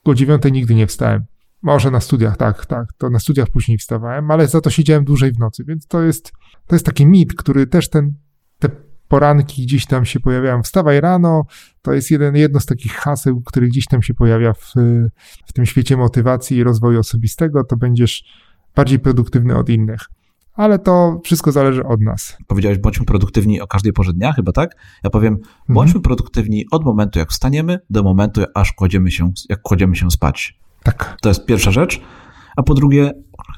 o 0.04 0.14
9 0.14 0.42
nigdy 0.52 0.74
nie 0.74 0.86
wstałem. 0.86 1.24
Może 1.62 1.90
na 1.90 2.00
studiach, 2.00 2.36
tak, 2.36 2.66
tak, 2.66 2.92
to 2.98 3.10
na 3.10 3.18
studiach 3.18 3.48
później 3.48 3.78
wstawałem, 3.78 4.30
ale 4.30 4.48
za 4.48 4.60
to 4.60 4.70
siedziałem 4.70 5.04
dłużej 5.04 5.32
w 5.32 5.38
nocy, 5.38 5.64
więc 5.64 5.86
to 5.86 6.02
jest, 6.02 6.32
to 6.66 6.74
jest 6.74 6.86
taki 6.86 7.06
mit, 7.06 7.34
który 7.34 7.66
też 7.66 7.90
ten, 7.90 8.14
te 8.58 8.68
poranki 9.08 9.62
gdzieś 9.62 9.86
tam 9.86 10.04
się 10.04 10.20
pojawiają. 10.20 10.62
Wstawaj 10.62 11.00
rano, 11.00 11.46
to 11.82 11.92
jest 11.92 12.10
jeden, 12.10 12.36
jedno 12.36 12.60
z 12.60 12.66
takich 12.66 12.92
haseł, 12.92 13.40
które 13.40 13.66
gdzieś 13.66 13.86
tam 13.86 14.02
się 14.02 14.14
pojawia 14.14 14.52
w, 14.52 14.72
w 15.46 15.52
tym 15.52 15.66
świecie 15.66 15.96
motywacji 15.96 16.56
i 16.56 16.64
rozwoju 16.64 17.00
osobistego, 17.00 17.64
to 17.64 17.76
będziesz 17.76 18.24
bardziej 18.74 18.98
produktywny 18.98 19.56
od 19.56 19.68
innych. 19.68 20.00
Ale 20.56 20.78
to 20.78 21.20
wszystko 21.24 21.52
zależy 21.52 21.84
od 21.84 22.00
nas. 22.00 22.36
Powiedziałeś, 22.46 22.78
bądźmy 22.78 23.06
produktywni 23.06 23.60
o 23.60 23.66
każdej 23.66 23.92
porze 23.92 24.12
dnia, 24.12 24.32
chyba 24.32 24.52
tak? 24.52 24.76
Ja 25.04 25.10
powiem, 25.10 25.34
mhm. 25.34 25.54
bądźmy 25.68 26.00
produktywni 26.00 26.64
od 26.70 26.84
momentu, 26.84 27.18
jak 27.18 27.30
wstaniemy, 27.30 27.78
do 27.90 28.02
momentu, 28.02 28.42
aż 28.54 28.72
kładziemy 28.72 29.10
się, 29.10 29.32
jak 29.48 29.62
kładziemy 29.62 29.96
się 29.96 30.10
spać. 30.10 30.58
Tak. 30.82 31.16
To 31.20 31.28
jest 31.28 31.46
pierwsza 31.46 31.70
rzecz. 31.70 32.00
A 32.56 32.62
po 32.62 32.74
drugie, 32.74 33.12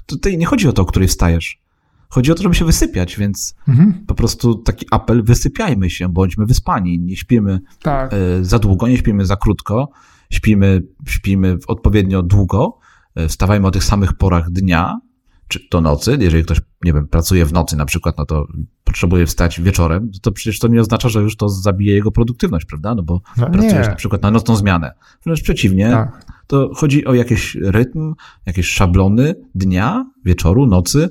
tutaj 0.06 0.38
nie 0.38 0.46
chodzi 0.46 0.68
o 0.68 0.72
to, 0.72 0.82
o 0.82 0.84
której 0.84 1.08
wstajesz. 1.08 1.60
Chodzi 2.08 2.32
o 2.32 2.34
to, 2.34 2.42
żeby 2.42 2.54
się 2.54 2.64
wysypiać, 2.64 3.16
więc 3.16 3.54
mhm. 3.68 4.04
po 4.06 4.14
prostu 4.14 4.54
taki 4.54 4.86
apel, 4.90 5.24
wysypiajmy 5.24 5.90
się, 5.90 6.08
bądźmy 6.08 6.46
wyspani, 6.46 6.98
nie 6.98 7.16
śpimy 7.16 7.60
tak. 7.82 8.12
E, 8.12 8.44
za 8.44 8.58
długo, 8.58 8.88
nie 8.88 8.96
śpimy 8.96 9.26
za 9.26 9.36
krótko, 9.36 9.90
śpimy, 10.30 10.82
śpimy 11.06 11.56
odpowiednio 11.66 12.22
długo, 12.22 12.78
e, 13.14 13.28
wstawajmy 13.28 13.66
o 13.66 13.70
tych 13.70 13.84
samych 13.84 14.12
porach 14.12 14.50
dnia, 14.50 15.00
czy 15.48 15.60
do 15.70 15.80
nocy, 15.80 16.18
jeżeli 16.20 16.44
ktoś, 16.44 16.60
nie 16.84 16.92
wiem, 16.92 17.08
pracuje 17.08 17.46
w 17.46 17.52
nocy 17.52 17.76
na 17.76 17.84
przykład, 17.84 18.18
no 18.18 18.26
to 18.26 18.46
potrzebuje 18.84 19.26
wstać 19.26 19.60
wieczorem, 19.60 20.10
to 20.22 20.32
przecież 20.32 20.58
to 20.58 20.68
nie 20.68 20.80
oznacza, 20.80 21.08
że 21.08 21.20
już 21.20 21.36
to 21.36 21.48
zabije 21.48 21.94
jego 21.94 22.10
produktywność, 22.10 22.66
prawda? 22.66 22.94
No 22.94 23.02
bo 23.02 23.20
no 23.36 23.50
pracujesz 23.50 23.88
na 23.88 23.94
przykład 23.94 24.22
na 24.22 24.30
nocną 24.30 24.56
zmianę. 24.56 24.92
Wręcz 25.24 25.42
przeciwnie, 25.42 25.90
tak. 25.90 26.26
to 26.46 26.70
chodzi 26.74 27.06
o 27.06 27.14
jakiś 27.14 27.54
rytm, 27.54 28.14
jakieś 28.46 28.66
szablony 28.66 29.34
dnia, 29.54 30.10
wieczoru, 30.24 30.66
nocy, 30.66 31.08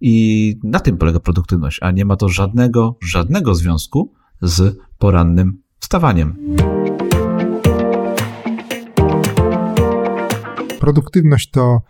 i 0.00 0.56
na 0.62 0.80
tym 0.80 0.96
polega 0.96 1.20
produktywność, 1.20 1.78
a 1.82 1.90
nie 1.90 2.04
ma 2.04 2.16
to 2.16 2.28
żadnego, 2.28 2.98
żadnego 3.02 3.54
związku 3.54 4.12
z 4.42 4.76
porannym 4.98 5.62
wstawaniem. 5.78 6.36
Produktywność 10.80 11.50
to 11.50 11.82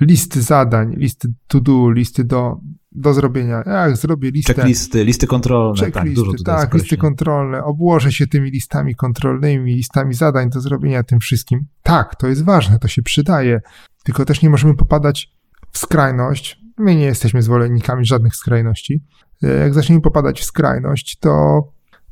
listy 0.00 0.42
zadań, 0.42 0.94
listy 0.96 1.28
to 1.48 1.60
do, 1.60 1.90
listy 1.90 2.24
do, 2.24 2.60
do 2.92 3.14
zrobienia. 3.14 3.62
Jak 3.66 3.96
zrobię 3.96 4.30
listę. 4.30 4.54
Checklisty, 4.54 5.04
listy 5.04 5.26
kontrolne. 5.26 5.80
Tak, 5.80 5.94
checklisty, 5.94 6.22
tak, 6.22 6.34
dużo 6.34 6.44
tak 6.44 6.74
listy 6.74 6.96
kontrolne. 6.96 7.64
Obłożę 7.64 8.12
się 8.12 8.26
tymi 8.26 8.50
listami 8.50 8.94
kontrolnymi, 8.94 9.74
listami 9.74 10.14
zadań 10.14 10.50
do 10.50 10.60
zrobienia 10.60 11.02
tym 11.02 11.20
wszystkim. 11.20 11.66
Tak, 11.82 12.16
to 12.16 12.28
jest 12.28 12.44
ważne, 12.44 12.78
to 12.78 12.88
się 12.88 13.02
przydaje. 13.02 13.60
Tylko 14.04 14.24
też 14.24 14.42
nie 14.42 14.50
możemy 14.50 14.74
popadać 14.76 15.32
w 15.72 15.78
skrajność, 15.78 16.64
My 16.78 16.94
nie 16.94 17.04
jesteśmy 17.04 17.42
zwolennikami 17.42 18.04
żadnych 18.04 18.36
skrajności. 18.36 19.02
E, 19.42 19.48
jak 19.48 19.74
zaczniemy 19.74 20.00
popadać 20.00 20.40
w 20.40 20.44
skrajność, 20.44 21.18
to 21.18 21.62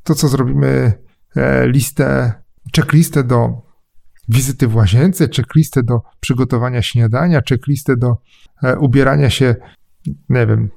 to, 0.03 0.15
co 0.15 0.29
zrobimy, 0.29 0.93
e, 1.37 1.69
listę, 1.69 2.33
checklistę 2.77 3.25
do 3.25 3.63
wizyty 4.29 4.69
w 4.69 4.77
łazience, 4.77 5.29
checklistę 5.37 5.83
do 5.83 6.01
przygotowania 6.21 6.83
śniadania, 6.83 7.43
checklistę 7.49 7.97
do 7.97 8.17
e, 8.63 8.79
ubierania 8.79 9.31
się, 9.31 9.57
nie 10.29 10.47
wiem, 10.47 10.71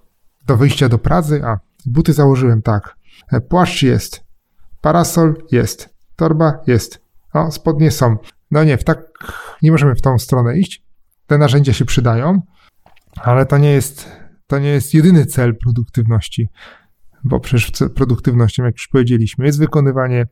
do 0.45 0.57
wyjścia 0.57 0.89
do 0.89 0.97
pracy. 0.97 1.41
A, 1.43 1.59
buty 1.85 2.13
założyłem, 2.13 2.61
tak. 2.61 2.95
Płaszcz 3.49 3.83
jest, 3.83 4.23
parasol 4.81 5.35
jest, 5.51 5.89
torba 6.15 6.59
jest, 6.67 7.01
o, 7.33 7.51
spodnie 7.51 7.91
są. 7.91 8.17
No 8.51 8.63
nie, 8.63 8.77
w 8.77 8.83
tak, 8.83 8.99
nie 9.61 9.71
możemy 9.71 9.95
w 9.95 10.01
tą 10.01 10.19
stronę 10.19 10.57
iść. 10.57 10.83
Te 11.27 11.37
narzędzia 11.37 11.73
się 11.73 11.85
przydają, 11.85 12.41
ale 13.15 13.45
to 13.45 13.57
nie 13.57 13.71
jest, 13.71 14.11
to 14.47 14.59
nie 14.59 14.69
jest 14.69 14.93
jedyny 14.93 15.25
cel 15.25 15.55
produktywności, 15.57 16.49
bo 17.23 17.39
przecież 17.39 17.71
produktywnością, 17.95 18.63
jak 18.63 18.73
już 18.73 18.87
powiedzieliśmy, 18.87 19.45
jest 19.45 19.59
wykonywanie 19.59 20.27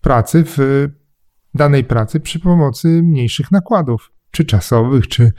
pracy 0.00 0.44
w 0.46 0.88
danej 1.54 1.84
pracy 1.84 2.20
przy 2.20 2.40
pomocy 2.40 3.02
mniejszych 3.02 3.50
nakładów, 3.50 4.12
czy 4.30 4.44
czasowych, 4.44 5.08
czy 5.08 5.32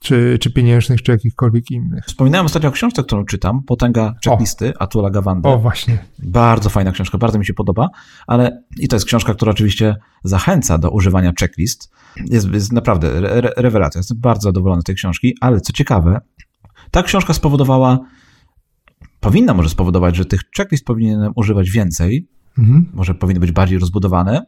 czy, 0.00 0.38
czy 0.40 0.50
pieniężnych, 0.50 1.02
czy 1.02 1.12
jakichkolwiek 1.12 1.70
innych. 1.70 2.04
Wspominałem 2.04 2.46
ostatnio 2.46 2.68
o 2.68 2.72
książce, 2.72 3.02
którą 3.02 3.24
czytam, 3.24 3.62
Potęga 3.62 4.14
checklisty 4.24 4.72
Atula 4.78 5.10
Gawandy. 5.10 5.48
O, 5.48 5.58
właśnie. 5.58 5.98
Bardzo 6.18 6.70
fajna 6.70 6.92
książka, 6.92 7.18
bardzo 7.18 7.38
mi 7.38 7.46
się 7.46 7.54
podoba, 7.54 7.88
ale 8.26 8.62
i 8.78 8.88
to 8.88 8.96
jest 8.96 9.06
książka, 9.06 9.34
która 9.34 9.52
oczywiście 9.52 9.96
zachęca 10.24 10.78
do 10.78 10.90
używania 10.90 11.32
checklist. 11.40 11.90
Jest, 12.30 12.52
jest 12.52 12.72
naprawdę 12.72 13.16
re, 13.16 13.52
rewelacja. 13.56 13.98
Jestem 13.98 14.18
bardzo 14.20 14.48
zadowolony 14.48 14.80
z 14.80 14.84
tej 14.84 14.94
książki, 14.94 15.34
ale 15.40 15.60
co 15.60 15.72
ciekawe, 15.72 16.20
ta 16.90 17.02
książka 17.02 17.32
spowodowała, 17.34 17.98
powinna 19.20 19.54
może 19.54 19.68
spowodować, 19.68 20.16
że 20.16 20.24
tych 20.24 20.40
checklist 20.56 20.84
powinienem 20.84 21.32
używać 21.36 21.70
więcej, 21.70 22.28
mhm. 22.58 22.90
może 22.94 23.14
powinny 23.14 23.40
być 23.40 23.52
bardziej 23.52 23.78
rozbudowane, 23.78 24.46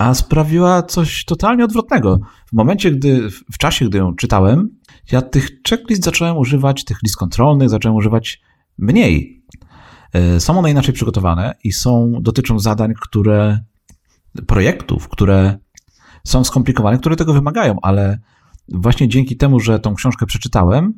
a 0.00 0.14
sprawiła 0.14 0.82
coś 0.82 1.24
totalnie 1.24 1.64
odwrotnego. 1.64 2.18
W 2.46 2.52
momencie, 2.52 2.90
gdy, 2.90 3.30
w 3.30 3.58
czasie, 3.58 3.84
gdy 3.84 3.98
ją 3.98 4.14
czytałem, 4.14 4.68
ja 5.12 5.22
tych 5.22 5.50
checklist 5.68 6.04
zacząłem 6.04 6.36
używać, 6.36 6.84
tych 6.84 7.02
list 7.02 7.16
kontrolnych 7.16 7.68
zacząłem 7.68 7.96
używać 7.96 8.40
mniej. 8.78 9.44
E, 10.12 10.40
są 10.40 10.58
one 10.58 10.70
inaczej 10.70 10.94
przygotowane 10.94 11.54
i 11.64 11.72
są, 11.72 12.12
dotyczą 12.20 12.58
zadań, 12.58 12.92
które, 13.00 13.60
projektów, 14.46 15.08
które 15.08 15.58
są 16.24 16.44
skomplikowane, 16.44 16.98
które 16.98 17.16
tego 17.16 17.32
wymagają, 17.32 17.76
ale 17.82 18.18
właśnie 18.68 19.08
dzięki 19.08 19.36
temu, 19.36 19.60
że 19.60 19.78
tą 19.78 19.94
książkę 19.94 20.26
przeczytałem, 20.26 20.94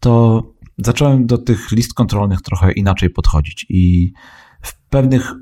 to 0.00 0.42
zacząłem 0.78 1.26
do 1.26 1.38
tych 1.38 1.70
list 1.70 1.94
kontrolnych 1.94 2.42
trochę 2.42 2.72
inaczej 2.72 3.10
podchodzić 3.10 3.66
i 3.68 4.12
w 4.62 4.80
pewnych 4.88 5.34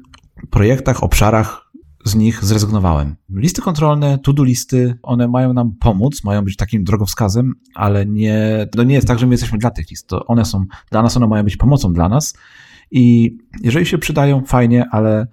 projektach, 0.50 1.04
obszarach 1.04 1.69
z 2.04 2.14
nich 2.14 2.44
zrezygnowałem. 2.44 3.16
Listy 3.30 3.62
kontrolne, 3.62 4.18
to-do 4.18 4.44
listy, 4.44 4.98
one 5.02 5.28
mają 5.28 5.52
nam 5.52 5.72
pomóc, 5.80 6.24
mają 6.24 6.44
być 6.44 6.56
takim 6.56 6.84
drogowskazem, 6.84 7.54
ale 7.74 8.06
nie, 8.06 8.66
to 8.72 8.84
nie 8.84 8.94
jest 8.94 9.06
tak, 9.06 9.18
że 9.18 9.26
my 9.26 9.34
jesteśmy 9.34 9.58
dla 9.58 9.70
tych 9.70 9.90
list. 9.90 10.06
To 10.06 10.26
one 10.26 10.44
są 10.44 10.64
dla 10.90 11.02
nas, 11.02 11.16
one 11.16 11.26
mają 11.26 11.44
być 11.44 11.56
pomocą 11.56 11.92
dla 11.92 12.08
nas 12.08 12.34
i 12.90 13.36
jeżeli 13.62 13.86
się 13.86 13.98
przydają, 13.98 14.44
fajnie, 14.44 14.86
ale, 14.90 15.26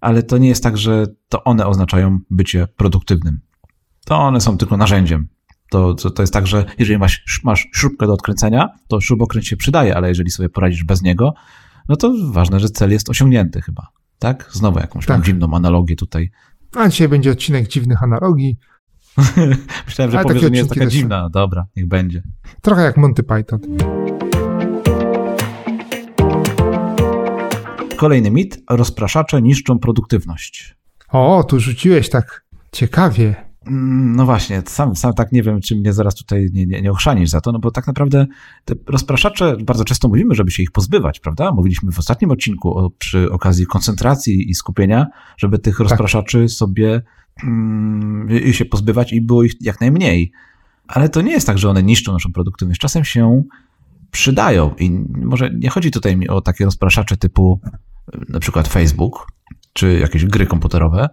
ale 0.00 0.22
to 0.22 0.38
nie 0.38 0.48
jest 0.48 0.62
tak, 0.62 0.78
że 0.78 1.06
to 1.28 1.44
one 1.44 1.66
oznaczają 1.66 2.18
bycie 2.30 2.68
produktywnym. 2.76 3.40
To 4.06 4.18
one 4.18 4.40
są 4.40 4.58
tylko 4.58 4.76
narzędziem. 4.76 5.28
To, 5.70 5.94
to, 5.94 6.10
to 6.10 6.22
jest 6.22 6.32
tak, 6.32 6.46
że 6.46 6.64
jeżeli 6.78 6.98
masz, 6.98 7.40
masz 7.44 7.68
śrubkę 7.72 8.06
do 8.06 8.12
odkręcenia, 8.12 8.68
to 8.88 9.00
śrubokręt 9.00 9.46
się 9.46 9.56
przydaje, 9.56 9.96
ale 9.96 10.08
jeżeli 10.08 10.30
sobie 10.30 10.48
poradzisz 10.48 10.84
bez 10.84 11.02
niego, 11.02 11.34
no 11.88 11.96
to 11.96 12.14
ważne, 12.30 12.60
że 12.60 12.68
cel 12.68 12.90
jest 12.90 13.10
osiągnięty 13.10 13.62
chyba 13.62 13.93
tak? 14.18 14.48
Znowu 14.52 14.78
jakąś 14.78 15.06
tak. 15.06 15.22
dziwną 15.22 15.54
analogię 15.54 15.96
tutaj. 15.96 16.30
A 16.76 16.88
dzisiaj 16.88 17.08
będzie 17.08 17.30
odcinek 17.30 17.68
dziwnych 17.68 18.02
analogii. 18.02 18.56
Myślałem, 19.86 20.12
że 20.12 20.22
powiesz, 20.22 20.42
że 20.42 20.50
nie 20.50 20.58
jest 20.58 20.70
taka 20.70 20.86
dziwna. 20.86 21.28
Dobra, 21.30 21.66
niech 21.76 21.88
będzie. 21.88 22.22
Trochę 22.62 22.82
jak 22.82 22.96
Monty 22.96 23.22
Python. 23.22 23.60
Kolejny 27.96 28.30
mit. 28.30 28.62
Rozpraszacze 28.70 29.42
niszczą 29.42 29.78
produktywność. 29.78 30.76
O, 31.08 31.44
tu 31.48 31.60
rzuciłeś 31.60 32.10
tak 32.10 32.44
ciekawie. 32.72 33.34
Mm, 33.66 34.16
no 34.16 34.24
właśnie, 34.24 34.62
sam, 34.66 34.96
sam 34.96 35.14
tak 35.14 35.32
nie 35.32 35.42
wiem, 35.42 35.60
czy 35.60 35.76
mnie 35.76 35.92
zaraz 35.92 36.14
tutaj 36.14 36.48
nie, 36.52 36.66
nie, 36.66 36.82
nie 36.82 36.90
ochrzanisz 36.90 37.30
za 37.30 37.40
to, 37.40 37.52
no 37.52 37.58
bo 37.58 37.70
tak 37.70 37.86
naprawdę 37.86 38.26
te 38.64 38.74
rozpraszacze, 38.86 39.56
bardzo 39.56 39.84
często 39.84 40.08
mówimy, 40.08 40.34
żeby 40.34 40.50
się 40.50 40.62
ich 40.62 40.70
pozbywać, 40.70 41.20
prawda? 41.20 41.52
Mówiliśmy 41.52 41.92
w 41.92 41.98
ostatnim 41.98 42.30
odcinku 42.30 42.78
o, 42.78 42.90
przy 42.90 43.30
okazji 43.32 43.66
koncentracji 43.66 44.50
i 44.50 44.54
skupienia, 44.54 45.06
żeby 45.36 45.58
tych 45.58 45.78
tak. 45.78 45.88
rozpraszaczy 45.88 46.48
sobie 46.48 47.02
mm, 47.44 48.52
się 48.52 48.64
pozbywać 48.64 49.12
i 49.12 49.20
było 49.20 49.42
ich 49.42 49.52
jak 49.60 49.80
najmniej. 49.80 50.32
Ale 50.88 51.08
to 51.08 51.22
nie 51.22 51.32
jest 51.32 51.46
tak, 51.46 51.58
że 51.58 51.70
one 51.70 51.82
niszczą 51.82 52.12
naszą 52.12 52.32
produktywność. 52.32 52.80
Czasem 52.80 53.04
się 53.04 53.42
przydają 54.10 54.74
i 54.78 54.90
może 55.08 55.50
nie 55.50 55.70
chodzi 55.70 55.90
tutaj 55.90 56.16
mi 56.16 56.28
o 56.28 56.40
takie 56.40 56.64
rozpraszacze 56.64 57.16
typu 57.16 57.60
na 58.28 58.40
przykład 58.40 58.68
Facebook, 58.68 59.26
czy 59.72 59.98
jakieś 59.98 60.24
gry 60.24 60.46
komputerowe, 60.46 61.08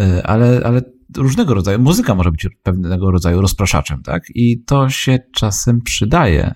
y, 0.00 0.24
ale, 0.24 0.60
ale 0.64 0.82
różnego 1.16 1.54
rodzaju, 1.54 1.78
muzyka 1.78 2.14
może 2.14 2.30
być 2.30 2.48
pewnego 2.62 3.10
rodzaju 3.10 3.40
rozpraszaczem, 3.40 4.02
tak? 4.02 4.22
I 4.34 4.62
to 4.64 4.88
się 4.88 5.18
czasem 5.34 5.82
przydaje. 5.82 6.54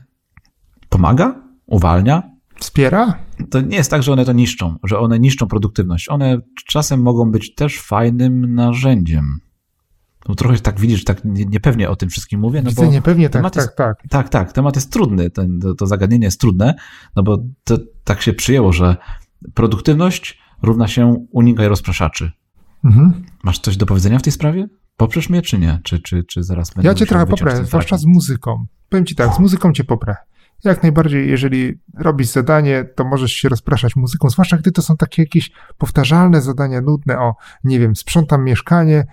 Pomaga? 0.89 1.43
Uwalnia? 1.67 2.23
Wspiera? 2.57 3.19
To 3.51 3.61
nie 3.61 3.77
jest 3.77 3.91
tak, 3.91 4.03
że 4.03 4.13
one 4.13 4.25
to 4.25 4.33
niszczą, 4.33 4.77
że 4.85 4.99
one 4.99 5.19
niszczą 5.19 5.47
produktywność. 5.47 6.09
One 6.09 6.39
czasem 6.67 7.03
mogą 7.03 7.31
być 7.31 7.55
też 7.55 7.81
fajnym 7.81 8.55
narzędziem. 8.55 9.41
No 10.29 10.35
trochę 10.35 10.59
tak 10.59 10.81
widzisz, 10.81 11.05
tak 11.05 11.21
niepewnie 11.25 11.91
o 11.91 11.97
tym 11.97 12.09
wszystkim 12.09 12.41
mówię. 12.41 12.63
No 12.63 12.71
Widzę, 12.71 12.87
bo 12.87 12.93
niepewnie, 12.93 13.31
tak, 13.31 13.43
tak, 13.43 13.57
jest, 13.57 13.77
tak. 13.77 14.03
Tak, 14.11 14.29
tak, 14.29 14.53
temat 14.53 14.77
jest 14.77 14.93
trudny, 14.93 15.31
ten, 15.31 15.61
to, 15.61 15.75
to 15.75 15.87
zagadnienie 15.87 16.25
jest 16.25 16.41
trudne, 16.41 16.75
no 17.17 17.23
bo 17.23 17.45
to, 17.65 17.79
tak 18.05 18.23
się 18.23 18.33
przyjęło, 18.33 18.73
że 18.73 18.97
produktywność 19.55 20.39
równa 20.63 20.89
się 20.89 21.27
unikaj 21.31 21.69
rozpraszaczy. 21.69 22.33
Mhm. 22.85 23.25
Masz 23.43 23.59
coś 23.59 23.77
do 23.77 23.87
powiedzenia 23.87 24.19
w 24.19 24.23
tej 24.23 24.33
sprawie? 24.33 24.69
Poprzesz 24.97 25.31
mnie, 25.31 25.43
czy 25.43 25.59
nie? 25.59 25.81
Czy, 25.83 25.99
czy, 25.99 26.25
czy 26.25 26.43
zaraz 26.43 26.75
będę 26.75 26.89
Ja 26.89 26.95
cię 26.95 27.07
trochę 27.07 27.27
poprę, 27.27 27.65
zwłaszcza 27.65 27.99
z 27.99 28.05
muzyką. 28.05 28.67
Powiem 28.89 29.07
ci 29.07 29.15
tak, 29.15 29.35
z 29.35 29.39
muzyką 29.39 29.73
cię 29.73 29.85
poprę. 29.85 30.17
Jak 30.65 30.83
najbardziej, 30.83 31.29
jeżeli 31.29 31.79
robisz 31.95 32.27
zadanie, 32.27 32.85
to 32.85 33.05
możesz 33.05 33.33
się 33.33 33.49
rozpraszać 33.49 33.97
muzyką, 33.97 34.31
zwłaszcza 34.31 34.57
gdy 34.57 34.73
to 34.73 34.83
są 34.83 34.97
takie 34.97 35.23
jakieś 35.23 35.51
powtarzalne 35.79 36.43
zadania 36.43 36.81
nudne, 36.81 37.19
o, 37.19 37.35
nie 37.65 37.81
wiem, 37.81 37.97
sprzątam 37.97 38.45
mieszkanie, 38.45 39.07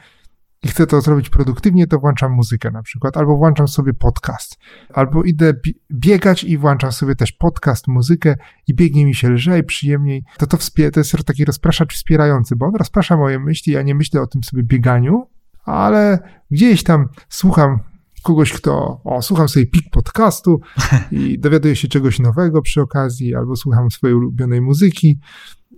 i 0.63 0.67
chcę 0.67 0.87
to 0.87 1.01
zrobić 1.01 1.29
produktywnie, 1.29 1.87
to 1.87 1.99
włączam 1.99 2.31
muzykę 2.31 2.71
na 2.71 2.83
przykład, 2.83 3.17
albo 3.17 3.37
włączam 3.37 3.67
sobie 3.67 3.93
podcast, 3.93 4.57
albo 4.93 5.23
idę 5.23 5.53
biegać 5.91 6.43
i 6.43 6.57
włączam 6.57 6.91
sobie 6.91 7.15
też 7.15 7.31
podcast, 7.31 7.87
muzykę 7.87 8.35
i 8.67 8.73
biegnie 8.73 9.05
mi 9.05 9.15
się 9.15 9.29
lżej, 9.29 9.63
przyjemniej. 9.63 10.23
To 10.37 10.47
to, 10.47 10.57
to 10.93 10.99
jest 10.99 11.25
taki 11.25 11.45
rozpraszacz 11.45 11.93
wspierający, 11.93 12.55
bo 12.55 12.65
on 12.65 12.75
rozprasza 12.75 13.17
moje 13.17 13.39
myśli, 13.39 13.73
ja 13.73 13.81
nie 13.81 13.95
myślę 13.95 14.21
o 14.21 14.27
tym 14.27 14.43
sobie 14.43 14.63
bieganiu, 14.63 15.27
ale 15.65 16.19
gdzieś 16.51 16.83
tam 16.83 17.09
słucham 17.29 17.79
kogoś, 18.23 18.53
kto, 18.53 19.01
o, 19.03 19.21
słucham 19.21 19.49
sobie 19.49 19.65
pik 19.65 19.89
podcastu 19.91 20.61
i 21.11 21.39
dowiaduję 21.39 21.75
się 21.75 21.87
czegoś 21.87 22.19
nowego 22.19 22.61
przy 22.61 22.81
okazji, 22.81 23.35
albo 23.35 23.55
słucham 23.55 23.91
swojej 23.91 24.15
ulubionej 24.15 24.61
muzyki 24.61 25.19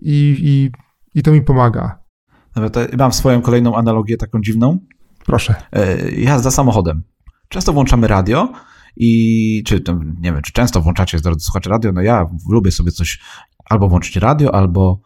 i, 0.02 0.38
i, 0.42 0.72
i 1.20 1.24
to 1.24 1.32
mi 1.32 1.42
pomaga. 1.42 2.03
Nawet 2.56 2.98
mam 2.98 3.14
swoją 3.14 3.42
kolejną 3.42 3.76
analogię 3.76 4.18
taką 4.18 4.42
dziwną. 4.42 4.80
Proszę. 5.26 5.56
E, 5.72 6.12
jazda 6.12 6.52
samochodem. 6.52 7.04
Często 7.50 7.74
włączamy 7.74 8.08
radio 8.08 8.52
i 8.96 9.64
czy 9.66 9.84
nie 10.20 10.34
wiem, 10.34 10.42
czy 10.42 10.52
często 10.52 10.82
włączacie, 10.82 11.20
drodzy 11.20 11.46
słuchacze, 11.46 11.70
radio, 11.70 11.92
no 11.92 12.02
ja 12.02 12.26
lubię 12.50 12.72
sobie 12.72 12.92
coś 12.92 13.20
albo 13.66 13.90
włączyć 13.90 14.16
radio, 14.16 14.56
albo 14.56 15.00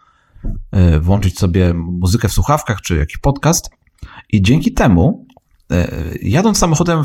e, 0.71 0.99
włączyć 0.99 1.39
sobie 1.39 1.73
muzykę 1.73 2.27
w 2.27 2.33
słuchawkach, 2.33 2.81
czy 2.81 2.97
jakiś 2.97 3.17
podcast 3.17 3.69
i 4.29 4.41
dzięki 4.41 4.73
temu 4.73 5.27
e, 5.71 5.87
jadąc 6.21 6.57
samochodem 6.57 7.03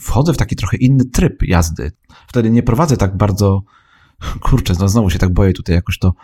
wchodzę 0.00 0.32
w 0.32 0.36
taki 0.36 0.56
trochę 0.56 0.76
inny 0.76 1.04
tryb 1.04 1.42
jazdy. 1.42 1.92
Wtedy 2.26 2.50
nie 2.50 2.62
prowadzę 2.62 2.96
tak 2.96 3.16
bardzo, 3.16 3.62
kurczę, 4.40 4.74
no 4.80 4.88
znowu 4.88 5.10
się 5.10 5.18
tak 5.18 5.32
boję 5.32 5.52
tutaj 5.52 5.74
jakoś 5.74 5.98
to 5.98 6.14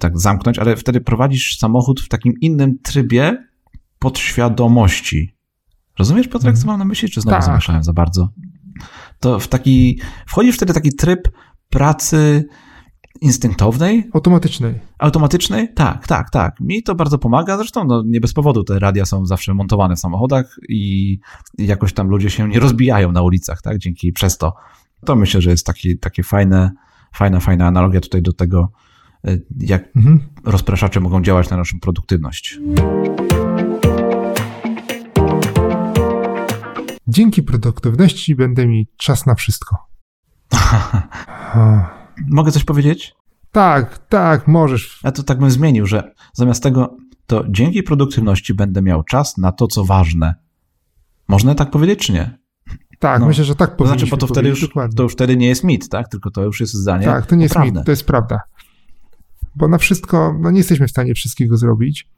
tak 0.00 0.18
zamknąć, 0.18 0.58
ale 0.58 0.76
wtedy 0.76 1.00
prowadzisz 1.00 1.58
samochód 1.58 2.00
w 2.00 2.08
takim 2.08 2.32
innym 2.40 2.78
trybie 2.82 3.46
podświadomości. 3.98 5.36
Rozumiesz, 5.98 6.28
Piotrek, 6.28 6.54
co 6.54 6.60
mhm. 6.60 6.66
mam 6.66 6.78
na 6.78 6.84
myśli, 6.84 7.10
czy 7.10 7.20
znowu 7.20 7.36
tak. 7.36 7.44
zamieszałem 7.44 7.84
za 7.84 7.92
bardzo? 7.92 8.28
To 9.20 9.38
w 9.38 9.48
taki, 9.48 10.00
wchodzisz 10.26 10.56
wtedy 10.56 10.74
taki 10.74 10.96
tryb 10.96 11.28
pracy 11.68 12.44
instynktownej. 13.20 14.10
Automatycznej. 14.12 14.74
Automatycznej? 14.98 15.74
Tak, 15.74 16.06
tak, 16.06 16.30
tak. 16.30 16.60
Mi 16.60 16.82
to 16.82 16.94
bardzo 16.94 17.18
pomaga. 17.18 17.56
Zresztą 17.56 17.84
no, 17.84 18.02
nie 18.06 18.20
bez 18.20 18.32
powodu 18.32 18.64
te 18.64 18.78
radia 18.78 19.04
są 19.04 19.26
zawsze 19.26 19.54
montowane 19.54 19.96
w 19.96 19.98
samochodach 19.98 20.56
i 20.68 21.18
jakoś 21.58 21.92
tam 21.92 22.08
ludzie 22.08 22.30
się 22.30 22.48
nie 22.48 22.60
rozbijają 22.60 23.12
na 23.12 23.22
ulicach, 23.22 23.62
tak? 23.62 23.78
Dzięki 23.78 24.12
przez 24.12 24.38
to. 24.38 24.54
To 25.04 25.16
myślę, 25.16 25.40
że 25.40 25.50
jest 25.50 25.66
taki, 25.66 25.98
takie 25.98 26.22
fajne, 26.22 26.70
fajna, 27.14 27.40
fajna 27.40 27.66
analogia 27.66 28.00
tutaj 28.00 28.22
do 28.22 28.32
tego, 28.32 28.68
jak 29.58 29.96
mhm. 29.96 30.20
rozpraszacze 30.44 31.00
mogą 31.00 31.22
działać 31.22 31.50
na 31.50 31.56
naszą 31.56 31.80
produktywność. 31.80 32.58
Dzięki 37.08 37.42
produktywności 37.42 38.34
będę 38.34 38.66
mieć 38.66 38.88
czas 38.96 39.26
na 39.26 39.34
wszystko. 39.34 39.76
Mogę 42.30 42.52
coś 42.52 42.64
powiedzieć? 42.64 43.14
Tak, 43.52 44.08
tak, 44.08 44.48
możesz. 44.48 45.00
Ja 45.04 45.12
to 45.12 45.22
tak 45.22 45.38
bym 45.38 45.50
zmienił, 45.50 45.86
że 45.86 46.14
zamiast 46.32 46.62
tego, 46.62 46.96
to 47.26 47.44
dzięki 47.48 47.82
produktywności 47.82 48.54
będę 48.54 48.82
miał 48.82 49.02
czas 49.02 49.38
na 49.38 49.52
to, 49.52 49.66
co 49.66 49.84
ważne. 49.84 50.34
Można 51.28 51.54
tak 51.54 51.70
powiedzieć, 51.70 51.98
czy 51.98 52.12
nie? 52.12 52.38
Tak, 52.98 53.20
no. 53.20 53.26
myślę, 53.26 53.44
że 53.44 53.56
tak 53.56 53.76
powinno. 53.76 53.94
To 53.94 53.98
znaczy, 53.98 54.10
bo 54.10 54.16
to 54.16 54.26
wtedy, 54.26 54.48
już, 54.48 54.70
to 54.96 55.02
już 55.02 55.12
wtedy 55.12 55.36
nie 55.36 55.48
jest 55.48 55.64
mit, 55.64 55.88
tak? 55.88 56.08
Tylko 56.08 56.30
to 56.30 56.44
już 56.44 56.60
jest 56.60 56.74
zdanie. 56.74 57.06
Tak, 57.06 57.26
to 57.26 57.36
nie 57.36 57.42
jest 57.42 57.58
mit, 57.58 57.74
to 57.84 57.90
jest 57.90 58.06
prawda 58.06 58.40
bo 59.56 59.68
na 59.68 59.78
wszystko, 59.78 60.38
no 60.40 60.50
nie 60.50 60.58
jesteśmy 60.58 60.86
w 60.86 60.90
stanie 60.90 61.14
wszystkiego 61.14 61.56
zrobić. 61.56 62.08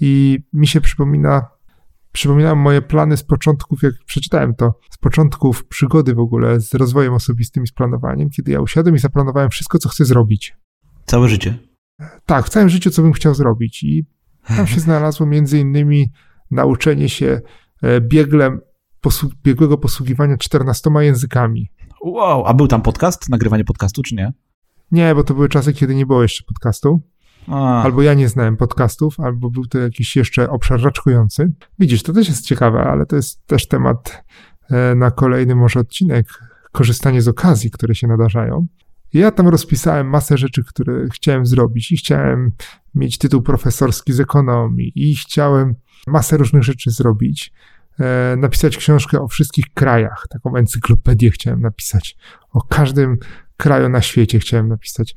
I 0.00 0.38
mi 0.52 0.66
się 0.66 0.80
przypomina 0.80 1.46
przypominałem 2.12 2.58
moje 2.58 2.82
plany 2.82 3.16
z 3.16 3.22
początków, 3.22 3.82
jak 3.82 3.94
przeczytałem 4.06 4.54
to, 4.54 4.74
z 4.90 4.98
początków 4.98 5.66
przygody 5.66 6.14
w 6.14 6.18
ogóle 6.18 6.60
z 6.60 6.74
rozwojem 6.74 7.14
osobistym 7.14 7.64
i 7.64 7.66
z 7.66 7.72
planowaniem, 7.72 8.30
kiedy 8.30 8.52
ja 8.52 8.60
usiadłem 8.60 8.96
i 8.96 8.98
zaplanowałem 8.98 9.50
wszystko, 9.50 9.78
co 9.78 9.88
chcę 9.88 10.04
zrobić. 10.04 10.56
Całe 11.04 11.28
życie. 11.28 11.58
Tak, 12.26 12.46
w 12.46 12.48
całym 12.48 12.68
życiu, 12.68 12.90
co 12.90 13.02
bym 13.02 13.12
chciał 13.12 13.34
zrobić. 13.34 13.82
I 13.82 14.06
tam 14.56 14.66
się 14.66 14.80
znalazło 14.80 15.26
między 15.26 15.58
innymi 15.58 16.12
nauczenie 16.50 17.08
się 17.08 17.40
e, 17.82 18.00
bieglem, 18.00 18.60
posłu 19.00 19.30
biegłego 19.44 19.78
posługiwania 19.78 20.36
14 20.36 20.90
językami. 20.98 21.70
Wow, 22.04 22.46
a 22.46 22.54
był 22.54 22.68
tam 22.68 22.82
podcast, 22.82 23.28
nagrywanie 23.28 23.64
podcastu, 23.64 24.02
czy 24.02 24.14
nie? 24.14 24.32
Nie, 24.92 25.14
bo 25.14 25.24
to 25.24 25.34
były 25.34 25.48
czasy, 25.48 25.72
kiedy 25.72 25.94
nie 25.94 26.06
było 26.06 26.22
jeszcze 26.22 26.44
podcastu. 26.44 27.00
A, 27.48 27.82
Albo 27.82 28.02
ja 28.02 28.14
nie 28.14 28.28
znałem 28.28 28.56
podcastów, 28.56 29.20
albo 29.20 29.50
był 29.50 29.66
to 29.66 29.78
jakiś 29.78 30.16
jeszcze 30.16 30.50
obszar 30.50 30.82
raczkujący. 30.82 31.52
Widzisz, 31.78 32.02
to 32.02 32.12
też 32.12 32.28
jest 32.28 32.46
ciekawe, 32.46 32.80
ale 32.80 33.06
to 33.06 33.16
jest 33.16 33.46
też 33.46 33.68
temat 33.68 34.24
e, 34.70 34.94
na 34.94 35.10
kolejny 35.10 35.54
może 35.54 35.80
odcinek. 35.80 36.26
Korzystanie 36.72 37.22
z 37.22 37.28
okazji, 37.28 37.70
które 37.70 37.94
się 37.94 38.06
nadarzają. 38.06 38.66
Ja 39.12 39.30
tam 39.30 39.48
rozpisałem 39.48 40.08
masę 40.08 40.38
rzeczy, 40.38 40.64
które 40.64 41.08
chciałem 41.12 41.46
zrobić 41.46 41.92
i 41.92 41.96
chciałem 41.96 42.52
mieć 42.94 43.18
tytuł 43.18 43.42
profesorski 43.42 44.12
z 44.12 44.20
ekonomii 44.20 44.92
i 44.94 45.16
chciałem 45.16 45.74
masę 46.06 46.36
różnych 46.36 46.62
rzeczy 46.62 46.90
zrobić. 46.90 47.52
E, 48.00 48.36
napisać 48.36 48.76
książkę 48.76 49.20
o 49.20 49.28
wszystkich 49.28 49.64
krajach, 49.74 50.26
taką 50.30 50.56
encyklopedię 50.56 51.30
chciałem 51.30 51.60
napisać. 51.60 52.16
O 52.52 52.60
każdym 52.62 53.18
kraju 53.56 53.88
na 53.88 54.02
świecie 54.02 54.38
chciałem 54.38 54.68
napisać. 54.68 55.14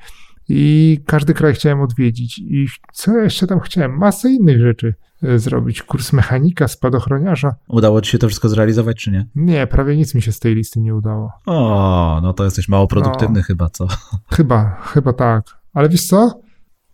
I 0.49 0.99
każdy 1.05 1.34
kraj 1.34 1.53
chciałem 1.53 1.82
odwiedzić. 1.82 2.39
I 2.39 2.67
co 2.93 3.17
jeszcze 3.17 3.47
tam 3.47 3.59
chciałem? 3.59 3.97
Masę 3.97 4.29
innych 4.32 4.61
rzeczy 4.61 4.93
e, 5.23 5.39
zrobić. 5.39 5.84
Kurs 5.84 6.13
mechanika, 6.13 6.67
spadochroniarza. 6.67 7.55
udało 7.67 8.01
ci 8.01 8.11
się 8.11 8.17
to 8.17 8.27
wszystko 8.27 8.49
zrealizować, 8.49 8.97
czy 8.97 9.11
nie? 9.11 9.25
Nie, 9.36 9.67
prawie 9.67 9.97
nic 9.97 10.15
mi 10.15 10.21
się 10.21 10.32
z 10.32 10.39
tej 10.39 10.55
listy 10.55 10.82
nie 10.82 10.95
udało. 10.95 11.32
O, 11.45 12.19
no 12.23 12.34
to 12.34 12.43
jesteś 12.43 12.69
mało 12.69 12.88
produktywny 12.88 13.39
No. 13.39 13.43
chyba, 13.43 13.69
co? 13.69 13.88
Chyba, 14.32 14.82
chyba 14.82 15.13
tak. 15.13 15.43
Ale 15.73 15.89
wiesz 15.89 16.07
co? 16.07 16.41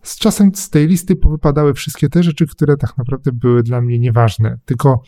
Z 0.01 0.17
czasem 0.19 0.51
z 0.55 0.69
tej 0.69 0.87
listy 0.87 1.15
powypadały 1.15 1.73
wszystkie 1.73 2.09
te 2.09 2.23
rzeczy, 2.23 2.47
które 2.47 2.77
tak 2.77 2.97
naprawdę 2.97 3.31
były 3.31 3.63
dla 3.63 3.81
mnie 3.81 3.99
nieważne, 3.99 4.57
tylko 4.65 5.01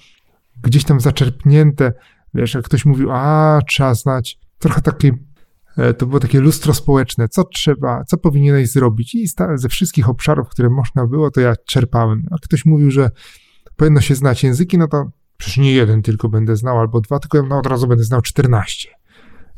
gdzieś 0.64 0.84
tam 0.84 1.00
zaczerpnięte. 1.00 1.94
Wiesz, 2.34 2.54
jak 2.54 2.66
ktoś 2.66 2.86
mówił, 2.86 3.12
a 3.12 3.60
trzeba 3.68 3.94
znać, 3.94 4.40
trochę 4.60 4.82
takie, 4.82 5.12
e, 5.78 5.94
to 5.94 6.06
było 6.06 6.20
takie 6.20 6.40
lustro 6.40 6.74
społeczne, 6.74 7.28
co 7.28 7.44
trzeba, 7.44 8.04
co 8.04 8.18
powinieneś 8.18 8.72
zrobić 8.72 9.16
i 9.16 9.28
ze 9.56 9.70
wszystkich 9.70 10.10
obszarów, 10.10 10.50
które 10.50 10.70
można 10.70 11.08
było, 11.08 11.32
to 11.32 11.42
ja 11.42 11.54
czerpałem. 11.68 12.26
A 12.32 12.36
ktoś 12.42 12.66
mówił, 12.66 12.92
że 12.92 13.12
powinno 13.76 14.02
się 14.02 14.16
znać 14.16 14.44
języki, 14.44 14.78
no 14.78 14.88
to 14.88 15.12
przecież 15.38 15.58
nie 15.58 15.74
jeden 15.74 16.02
tylko 16.02 16.30
będę 16.30 16.56
znał, 16.56 16.80
albo 16.80 17.02
dwa, 17.02 17.20
tylko 17.20 17.44
no 17.44 17.60
od 17.60 17.68
razu 17.68 17.88
będę 17.88 18.04
znał 18.04 18.22
14. 18.22 18.90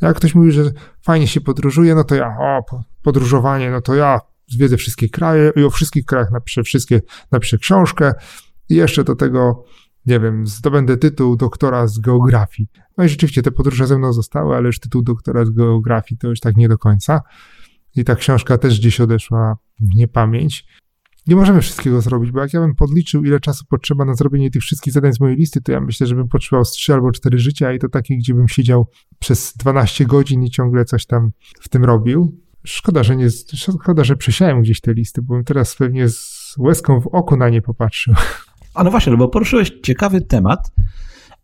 Jak 0.02 0.16
ktoś 0.16 0.36
mówi, 0.36 0.52
że 0.52 0.72
fajnie 1.02 1.28
się 1.28 1.42
podróżuje, 1.42 1.96
no 1.96 2.04
to 2.04 2.16
ja, 2.16 2.38
o, 2.40 2.64
po- 2.70 2.84
podróżowanie, 3.02 3.72
no 3.72 3.82
to 3.82 3.96
ja 3.96 4.20
zwiedzę 4.48 4.78
wszystkie 4.78 5.10
kraje 5.10 5.52
i 5.56 5.64
o 5.64 5.70
wszystkich 5.70 6.06
krajach 6.06 6.32
napiszę 6.32 6.64
wszystkie, 6.64 7.02
napiszę 7.32 7.58
książkę 7.58 8.14
i 8.70 8.76
jeszcze 8.76 9.04
do 9.04 9.16
tego, 9.16 9.64
nie 10.06 10.20
wiem, 10.20 10.48
zdobędę 10.48 10.98
tytuł 10.98 11.36
doktora 11.36 11.88
z 11.88 12.00
geografii. 12.00 12.70
No 12.98 13.04
i 13.04 13.10
rzeczywiście 13.10 13.42
te 13.42 13.52
podróże 13.52 13.88
ze 13.88 13.98
mną 13.98 14.14
zostały, 14.14 14.56
ale 14.56 14.68
już 14.68 14.80
tytuł 14.80 15.02
doktora 15.02 15.46
z 15.46 15.50
geografii 15.50 16.20
to 16.20 16.28
już 16.28 16.40
tak 16.40 16.58
nie 16.58 16.70
do 16.70 16.78
końca. 16.78 17.22
I 17.96 18.04
ta 18.04 18.16
książka 18.16 18.58
też 18.58 18.80
gdzieś 18.80 19.02
odeszła 19.02 19.58
w 19.80 19.96
niepamięć. 19.96 20.66
Nie 21.28 21.36
możemy 21.36 21.62
wszystkiego 21.62 22.02
zrobić, 22.02 22.32
bo 22.32 22.40
jak 22.40 22.54
ja 22.54 22.60
bym 22.60 22.76
podliczył, 22.76 23.24
ile 23.24 23.40
czasu 23.40 23.66
potrzeba 23.70 24.06
na 24.06 24.14
zrobienie 24.14 24.52
tych 24.52 24.62
wszystkich 24.62 24.94
zadań 24.94 25.14
z 25.14 25.20
mojej 25.20 25.38
listy, 25.38 25.62
to 25.62 25.72
ja 25.72 25.82
myślę, 25.82 26.08
że 26.08 26.16
bym 26.16 26.28
potrzebował 26.28 26.66
z 26.66 26.72
3 26.72 26.94
albo 26.94 27.12
4 27.12 27.40
życia 27.40 27.74
i 27.74 27.80
to 27.80 27.90
takie, 27.90 28.18
gdzie 28.18 28.34
bym 28.34 28.48
siedział 28.48 28.88
przez 29.20 29.54
12 29.58 30.06
godzin 30.06 30.44
i 30.44 30.50
ciągle 30.50 30.86
coś 30.86 31.06
tam 31.06 31.32
w 31.60 31.70
tym 31.70 31.86
robił. 31.86 32.42
Szkoda, 32.64 33.04
że 33.04 33.16
nie, 33.16 33.30
szkoda, 33.56 34.04
że 34.04 34.16
przesiałem 34.16 34.62
gdzieś 34.62 34.82
te 34.82 34.94
listy, 34.94 35.22
bo 35.22 35.34
bym 35.34 35.44
teraz 35.44 35.76
pewnie 35.76 36.10
z 36.10 36.56
łezką 36.58 37.02
w 37.02 37.08
oku 37.08 37.38
na 37.38 37.50
nie 37.50 37.62
popatrzył. 37.62 38.14
A 38.74 38.84
no 38.84 38.92
właśnie, 38.92 39.12
no 39.12 39.18
bo 39.18 39.28
poruszyłeś 39.28 39.72
ciekawy 39.84 40.22
temat, 40.22 40.72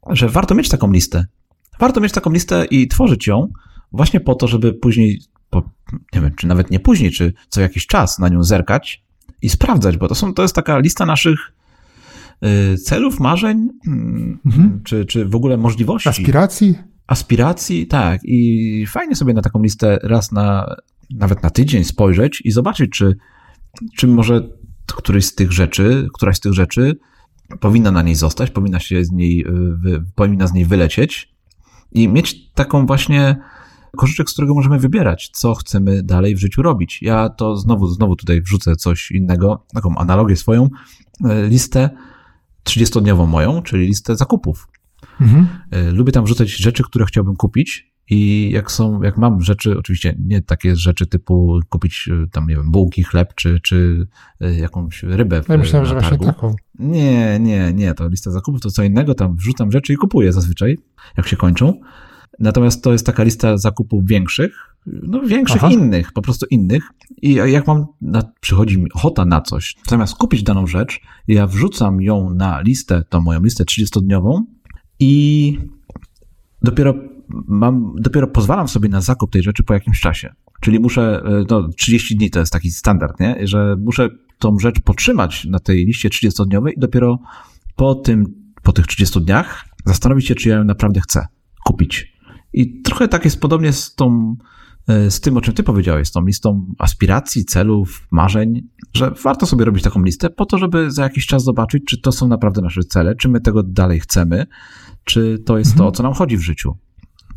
że 0.10 0.30
warto 0.30 0.56
mieć 0.56 0.70
taką 0.70 0.92
listę. 0.92 1.26
Warto 1.80 2.02
mieć 2.02 2.14
taką 2.14 2.32
listę 2.32 2.66
i 2.66 2.88
tworzyć 2.88 3.28
ją 3.28 3.52
właśnie 3.92 4.20
po 4.20 4.36
to, 4.36 4.48
żeby 4.48 4.74
później, 4.74 5.22
po, 5.50 5.70
nie 6.14 6.22
wiem, 6.22 6.36
czy 6.36 6.48
nawet 6.48 6.72
nie 6.72 6.80
później, 6.80 7.12
czy 7.12 7.34
co 7.50 7.62
jakiś 7.62 7.88
czas 7.88 8.20
na 8.20 8.30
nią 8.30 8.44
zerkać 8.44 9.04
i 9.42 9.50
sprawdzać, 9.50 9.98
bo 9.98 10.08
to, 10.08 10.16
są, 10.16 10.34
to 10.34 10.42
jest 10.42 10.56
taka 10.56 10.80
lista 10.80 11.06
naszych 11.06 11.40
y, 12.74 12.78
celów, 12.78 13.20
marzeń, 13.20 13.70
mm, 13.88 14.40
Mhm. 14.46 14.82
czy, 14.84 15.06
czy 15.06 15.26
w 15.26 15.36
ogóle 15.36 15.58
możliwości. 15.58 16.10
Aspiracji? 16.10 16.76
aspiracji, 17.08 17.88
tak. 17.88 18.22
I 18.24 18.86
fajnie 18.88 19.16
sobie 19.16 19.34
na 19.34 19.42
taką 19.42 19.64
listę 19.64 20.00
raz 20.04 20.32
na, 20.32 20.76
nawet 21.10 21.44
na 21.44 21.50
tydzień 21.50 21.84
spojrzeć 21.84 22.42
i 22.46 22.52
zobaczyć, 22.52 22.92
czy, 22.92 23.16
czy 23.98 24.08
może 24.08 24.50
któryś 24.86 25.26
z 25.26 25.36
tych 25.36 25.52
rzeczy, 25.52 26.08
któraś 26.14 26.38
z 26.38 26.40
tych 26.40 26.54
rzeczy 26.54 26.98
powinna 27.60 27.92
na 27.92 28.02
niej 28.02 28.16
zostać, 28.16 28.52
powinna 28.52 28.80
się 28.80 29.06
z 29.06 29.12
niej, 29.12 29.46
y, 29.86 30.04
powinna 30.16 30.48
z 30.48 30.54
niej 30.54 30.66
wylecieć 30.66 31.34
i 31.92 32.08
mieć 32.08 32.52
taką 32.54 32.86
właśnie 32.86 33.36
koszyczek, 33.98 34.30
z 34.30 34.34
którego 34.34 34.54
możemy 34.54 34.80
wybierać, 34.80 35.30
co 35.34 35.56
chcemy 35.56 36.04
dalej 36.04 36.36
w 36.36 36.40
życiu 36.40 36.62
robić. 36.62 37.02
Ja 37.02 37.30
to 37.30 37.58
znowu, 37.58 37.88
znowu 37.88 38.16
tutaj 38.16 38.42
wrzucę 38.42 38.76
coś 38.76 39.12
innego, 39.12 39.66
taką 39.74 39.96
analogię 39.96 40.36
swoją, 40.36 40.66
y, 40.66 41.48
listę 41.48 41.90
30-dniową 42.64 43.28
moją, 43.28 43.62
czyli 43.62 43.88
listę 43.88 44.16
zakupów. 44.16 44.68
Mhm. 45.22 45.48
Y, 45.76 45.92
Lubię 45.92 46.12
tam 46.12 46.26
wrzucać 46.26 46.50
rzeczy, 46.50 46.84
które 46.84 47.06
chciałbym 47.06 47.36
kupić 47.36 47.92
i 48.10 48.50
jak 48.54 48.72
są, 48.72 49.02
jak 49.02 49.18
mam 49.18 49.42
rzeczy, 49.42 49.78
oczywiście 49.78 50.16
nie 50.20 50.42
takie 50.42 50.76
rzeczy 50.76 51.08
typu 51.08 51.60
kupić 51.70 52.10
y, 52.26 52.28
tam, 52.32 52.48
nie 52.48 52.56
wiem, 52.56 52.72
bułki, 52.72 53.04
chleb 53.04 53.34
czy, 53.36 53.60
czy 53.60 54.08
y, 54.42 54.56
jakąś 54.56 55.04
rybę 55.04 55.44
w, 55.44 55.50
Ja 55.50 55.58
myślałem, 55.58 55.88
na 55.88 55.90
że 55.90 56.00
właśnie 56.00 56.28
taką. 56.28 56.56
Nie, 56.80 57.40
nie, 57.40 57.74
nie, 57.74 57.94
to 57.94 58.08
lista 58.08 58.32
zakupów 58.32 58.62
to 58.62 58.72
co 58.72 58.84
innego, 58.84 59.14
tam 59.14 59.36
wrzucam 59.36 59.72
rzeczy 59.72 59.94
i 59.94 59.96
kupuję 59.96 60.34
zazwyczaj, 60.34 60.78
jak 61.18 61.28
się 61.28 61.36
kończą. 61.36 61.74
Natomiast 62.40 62.84
to 62.84 62.92
jest 62.92 63.06
taka 63.06 63.24
lista 63.24 63.58
zakupów 63.58 64.06
większych, 64.06 64.76
no 64.86 65.22
większych 65.22 65.64
Aha. 65.64 65.74
innych, 65.74 66.14
po 66.14 66.22
prostu 66.22 66.46
innych. 66.50 66.84
I 67.22 67.34
jak 67.34 67.68
mam, 67.68 67.86
na, 68.02 68.24
przychodzi 68.40 68.78
mi 68.78 68.92
ochota 68.92 69.26
na 69.26 69.42
coś, 69.42 69.76
zamiast 69.90 70.16
kupić 70.16 70.44
daną 70.44 70.68
rzecz, 70.68 71.00
ja 71.28 71.48
wrzucam 71.48 72.02
ją 72.02 72.34
na 72.34 72.62
listę, 72.62 73.04
tą 73.10 73.22
moją 73.22 73.44
listę 73.44 73.64
30-dniową 73.64 74.42
i 75.00 75.60
dopiero 76.62 76.94
mam, 77.30 77.94
dopiero 78.00 78.28
pozwalam 78.28 78.68
sobie 78.68 78.90
na 78.90 79.02
zakup 79.02 79.32
tej 79.32 79.44
rzeczy 79.44 79.64
po 79.64 79.74
jakimś 79.74 80.00
czasie. 80.00 80.34
Czyli 80.62 80.80
muszę, 80.80 81.22
e, 81.26 81.44
no 81.50 81.68
30 81.68 82.16
dni 82.16 82.30
to 82.30 82.40
jest 82.40 82.54
taki 82.54 82.72
standard, 82.72 83.20
nie? 83.20 83.48
Że 83.48 83.76
muszę 83.80 84.10
tą 84.40 84.60
rzecz 84.60 84.80
potrzymać 84.80 85.46
na 85.46 85.60
tej 85.60 85.86
liście 85.86 86.10
30-dniowej 86.10 86.72
i 86.78 86.80
dopiero 86.80 87.20
po 87.76 87.96
tym, 87.96 88.26
po 88.64 88.74
tych 88.74 88.88
30 88.88 89.22
dniach 89.22 89.66
zastanowić 89.86 90.28
się, 90.28 90.36
czy 90.36 90.50
ja 90.50 90.56
ją 90.56 90.64
naprawdę 90.64 91.02
chcę 91.02 91.28
kupić. 91.66 92.14
I 92.54 92.82
trochę 92.82 93.08
tak 93.08 93.26
jest 93.26 93.42
podobnie 93.42 93.74
z 93.74 93.96
tą, 93.96 94.36
e, 94.88 95.12
z 95.12 95.22
tym, 95.22 95.38
o 95.38 95.42
czym 95.42 95.54
ty 95.54 95.64
powiedziałeś, 95.64 96.08
z 96.08 96.12
tą 96.12 96.26
listą 96.26 96.66
aspiracji, 96.80 97.46
celów, 97.46 98.08
marzeń, 98.12 98.62
że 98.94 99.12
warto 99.24 99.46
sobie 99.46 99.66
robić 99.66 99.84
taką 99.84 100.04
listę 100.04 100.30
po 100.30 100.46
to, 100.46 100.58
żeby 100.58 100.92
za 100.92 101.04
jakiś 101.04 101.26
czas 101.26 101.44
zobaczyć, 101.44 101.84
czy 101.88 102.02
to 102.02 102.12
są 102.12 102.28
naprawdę 102.28 102.62
nasze 102.62 102.84
cele, 102.84 103.16
czy 103.16 103.30
my 103.30 103.42
tego 103.42 103.64
dalej 103.64 104.00
chcemy, 104.00 104.46
czy 105.04 105.40
to 105.46 105.58
jest 105.58 105.76
to, 105.76 105.88
o 105.88 105.92
co 105.92 106.04
nam 106.04 106.14
chodzi 106.14 106.38
w 106.38 106.42
życiu. 106.42 106.78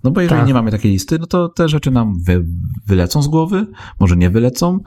No 0.04 0.10
bo 0.10 0.20
jeżeli 0.20 0.38
Tak. 0.38 0.48
nie 0.48 0.54
mamy 0.54 0.70
takiej 0.70 0.92
listy, 0.92 1.18
no 1.18 1.26
to 1.26 1.48
te 1.48 1.68
rzeczy 1.68 1.90
nam 1.90 2.12
wy, 2.26 2.44
wylecą 2.86 3.22
z 3.22 3.28
głowy, 3.28 3.66
może 4.00 4.16
nie 4.16 4.30
wylecą, 4.30 4.78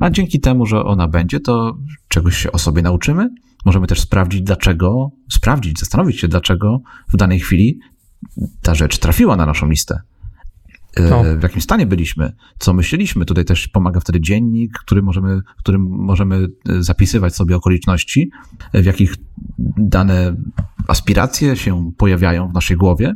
a 0.00 0.10
dzięki 0.10 0.40
temu, 0.40 0.66
że 0.66 0.84
ona 0.84 1.08
będzie, 1.08 1.40
to 1.40 1.78
czegoś 2.08 2.36
się 2.36 2.52
o 2.52 2.58
sobie 2.58 2.82
nauczymy. 2.82 3.28
Możemy 3.64 3.86
też 3.86 4.00
sprawdzić, 4.00 4.42
dlaczego, 4.42 5.10
sprawdzić, 5.30 5.78
zastanowić 5.78 6.20
się, 6.20 6.28
dlaczego 6.28 6.80
w 7.08 7.16
danej 7.16 7.40
chwili 7.40 7.78
ta 8.62 8.74
rzecz 8.74 8.98
trafiła 8.98 9.36
na 9.36 9.46
naszą 9.46 9.68
listę. 9.70 10.00
E, 10.96 11.10
No. 11.10 11.24
W 11.38 11.42
jakim 11.42 11.60
stanie 11.60 11.86
byliśmy, 11.86 12.32
co 12.58 12.72
myśleliśmy. 12.72 13.24
Tutaj 13.24 13.44
też 13.44 13.68
pomaga 13.68 14.00
wtedy 14.00 14.20
dziennik, 14.20 14.78
który 14.78 15.02
możemy, 15.02 15.40
którym 15.58 15.82
możemy 15.90 16.48
e, 16.68 16.82
zapisywać 16.82 17.34
sobie 17.34 17.56
okoliczności, 17.56 18.30
e, 18.72 18.82
w 18.82 18.86
jakich 18.86 19.14
dane 19.78 20.36
aspiracje 20.88 21.56
się 21.56 21.92
pojawiają 21.96 22.48
w 22.48 22.54
naszej 22.54 22.76
głowie 22.76 23.14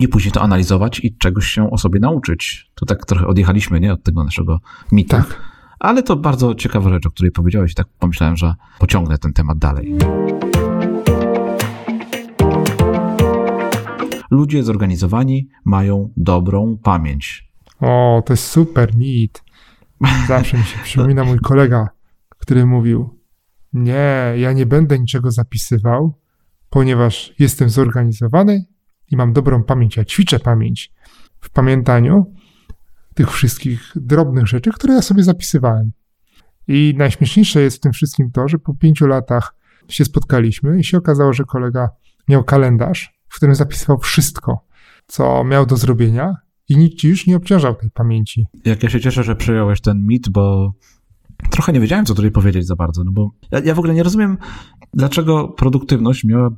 i 0.00 0.08
później 0.08 0.32
to 0.32 0.42
analizować 0.42 1.00
i 1.00 1.16
czegoś 1.16 1.46
się 1.46 1.70
o 1.70 1.78
sobie 1.78 2.00
nauczyć. 2.00 2.70
To 2.74 2.86
tak 2.86 3.06
trochę 3.06 3.26
odjechaliśmy, 3.26 3.80
nie, 3.80 3.92
od 3.92 4.02
tego 4.02 4.24
naszego 4.24 4.60
mitu. 4.92 5.16
Tak. 5.16 5.40
Ale 5.78 6.02
to 6.02 6.16
bardzo 6.16 6.54
ciekawa 6.54 6.90
rzecz, 6.90 7.06
o 7.06 7.10
której 7.10 7.32
powiedziałeś 7.32 7.72
i 7.72 7.74
tak 7.74 7.86
pomyślałem, 7.98 8.36
że 8.36 8.54
pociągnę 8.78 9.18
ten 9.18 9.32
temat 9.32 9.58
dalej. 9.58 9.94
Ludzie 14.30 14.62
zorganizowani 14.62 15.48
mają 15.64 16.12
dobrą 16.16 16.78
pamięć. 16.82 17.48
O, 17.80 18.22
to 18.26 18.32
jest 18.32 18.44
super, 18.44 18.96
mit. 18.96 19.44
Zawsze 20.28 20.58
mi 20.58 20.64
się 20.64 20.78
przypomina 20.84 21.24
mój 21.24 21.38
kolega, 21.38 21.88
który 22.28 22.66
mówił: 22.66 23.18
Nie, 23.72 24.34
ja 24.36 24.52
nie 24.52 24.66
będę 24.66 24.98
niczego 24.98 25.30
zapisywał, 25.30 26.18
ponieważ 26.70 27.34
jestem 27.38 27.70
zorganizowany 27.70 28.66
i 29.10 29.16
mam 29.16 29.32
dobrą 29.32 29.64
pamięć. 29.64 29.96
Ja 29.96 30.04
ćwiczę 30.04 30.38
pamięć 30.38 30.92
w 31.40 31.50
pamiętaniu 31.50 32.34
tych 33.14 33.30
wszystkich 33.30 33.92
drobnych 33.96 34.46
rzeczy, 34.46 34.70
które 34.72 34.94
ja 34.94 35.02
sobie 35.02 35.22
zapisywałem. 35.22 35.92
I 36.68 36.94
najśmieszniejsze 36.96 37.60
jest 37.60 37.76
w 37.76 37.80
tym 37.80 37.92
wszystkim 37.92 38.30
to, 38.30 38.48
że 38.48 38.58
po 38.58 38.74
pięciu 38.74 39.06
latach 39.06 39.54
się 39.88 40.04
spotkaliśmy 40.04 40.78
i 40.78 40.84
się 40.84 40.98
okazało, 40.98 41.32
że 41.32 41.44
kolega 41.44 41.88
miał 42.28 42.44
kalendarz, 42.44 43.20
w 43.28 43.36
którym 43.36 43.54
zapisywał 43.54 43.98
wszystko, 43.98 44.66
co 45.06 45.44
miał 45.44 45.66
do 45.66 45.76
zrobienia 45.76 46.34
i 46.68 46.76
nikt 46.76 46.98
ci 46.98 47.08
już 47.08 47.26
nie 47.26 47.36
obciążał 47.36 47.74
tej 47.74 47.90
pamięci. 47.90 48.46
Jak 48.64 48.82
ja 48.82 48.90
się 48.90 49.00
cieszę, 49.00 49.22
że 49.22 49.36
przejąłeś 49.36 49.80
ten 49.80 50.06
mit, 50.06 50.28
bo 50.28 50.72
trochę 51.50 51.72
nie 51.72 51.80
wiedziałem, 51.80 52.06
co 52.06 52.14
tutaj 52.14 52.30
powiedzieć 52.30 52.66
za 52.66 52.76
bardzo, 52.76 53.04
no 53.04 53.12
bo 53.12 53.30
ja, 53.50 53.60
ja 53.64 53.74
w 53.74 53.78
ogóle 53.78 53.94
nie 53.94 54.02
rozumiem, 54.02 54.38
dlaczego 54.94 55.48
produktywność 55.48 56.24
miała, 56.24 56.50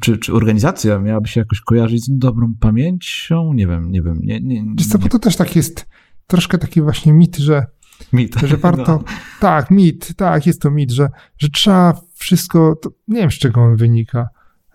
czy, 0.00 0.18
czy 0.18 0.32
organizacja 0.32 0.98
miałaby 0.98 1.28
się 1.28 1.40
jakoś 1.40 1.60
kojarzyć 1.60 2.04
z 2.04 2.18
dobrą 2.18 2.54
pamięcią? 2.60 3.52
Nie 3.52 3.66
wiem, 3.66 3.90
nie 3.90 4.02
wiem. 4.02 4.18
Nie, 4.22 4.40
nie, 4.40 4.64
Wiesz 4.78 4.86
co, 4.86 4.98
bo 4.98 5.08
to 5.08 5.18
też 5.18 5.36
tak 5.36 5.56
jest, 5.56 5.86
troszkę 6.26 6.58
taki 6.58 6.82
właśnie 6.82 7.12
mit, 7.12 7.36
że 7.36 7.66
mit. 8.12 8.40
Że 8.40 8.56
warto, 8.56 8.92
no. 8.92 9.04
tak, 9.40 9.70
mit, 9.70 10.14
tak, 10.16 10.46
jest 10.46 10.62
to 10.62 10.70
mit, 10.70 10.90
że, 10.90 11.08
że 11.38 11.48
trzeba 11.48 12.00
wszystko, 12.14 12.76
to, 12.82 12.90
nie 13.08 13.20
wiem 13.20 13.30
z 13.30 13.34
czego 13.34 13.60
on 13.60 13.76
wynika, 13.76 14.28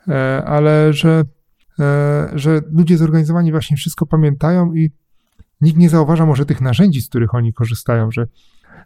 e, 0.08 0.44
ale 0.46 0.94
że, 0.94 1.24
e, 1.80 2.30
że 2.34 2.62
ludzie 2.72 2.98
zorganizowani 2.98 3.52
właśnie 3.52 3.78
wszystko 3.78 4.06
pamiętają 4.06 4.74
i 4.74 4.92
nikt 5.62 5.78
nie 5.78 5.90
zauważa 5.90 6.26
może 6.26 6.46
tych 6.46 6.62
narzędzi, 6.62 7.02
z 7.02 7.10
których 7.10 7.36
oni 7.36 7.54
korzystają, 7.54 8.12
że 8.12 8.28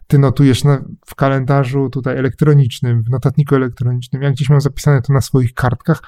ty 0.06 0.18
notujesz 0.18 0.64
na, 0.64 0.84
w 1.06 1.14
kalendarzu 1.14 1.90
tutaj 1.90 2.18
elektronicznym, 2.18 3.02
w 3.02 3.10
notatniku 3.10 3.54
elektronicznym, 3.54 4.22
jak 4.22 4.32
gdzieś 4.32 4.48
mam 4.50 4.60
zapisane 4.60 5.02
to 5.02 5.12
na 5.12 5.20
swoich 5.20 5.54
kartkach 5.54 6.02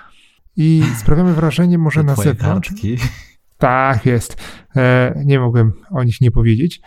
i 0.56 0.82
sprawiamy 1.00 1.34
wrażenie 1.34 1.78
może 1.78 2.02
na 2.02 2.14
zewnątrz. 2.14 2.68
Kartki. 2.68 2.96
Tak, 3.58 4.06
jest. 4.06 4.36
E, 4.76 5.14
nie 5.24 5.40
mogłem 5.40 5.72
o 5.90 6.04
nich 6.04 6.20
nie 6.20 6.30
powiedzieć. 6.30 6.80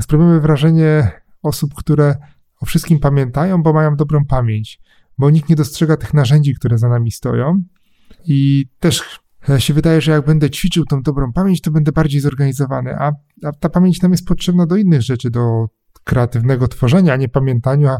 Sprawiamy 0.00 0.40
wrażenie 0.40 1.10
osób, 1.42 1.74
które 1.74 2.16
o 2.60 2.66
wszystkim 2.66 2.98
pamiętają, 2.98 3.62
bo 3.62 3.72
mają 3.72 3.96
dobrą 3.96 4.24
pamięć, 4.24 4.80
bo 5.18 5.30
nikt 5.30 5.48
nie 5.48 5.56
dostrzega 5.56 5.96
tych 5.96 6.14
narzędzi, 6.14 6.54
które 6.54 6.78
za 6.78 6.88
nami 6.88 7.10
stoją. 7.10 7.62
I 8.24 8.66
też 8.78 9.20
się 9.58 9.74
wydaje, 9.74 10.00
że 10.00 10.12
jak 10.12 10.26
będę 10.26 10.50
ćwiczył 10.50 10.84
tą 10.84 11.02
dobrą 11.02 11.32
pamięć, 11.32 11.60
to 11.60 11.70
będę 11.70 11.92
bardziej 11.92 12.20
zorganizowany, 12.20 12.94
a, 12.98 13.12
a 13.44 13.52
ta 13.52 13.68
pamięć 13.68 14.02
nam 14.02 14.12
jest 14.12 14.26
potrzebna 14.26 14.66
do 14.66 14.76
innych 14.76 15.02
rzeczy, 15.02 15.30
do 15.30 15.68
kreatywnego 16.04 16.68
tworzenia, 16.68 17.12
a 17.12 17.16
nie 17.16 17.28
pamiętania 17.28 17.96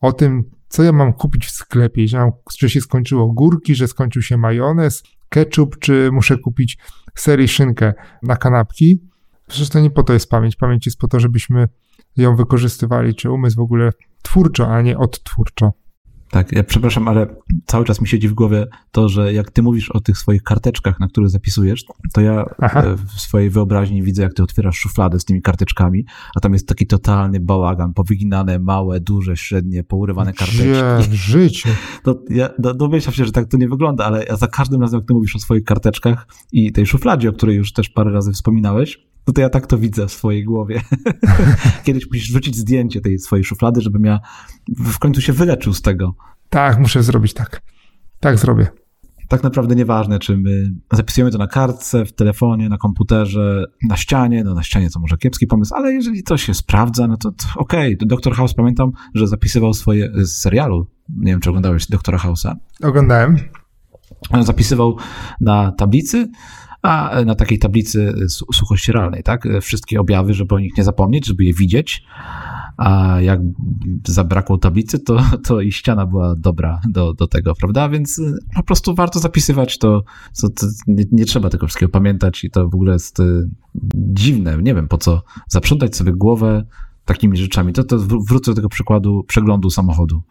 o 0.00 0.12
tym, 0.12 0.50
co 0.68 0.82
ja 0.82 0.92
mam 0.92 1.12
kupić 1.12 1.46
w 1.46 1.50
sklepie, 1.50 2.08
że, 2.08 2.18
mam, 2.18 2.30
że 2.58 2.70
się 2.70 2.80
skończyło 2.80 3.32
górki, 3.32 3.74
że 3.74 3.88
skończył 3.88 4.22
się 4.22 4.36
majonez, 4.36 5.02
ketchup, 5.28 5.78
czy 5.78 6.10
muszę 6.12 6.38
kupić 6.38 6.78
ser 7.14 7.40
i 7.40 7.48
szynkę 7.48 7.92
na 8.22 8.36
kanapki. 8.36 9.00
Przecież 9.48 9.68
to 9.68 9.80
nie 9.80 9.90
po 9.90 10.02
to 10.02 10.12
jest 10.12 10.30
pamięć. 10.30 10.56
Pamięć 10.56 10.86
jest 10.86 10.98
po 10.98 11.08
to, 11.08 11.20
żebyśmy 11.20 11.68
ją 12.16 12.36
wykorzystywali, 12.36 13.14
czy 13.14 13.30
umysł 13.30 13.56
w 13.56 13.60
ogóle 13.60 13.90
twórczo, 14.22 14.74
a 14.74 14.82
nie 14.82 14.98
odtwórczo. 14.98 15.72
Tak, 16.32 16.52
ja 16.52 16.64
przepraszam, 16.64 17.08
ale 17.08 17.26
cały 17.66 17.84
czas 17.84 18.00
mi 18.00 18.08
siedzi 18.08 18.28
w 18.28 18.34
głowie 18.34 18.66
to, 18.90 19.08
że 19.08 19.32
jak 19.32 19.50
ty 19.50 19.62
mówisz 19.62 19.90
o 19.90 20.00
tych 20.00 20.18
swoich 20.18 20.42
karteczkach, 20.42 21.00
na 21.00 21.08
których 21.08 21.30
zapisujesz, 21.30 21.84
to 22.12 22.20
ja 22.20 22.44
Aha. 22.58 22.82
E, 22.82 22.96
w 22.96 23.20
swojej 23.20 23.50
wyobraźni 23.50 24.02
widzę, 24.02 24.22
jak 24.22 24.34
ty 24.34 24.42
otwierasz 24.42 24.76
szufladę 24.76 25.20
z 25.20 25.24
tymi 25.24 25.42
karteczkami, 25.42 26.04
a 26.36 26.40
tam 26.40 26.52
jest 26.52 26.68
taki 26.68 26.86
totalny 26.86 27.40
bałagan, 27.40 27.94
powyginane, 27.94 28.58
małe, 28.58 29.00
duże, 29.00 29.36
średnie, 29.36 29.84
pourywane 29.84 30.32
karteczki. 30.32 30.68
Gdzie 30.98 31.10
w 31.10 31.14
życiu. 31.14 31.68
To 32.04 32.22
ja 32.30 32.48
do, 32.58 32.74
domyślam 32.74 33.14
się, 33.14 33.24
że 33.24 33.32
tak 33.32 33.48
to 33.48 33.56
nie 33.56 33.68
wygląda, 33.68 34.04
ale 34.04 34.24
ja 34.24 34.36
za 34.36 34.46
każdym 34.46 34.80
razem, 34.80 35.00
jak 35.00 35.08
ty 35.08 35.14
mówisz 35.14 35.36
o 35.36 35.38
swoich 35.38 35.64
karteczkach 35.64 36.26
i 36.52 36.72
tej 36.72 36.86
szufladzie, 36.86 37.28
o 37.28 37.32
której 37.32 37.56
już 37.56 37.72
też 37.72 37.88
parę 37.88 38.12
razy 38.12 38.32
wspominałeś, 38.32 39.11
no 39.26 39.32
to 39.32 39.40
ja 39.40 39.48
tak 39.48 39.66
to 39.66 39.78
widzę 39.78 40.06
w 40.06 40.12
swojej 40.12 40.44
głowie. 40.44 40.82
Kiedyś 41.84 42.06
musisz 42.06 42.28
wrzucić 42.28 42.56
zdjęcie 42.56 43.00
tej 43.00 43.18
swojej 43.18 43.44
szuflady, 43.44 43.80
żebym 43.80 44.04
ja 44.04 44.20
w 44.68 44.98
końcu 44.98 45.20
się 45.20 45.32
wyleczył 45.32 45.74
z 45.74 45.82
tego. 45.82 46.14
Tak, 46.48 46.78
muszę 46.78 47.02
zrobić 47.02 47.34
tak. 47.34 47.62
Tak 48.20 48.38
zrobię. 48.38 48.66
Tak 49.28 49.42
naprawdę 49.42 49.74
nieważne, 49.74 50.18
czy 50.18 50.36
my 50.36 50.70
zapisujemy 50.92 51.30
to 51.30 51.38
na 51.38 51.46
kartce, 51.46 52.04
w 52.04 52.12
telefonie, 52.12 52.68
na 52.68 52.78
komputerze, 52.78 53.64
na 53.88 53.96
ścianie. 53.96 54.44
No 54.44 54.54
na 54.54 54.62
ścianie 54.62 54.90
to 54.90 55.00
może 55.00 55.16
kiepski 55.16 55.46
pomysł, 55.46 55.74
ale 55.74 55.92
jeżeli 55.92 56.22
to 56.22 56.36
się 56.36 56.54
sprawdza, 56.54 57.06
no 57.06 57.16
to, 57.16 57.30
to 57.30 57.44
okej. 57.56 57.94
Okay. 57.94 58.08
Dr. 58.08 58.34
House 58.34 58.54
pamiętam, 58.54 58.92
że 59.14 59.28
zapisywał 59.28 59.74
swoje 59.74 60.10
z 60.14 60.32
serialu. 60.32 60.86
Nie 61.08 61.32
wiem, 61.32 61.40
czy 61.40 61.50
oglądałeś 61.50 61.86
Doktora 61.86 62.18
House'a. 62.18 62.54
Oglądałem. 62.82 63.36
Zapisywał 64.40 64.96
na 65.40 65.72
tablicy 65.72 66.28
a 66.82 67.24
na 67.26 67.34
takiej 67.34 67.58
tablicy 67.58 68.14
suchościeralnej, 68.28 69.22
tak? 69.22 69.48
Wszystkie 69.60 70.00
objawy, 70.00 70.34
żeby 70.34 70.54
o 70.54 70.58
nich 70.58 70.76
nie 70.76 70.84
zapomnieć, 70.84 71.26
żeby 71.26 71.44
je 71.44 71.54
widzieć. 71.54 72.04
A 72.76 73.20
jak 73.20 73.40
zabrakło 74.06 74.58
tablicy, 74.58 74.98
to, 74.98 75.16
to 75.46 75.60
i 75.60 75.72
ściana 75.72 76.06
była 76.06 76.34
dobra 76.34 76.80
do, 76.88 77.12
do 77.12 77.26
tego, 77.26 77.54
prawda? 77.54 77.88
Więc 77.88 78.20
po 78.54 78.62
prostu 78.62 78.94
warto 78.94 79.18
zapisywać 79.18 79.78
to, 79.78 80.04
to, 80.40 80.48
nie, 80.86 81.04
nie, 81.12 81.24
trzeba 81.24 81.50
tego 81.50 81.66
wszystkiego 81.66 81.92
pamiętać 81.92 82.44
i 82.44 82.50
to 82.50 82.68
w 82.68 82.74
ogóle 82.74 82.92
jest 82.92 83.18
dziwne. 83.94 84.58
Nie 84.62 84.74
wiem 84.74 84.88
po 84.88 84.98
co 84.98 85.22
zaprzątać 85.48 85.96
sobie 85.96 86.12
głowę 86.12 86.64
takimi 87.04 87.36
rzeczami. 87.36 87.72
To, 87.72 87.84
to 87.84 87.98
wrócę 87.98 88.50
do 88.50 88.54
tego 88.54 88.68
przykładu 88.68 89.24
przeglądu 89.28 89.70
samochodu. 89.70 90.22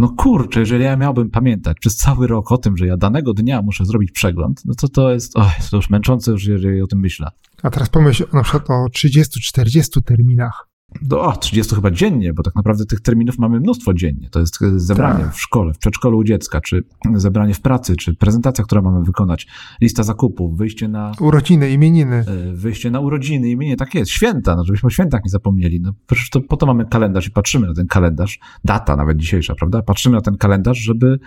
No 0.00 0.08
kurczę, 0.08 0.60
jeżeli 0.60 0.84
ja 0.84 0.96
miałbym 0.96 1.30
pamiętać 1.30 1.76
przez 1.80 1.96
cały 1.96 2.26
rok 2.26 2.52
o 2.52 2.58
tym, 2.58 2.76
że 2.76 2.86
ja 2.86 2.96
danego 2.96 3.34
dnia 3.34 3.62
muszę 3.62 3.84
zrobić 3.84 4.12
przegląd, 4.12 4.62
no 4.64 4.74
to 4.74 4.88
to 4.88 5.12
jest, 5.12 5.36
oh, 5.36 5.54
to 5.70 5.76
już 5.76 5.90
męczące, 5.90 6.32
jeżeli 6.46 6.82
o 6.82 6.86
tym 6.86 7.00
myślę. 7.00 7.28
A 7.62 7.70
teraz 7.70 7.88
pomyśl 7.88 8.24
na 8.32 8.42
przykład 8.42 8.70
o 8.70 8.86
30-40 8.86 10.02
terminach 10.04 10.69
do 11.02 11.22
o, 11.22 11.36
30 11.36 11.74
chyba 11.74 11.90
dziennie, 11.90 12.32
bo 12.32 12.42
tak 12.42 12.54
naprawdę 12.54 12.84
tych 12.84 13.00
terminów 13.00 13.38
mamy 13.38 13.60
mnóstwo 13.60 13.94
dziennie. 13.94 14.28
To 14.30 14.40
jest 14.40 14.58
zebranie 14.76 15.24
tak. 15.24 15.34
w 15.34 15.40
szkole, 15.40 15.74
w 15.74 15.78
przedszkolu 15.78 16.18
u 16.18 16.24
dziecka, 16.24 16.60
czy 16.60 16.84
zebranie 17.14 17.54
w 17.54 17.60
pracy, 17.60 17.96
czy 17.96 18.14
prezentacja, 18.14 18.64
którą 18.64 18.82
mamy 18.82 19.04
wykonać, 19.04 19.46
lista 19.80 20.02
zakupów, 20.02 20.56
wyjście 20.56 20.88
na... 20.88 21.12
Urodziny, 21.20 21.70
imieniny. 21.70 22.16
E, 22.16 22.52
wyjście 22.52 22.90
na 22.90 23.00
urodziny, 23.00 23.50
imienie, 23.50 23.76
tak 23.76 23.94
jest, 23.94 24.10
święta, 24.10 24.56
no 24.56 24.64
żebyśmy 24.64 24.86
o 24.86 24.90
świętach 24.90 25.24
nie 25.24 25.30
zapomnieli. 25.30 25.80
No 25.80 25.92
przecież 26.06 26.30
to, 26.30 26.40
po 26.40 26.56
to 26.56 26.66
mamy 26.66 26.86
kalendarz 26.86 27.26
i 27.26 27.30
patrzymy 27.30 27.66
na 27.66 27.74
ten 27.74 27.86
kalendarz, 27.86 28.38
data 28.64 28.96
nawet 28.96 29.16
dzisiejsza, 29.16 29.54
prawda? 29.54 29.82
Patrzymy 29.82 30.16
na 30.16 30.22
ten 30.22 30.36
kalendarz, 30.36 30.78
żeby 30.78 31.18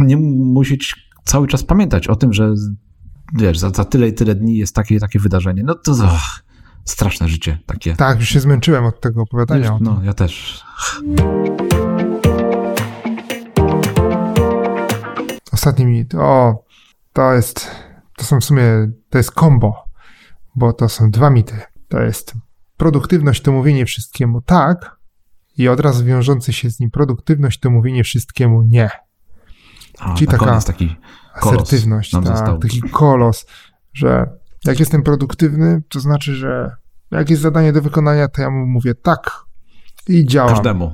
nie 0.00 0.16
musieć 0.16 0.94
cały 1.24 1.46
czas 1.46 1.64
pamiętać 1.64 2.08
o 2.08 2.16
tym, 2.16 2.32
że 2.32 2.54
wiesz, 3.34 3.58
za, 3.58 3.70
za 3.70 3.84
tyle 3.84 4.08
i 4.08 4.12
tyle 4.12 4.34
dni 4.34 4.56
jest 4.56 4.74
takie 4.74 5.00
takie 5.00 5.18
wydarzenie. 5.18 5.62
No 5.64 5.74
to... 5.74 5.92
Oh 5.92 6.42
straszne 6.84 7.28
życie 7.28 7.58
takie. 7.66 7.96
Tak, 7.96 8.20
już 8.20 8.28
się 8.28 8.40
zmęczyłem 8.40 8.84
od 8.84 9.00
tego 9.00 9.22
opowiadania. 9.22 9.72
Już, 9.72 9.80
no, 9.80 10.00
ja 10.04 10.14
też. 10.14 10.64
Ostatni 15.52 15.86
mit. 15.86 16.14
O, 16.14 16.64
to 17.12 17.32
jest, 17.32 17.70
to 18.16 18.24
są 18.24 18.40
w 18.40 18.44
sumie, 18.44 18.62
to 19.10 19.18
jest 19.18 19.30
kombo, 19.30 19.84
bo 20.54 20.72
to 20.72 20.88
są 20.88 21.10
dwa 21.10 21.30
mity. 21.30 21.60
To 21.88 22.00
jest 22.00 22.34
produktywność 22.76 23.42
to 23.42 23.52
mówienie 23.52 23.86
wszystkiemu 23.86 24.40
tak 24.40 24.96
i 25.58 25.68
od 25.68 25.80
razu 25.80 26.04
wiążący 26.04 26.52
się 26.52 26.70
z 26.70 26.80
nim 26.80 26.90
produktywność 26.90 27.60
to 27.60 27.70
mówienie 27.70 28.04
wszystkiemu 28.04 28.62
nie. 28.62 28.90
A, 29.98 30.14
Czyli 30.14 30.26
taka 30.26 30.60
taki 30.60 30.96
asertywność, 31.34 32.10
tak, 32.10 32.62
taki 32.62 32.80
kolos, 32.80 33.46
że 33.92 34.41
jak 34.64 34.80
jestem 34.80 35.02
produktywny, 35.02 35.82
to 35.88 36.00
znaczy, 36.00 36.34
że 36.34 36.76
jak 37.10 37.30
jest 37.30 37.42
zadanie 37.42 37.72
do 37.72 37.82
wykonania, 37.82 38.28
to 38.28 38.42
ja 38.42 38.50
mu 38.50 38.66
mówię 38.66 38.94
tak 38.94 39.44
i 40.08 40.26
działam. 40.26 40.54
Każdemu. 40.54 40.92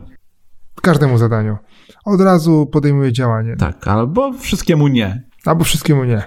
Każdemu 0.82 1.18
zadaniu. 1.18 1.56
Od 2.04 2.20
razu 2.20 2.66
podejmuję 2.66 3.12
działanie. 3.12 3.56
Tak, 3.56 3.88
albo 3.88 4.32
wszystkiemu 4.32 4.88
nie. 4.88 5.22
Albo 5.44 5.64
wszystkiemu 5.64 6.04
nie. 6.04 6.22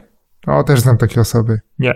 O, 0.48 0.64
też 0.64 0.80
znam 0.80 0.98
takie 0.98 1.22
osoby. 1.22 1.60
Nie. 1.80 1.94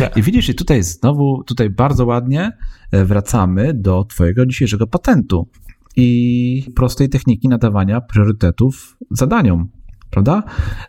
nie. 0.00 0.10
I 0.16 0.22
widzisz, 0.22 0.48
i 0.48 0.54
tutaj 0.54 0.82
znowu, 0.82 1.42
tutaj 1.44 1.70
bardzo 1.70 2.06
ładnie 2.06 2.52
e, 2.92 3.04
wracamy 3.04 3.74
do 3.74 4.04
twojego 4.04 4.46
dzisiejszego 4.46 4.86
patentu 4.86 5.48
i 5.96 6.72
prostej 6.76 7.08
techniki 7.08 7.48
nadawania 7.48 8.00
priorytetów 8.00 8.96
zadaniom 9.10 9.68
prawda? 10.14 10.42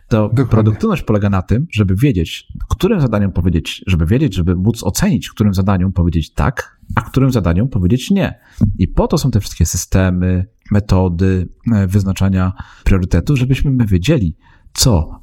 To 0.08 0.22
Dokładnie. 0.22 0.46
produktywność 0.46 1.02
polega 1.02 1.30
na 1.30 1.42
tym, 1.42 1.66
żeby 1.70 1.94
wiedzieć, 1.96 2.48
którym 2.68 3.00
zadaniom 3.00 3.32
powiedzieć, 3.32 3.84
żeby 3.86 4.06
wiedzieć, 4.06 4.34
żeby 4.34 4.56
móc 4.56 4.84
ocenić, 4.84 5.30
którym 5.30 5.54
zadaniom 5.54 5.92
powiedzieć 5.92 6.32
tak, 6.32 6.78
a 6.94 7.00
którym 7.00 7.32
zadaniom 7.32 7.68
powiedzieć 7.68 8.10
nie. 8.10 8.40
I 8.78 8.88
po 8.88 9.08
to 9.08 9.18
są 9.18 9.30
te 9.30 9.40
wszystkie 9.40 9.66
systemy, 9.66 10.46
metody 10.70 11.48
e, 11.72 11.86
wyznaczania 11.86 12.52
priorytetu, 12.84 13.36
żebyśmy 13.36 13.70
my 13.70 13.86
wiedzieli, 13.86 14.36
co 14.72 15.20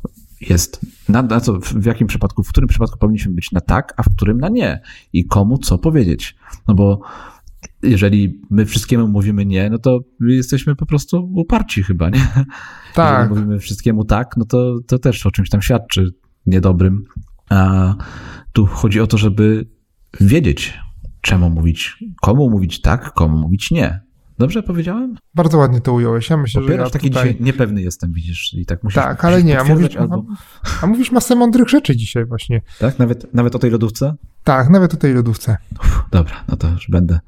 jest, 0.50 0.82
na, 1.10 1.22
na 1.22 1.40
co, 1.40 1.60
w 1.60 1.86
jakim 1.86 2.08
przypadku, 2.08 2.44
w 2.44 2.50
którym 2.50 2.68
przypadku 2.68 2.98
powinniśmy 2.98 3.34
być 3.34 3.52
na 3.52 3.62
tak, 3.62 3.94
a 3.98 4.04
w 4.04 4.16
którym 4.16 4.38
na 4.38 4.50
nie 4.50 4.82
i 5.14 5.26
komu 5.26 5.58
co 5.58 5.78
powiedzieć. 5.78 6.36
No 6.68 6.74
bo 6.74 7.02
jeżeli 7.84 8.42
my 8.50 8.66
wszystkiemu 8.66 9.08
mówimy 9.08 9.46
nie, 9.46 9.70
no 9.70 9.78
to 9.78 10.00
jesteśmy 10.20 10.76
po 10.76 10.86
prostu 10.86 11.32
uparci 11.36 11.84
chyba, 11.84 12.10
nie? 12.10 12.28
Tak. 12.94 13.20
Jeżeli 13.20 13.30
mówimy 13.30 13.60
wszystkiemu 13.60 14.06
tak, 14.06 14.38
no 14.38 14.46
to, 14.46 14.76
to 14.88 15.00
też 15.00 15.26
o 15.26 15.32
czymś 15.32 15.50
tam 15.50 15.62
świadczy 15.62 16.14
niedobrym. 16.46 17.04
A 17.50 17.94
tu 18.54 18.66
chodzi 18.66 19.00
o 19.00 19.08
to, 19.08 19.18
żeby 19.18 19.68
wiedzieć, 20.22 20.80
czemu 21.22 21.50
mówić, 21.50 22.04
komu 22.22 22.50
mówić 22.50 22.82
tak, 22.82 23.14
komu 23.14 23.38
mówić 23.38 23.72
nie. 23.72 24.04
Dobrze 24.38 24.64
powiedziałem? 24.64 25.16
Bardzo 25.36 25.58
ładnie 25.58 25.82
to 25.82 25.94
ująłeś. 25.94 26.30
Ja 26.30 26.38
myślę, 26.38 26.62
Dopiero 26.62 26.84
że 26.84 26.88
ja 26.88 26.90
taki 26.90 27.10
tutaj... 27.10 27.28
dzisiaj 27.28 27.44
niepewny 27.44 27.82
jestem, 27.82 28.14
widzisz, 28.14 28.54
i 28.54 28.66
tak 28.66 28.84
musisz 28.84 28.96
Tak, 28.96 29.26
ale 29.26 29.44
nie, 29.44 29.60
a 29.60 29.64
mówisz, 29.64 29.96
albo... 29.96 30.26
a 30.82 30.88
mówisz 30.88 31.12
masę 31.12 31.36
mądrych 31.36 31.70
rzeczy 31.70 31.96
dzisiaj 31.96 32.26
właśnie. 32.26 32.62
Tak? 32.80 33.00
Nawet, 33.00 33.34
nawet 33.34 33.56
o 33.56 33.60
tej 33.60 33.72
lodówce? 33.72 34.16
Tak, 34.44 34.70
nawet 34.70 34.94
o 34.94 34.98
tej 34.98 35.14
lodówce. 35.14 35.58
Uf, 35.80 36.04
dobra, 36.12 36.44
no 36.48 36.56
to 36.56 36.70
już 36.70 36.88
będę 36.90 37.20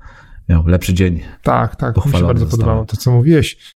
miał 0.50 0.68
lepszy 0.68 0.94
dzień. 0.94 1.20
Tak, 1.44 1.76
tak, 1.76 2.06
mi 2.06 2.12
się 2.12 2.24
bardzo 2.24 2.46
podobało 2.46 2.86
to, 2.86 2.98
co 2.98 3.12
mówiłeś. 3.12 3.74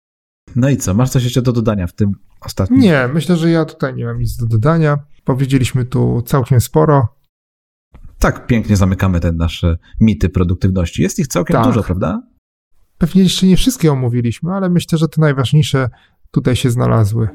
No 0.57 0.69
i 0.69 0.77
co, 0.77 0.95
masz 0.95 1.11
coś 1.11 1.25
jeszcze 1.25 1.43
do 1.43 1.53
dodania 1.53 1.87
w 1.87 1.93
tym 1.93 2.13
ostatnim? 2.41 2.81
Nie, 2.81 3.09
myślę, 3.15 3.37
że 3.37 3.51
ja 3.51 3.65
tutaj 3.65 3.95
nie 3.95 4.05
mam 4.05 4.19
nic 4.19 4.37
do 4.37 4.47
dodania. 4.47 4.99
Powiedzieliśmy 5.25 5.85
tu 5.85 6.23
całkiem 6.23 6.61
sporo. 6.61 7.09
Tak 8.19 8.47
pięknie 8.47 8.77
zamykamy 8.77 9.21
te 9.21 9.33
nasze 9.33 9.79
mity 10.01 10.29
produktywności. 10.29 11.03
Jest 11.03 11.19
ich 11.19 11.27
całkiem 11.27 11.57
Tak. 11.57 11.67
dużo, 11.67 11.83
prawda? 11.83 12.23
Pewnie 12.99 13.23
jeszcze 13.23 13.47
nie 13.47 13.57
wszystkie 13.57 13.93
omówiliśmy, 13.93 14.53
ale 14.53 14.71
myślę, 14.71 14.99
że 14.99 15.09
te 15.09 15.21
najważniejsze 15.21 15.91
tutaj 16.31 16.57
się 16.57 16.71
znalazły. 16.71 17.29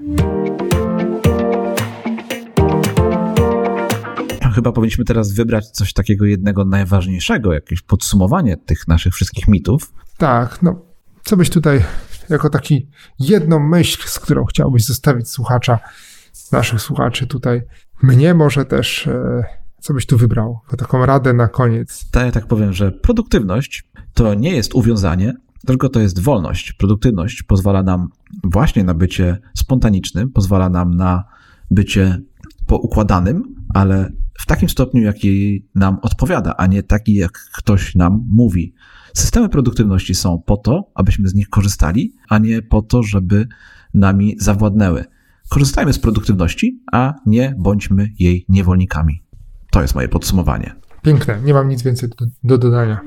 Chyba 4.64 4.72
powinniśmy 4.72 5.06
teraz 5.06 5.32
wybrać 5.32 5.70
coś 5.70 5.94
takiego 5.94 6.26
jednego 6.26 6.66
najważniejszego, 6.66 7.54
jakieś 7.54 7.82
podsumowanie 7.82 8.58
tych 8.58 8.88
naszych 8.88 9.14
wszystkich 9.14 9.48
mitów. 9.48 9.94
Tak, 10.18 10.62
no, 10.62 10.82
co 11.24 11.38
byś 11.38 11.50
tutaj 11.50 11.84
jako 12.30 12.50
taki 12.50 12.90
jedną 13.20 13.60
myśl, 13.60 14.04
z 14.06 14.20
którą 14.20 14.46
chciałbyś 14.46 14.86
zostawić 14.86 15.30
słuchacza, 15.30 15.80
naszych 16.52 16.82
słuchaczy 16.82 17.28
tutaj, 17.28 17.62
mnie 18.04 18.34
może 18.34 18.66
też, 18.66 19.08
e, 19.08 19.44
co 19.80 19.94
byś 19.94 20.06
tu 20.06 20.18
wybrał? 20.18 20.60
Jako 20.64 20.78
taką 20.78 21.06
radę 21.06 21.34
na 21.34 21.48
koniec. 21.48 22.10
To 22.12 22.26
ja 22.26 22.32
tak 22.32 22.48
powiem, 22.48 22.74
że 22.74 22.92
produktywność 22.92 23.84
to 24.14 24.34
nie 24.34 24.56
jest 24.56 24.76
uwiązanie, 24.76 25.34
tylko 25.68 25.90
to 25.90 26.00
jest 26.00 26.20
wolność. 26.20 26.74
Produktywność 26.74 27.44
pozwala 27.44 27.84
nam 27.84 28.08
właśnie 28.44 28.84
na 28.84 28.94
bycie 28.94 29.38
spontanicznym, 29.58 30.32
pozwala 30.32 30.70
nam 30.70 30.96
na 30.96 31.24
bycie 31.72 32.22
poukładanym, 32.68 33.44
ale 33.74 34.23
w 34.40 34.46
takim 34.46 34.70
stopniu, 34.70 35.02
jaki 35.02 35.66
nam 35.76 35.98
odpowiada, 36.02 36.56
a 36.58 36.68
nie 36.68 36.84
taki, 36.84 37.16
jak 37.16 37.32
ktoś 37.32 37.96
nam 37.96 38.26
mówi. 38.30 38.74
Systemy 39.14 39.50
produktywności 39.50 40.16
są 40.16 40.44
po 40.46 40.58
to, 40.58 40.92
abyśmy 40.96 41.28
z 41.28 41.34
nich 41.34 41.50
korzystali, 41.50 42.14
a 42.30 42.38
nie 42.38 42.62
po 42.62 42.82
to, 42.82 43.04
żeby 43.04 43.48
nami 43.94 44.36
zawładnęły. 44.40 45.06
Korzystajmy 45.50 45.94
z 45.94 46.00
produktywności, 46.00 46.84
a 46.92 47.14
nie 47.26 47.56
bądźmy 47.58 48.10
jej 48.20 48.46
niewolnikami. 48.50 49.24
To 49.72 49.82
jest 49.82 49.96
moje 49.96 50.08
podsumowanie. 50.08 50.76
Piękne, 51.02 51.42
nie 51.42 51.54
mam 51.54 51.70
nic 51.70 51.84
więcej 51.84 52.10
do, 52.10 52.26
do 52.44 52.58
dodania. 52.58 53.02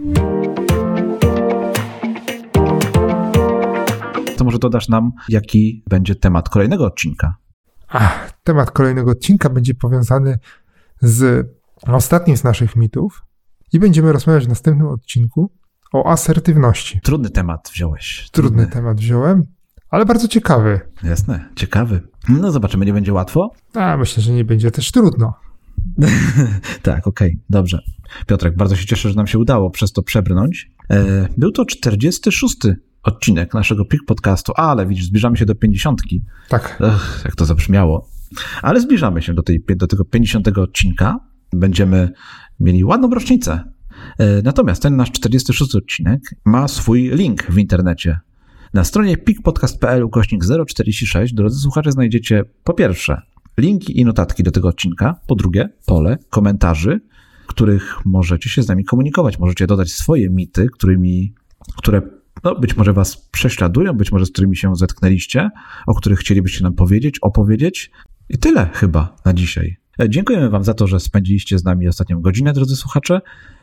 To 4.37 4.45
może 4.45 4.59
dodasz 4.59 4.89
nam, 4.89 5.13
jaki 5.29 5.85
będzie 5.91 6.15
temat 6.15 6.49
kolejnego 6.49 6.85
odcinka. 6.87 7.35
Ach, 7.89 8.33
temat 8.45 8.71
kolejnego 8.71 9.11
odcinka 9.11 9.51
będzie 9.51 9.75
powiązany 9.75 10.39
z 11.01 11.49
ostatnim 11.87 12.37
z 12.37 12.45
naszych 12.45 12.77
mitów 12.77 13.23
i 13.73 13.79
będziemy 13.79 14.13
rozmawiać 14.13 14.45
w 14.45 14.49
następnym 14.49 14.87
odcinku 14.87 15.51
o 15.93 16.11
asertywności. 16.11 17.01
Trudny 17.01 17.31
temat 17.31 17.71
wziąłeś. 17.73 18.29
Trudny 18.33 18.67
temat 18.67 19.01
wziąłem, 19.01 19.45
ale 19.91 20.07
bardzo 20.07 20.29
ciekawy. 20.29 20.81
Jasne, 21.03 21.49
ciekawy. 21.57 22.01
No 22.29 22.53
zobaczymy, 22.53 22.87
nie 22.87 22.93
będzie 22.93 23.13
łatwo. 23.13 23.51
A 23.75 23.97
myślę, 23.97 24.23
że 24.23 24.33
nie 24.33 24.45
będzie 24.45 24.71
też 24.71 24.93
trudno. 24.93 25.35
tak, 26.83 27.07
okej, 27.07 27.39
dobrze. 27.51 27.83
Piotrek, 28.27 28.57
bardzo 28.57 28.77
się 28.77 28.87
cieszę, 28.87 29.09
że 29.09 29.15
nam 29.15 29.27
się 29.27 29.39
udało 29.39 29.71
przez 29.71 29.93
to 29.93 30.03
przebrnąć. 30.03 30.71
E, 30.91 31.29
był 31.37 31.53
to 31.53 31.65
46. 31.65 32.57
odcinek 33.03 33.55
naszego 33.55 33.85
PIK 33.85 34.01
podcastu, 34.07 34.53
ale 34.57 34.87
widzisz, 34.87 35.05
zbliżamy 35.05 35.37
się 35.37 35.47
do 35.47 35.55
50. 35.55 36.03
Tak, 36.49 36.79
Ech, 36.81 37.23
jak 37.25 37.37
to 37.37 37.45
zabrzmiało. 37.45 38.09
Ale 38.63 38.81
zbliżamy 38.81 39.23
się 39.23 39.35
do, 39.35 39.43
tej, 39.43 39.65
do 39.77 39.87
tego 39.87 40.05
50 40.05 40.49
odcinka. 40.59 41.17
Będziemy 41.53 42.11
mieli 42.61 42.85
ładną 42.85 43.11
rocznicę. 43.11 43.73
E, 44.19 44.43
Natomiast 44.43 44.83
ten 44.83 44.97
nasz 44.97 45.13
46 45.13 45.75
odcinek 45.75 46.21
ma 46.45 46.69
swój 46.69 47.11
link 47.11 47.43
w 47.43 47.59
internecie. 47.59 48.19
Na 48.75 48.85
stronie 48.85 49.17
pikpodcast.pl 49.17 50.05
ukośnik 50.05 50.43
046, 50.67 51.35
drodzy 51.35 51.61
słuchacze, 51.61 51.93
znajdziecie 51.93 52.43
po 52.65 52.75
pierwsze 52.75 53.23
linki 53.59 54.01
i 54.01 54.05
notatki 54.05 54.43
do 54.43 54.51
tego 54.51 54.69
odcinka, 54.69 55.21
po 55.27 55.35
drugie 55.35 55.69
pole 55.87 56.19
komentarzy, 56.31 57.01
których 57.47 57.97
możecie 58.05 58.51
się 58.51 58.63
z 58.63 58.69
nami 58.69 58.85
komunikować. 58.85 59.39
Możecie 59.39 59.67
dodać 59.67 59.93
swoje 59.93 60.31
mity, 60.31 60.67
którymi, 60.73 61.35
które 61.77 62.03
no, 62.45 62.55
być 62.55 62.77
może 62.77 62.93
was 62.93 63.29
prześladują, 63.31 63.93
być 63.93 64.13
może 64.13 64.27
z 64.27 64.31
którymi 64.31 64.57
się 64.57 64.77
zetknęliście, 64.77 65.51
o 65.87 65.95
których 65.95 66.19
chcielibyście 66.19 66.65
nam 66.65 66.75
powiedzieć, 66.75 67.19
opowiedzieć. 67.23 67.91
I 68.29 68.39
tyle 68.39 68.71
chyba 68.73 69.17
na 69.25 69.33
dzisiaj. 69.33 69.77
E, 70.01 70.11
Dziękujemy 70.11 70.51
Wam 70.51 70.65
za 70.65 70.75
to, 70.75 70.87
że 70.87 71.01
spędziliście 71.01 71.59
z 71.59 71.65
nami 71.65 71.89
ostatnią 71.89 72.21
godzinę, 72.21 72.53
drodzy 72.53 72.77
słuchacze. 72.77 73.21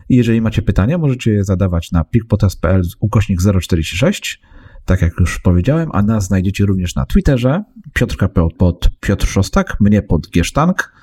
Jeżeli 0.09 0.41
macie 0.41 0.61
pytania, 0.61 0.97
możecie 0.97 1.31
je 1.31 1.43
zadawać 1.43 1.91
na 1.91 2.03
pikpotas.pl 2.03 2.81
ukośnik 2.99 3.39
046, 3.61 4.41
tak 4.85 5.01
jak 5.01 5.19
już 5.19 5.39
powiedziałem, 5.39 5.89
a 5.93 6.01
nas 6.01 6.25
znajdziecie 6.25 6.65
również 6.65 6.95
na 6.95 7.05
Twitterze, 7.05 7.63
Piotrka 7.93 8.29
pod, 8.57 8.89
Piotr 8.99 9.27
Szostak, 9.27 9.77
mnie 9.79 10.01
pod 10.01 10.29
Giesztank. 10.29 10.93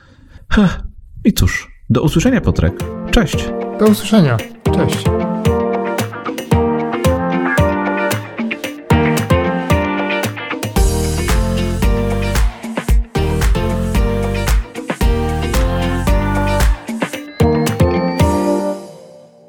I 1.25 1.33
cóż, 1.33 1.69
do 1.91 2.03
usłyszenia 2.03 2.41
Piotrek. 2.41 2.75
Cześć! 3.11 3.49
do 3.81 3.87
usłyszenia. 3.87 4.37
Cześć. 4.75 5.05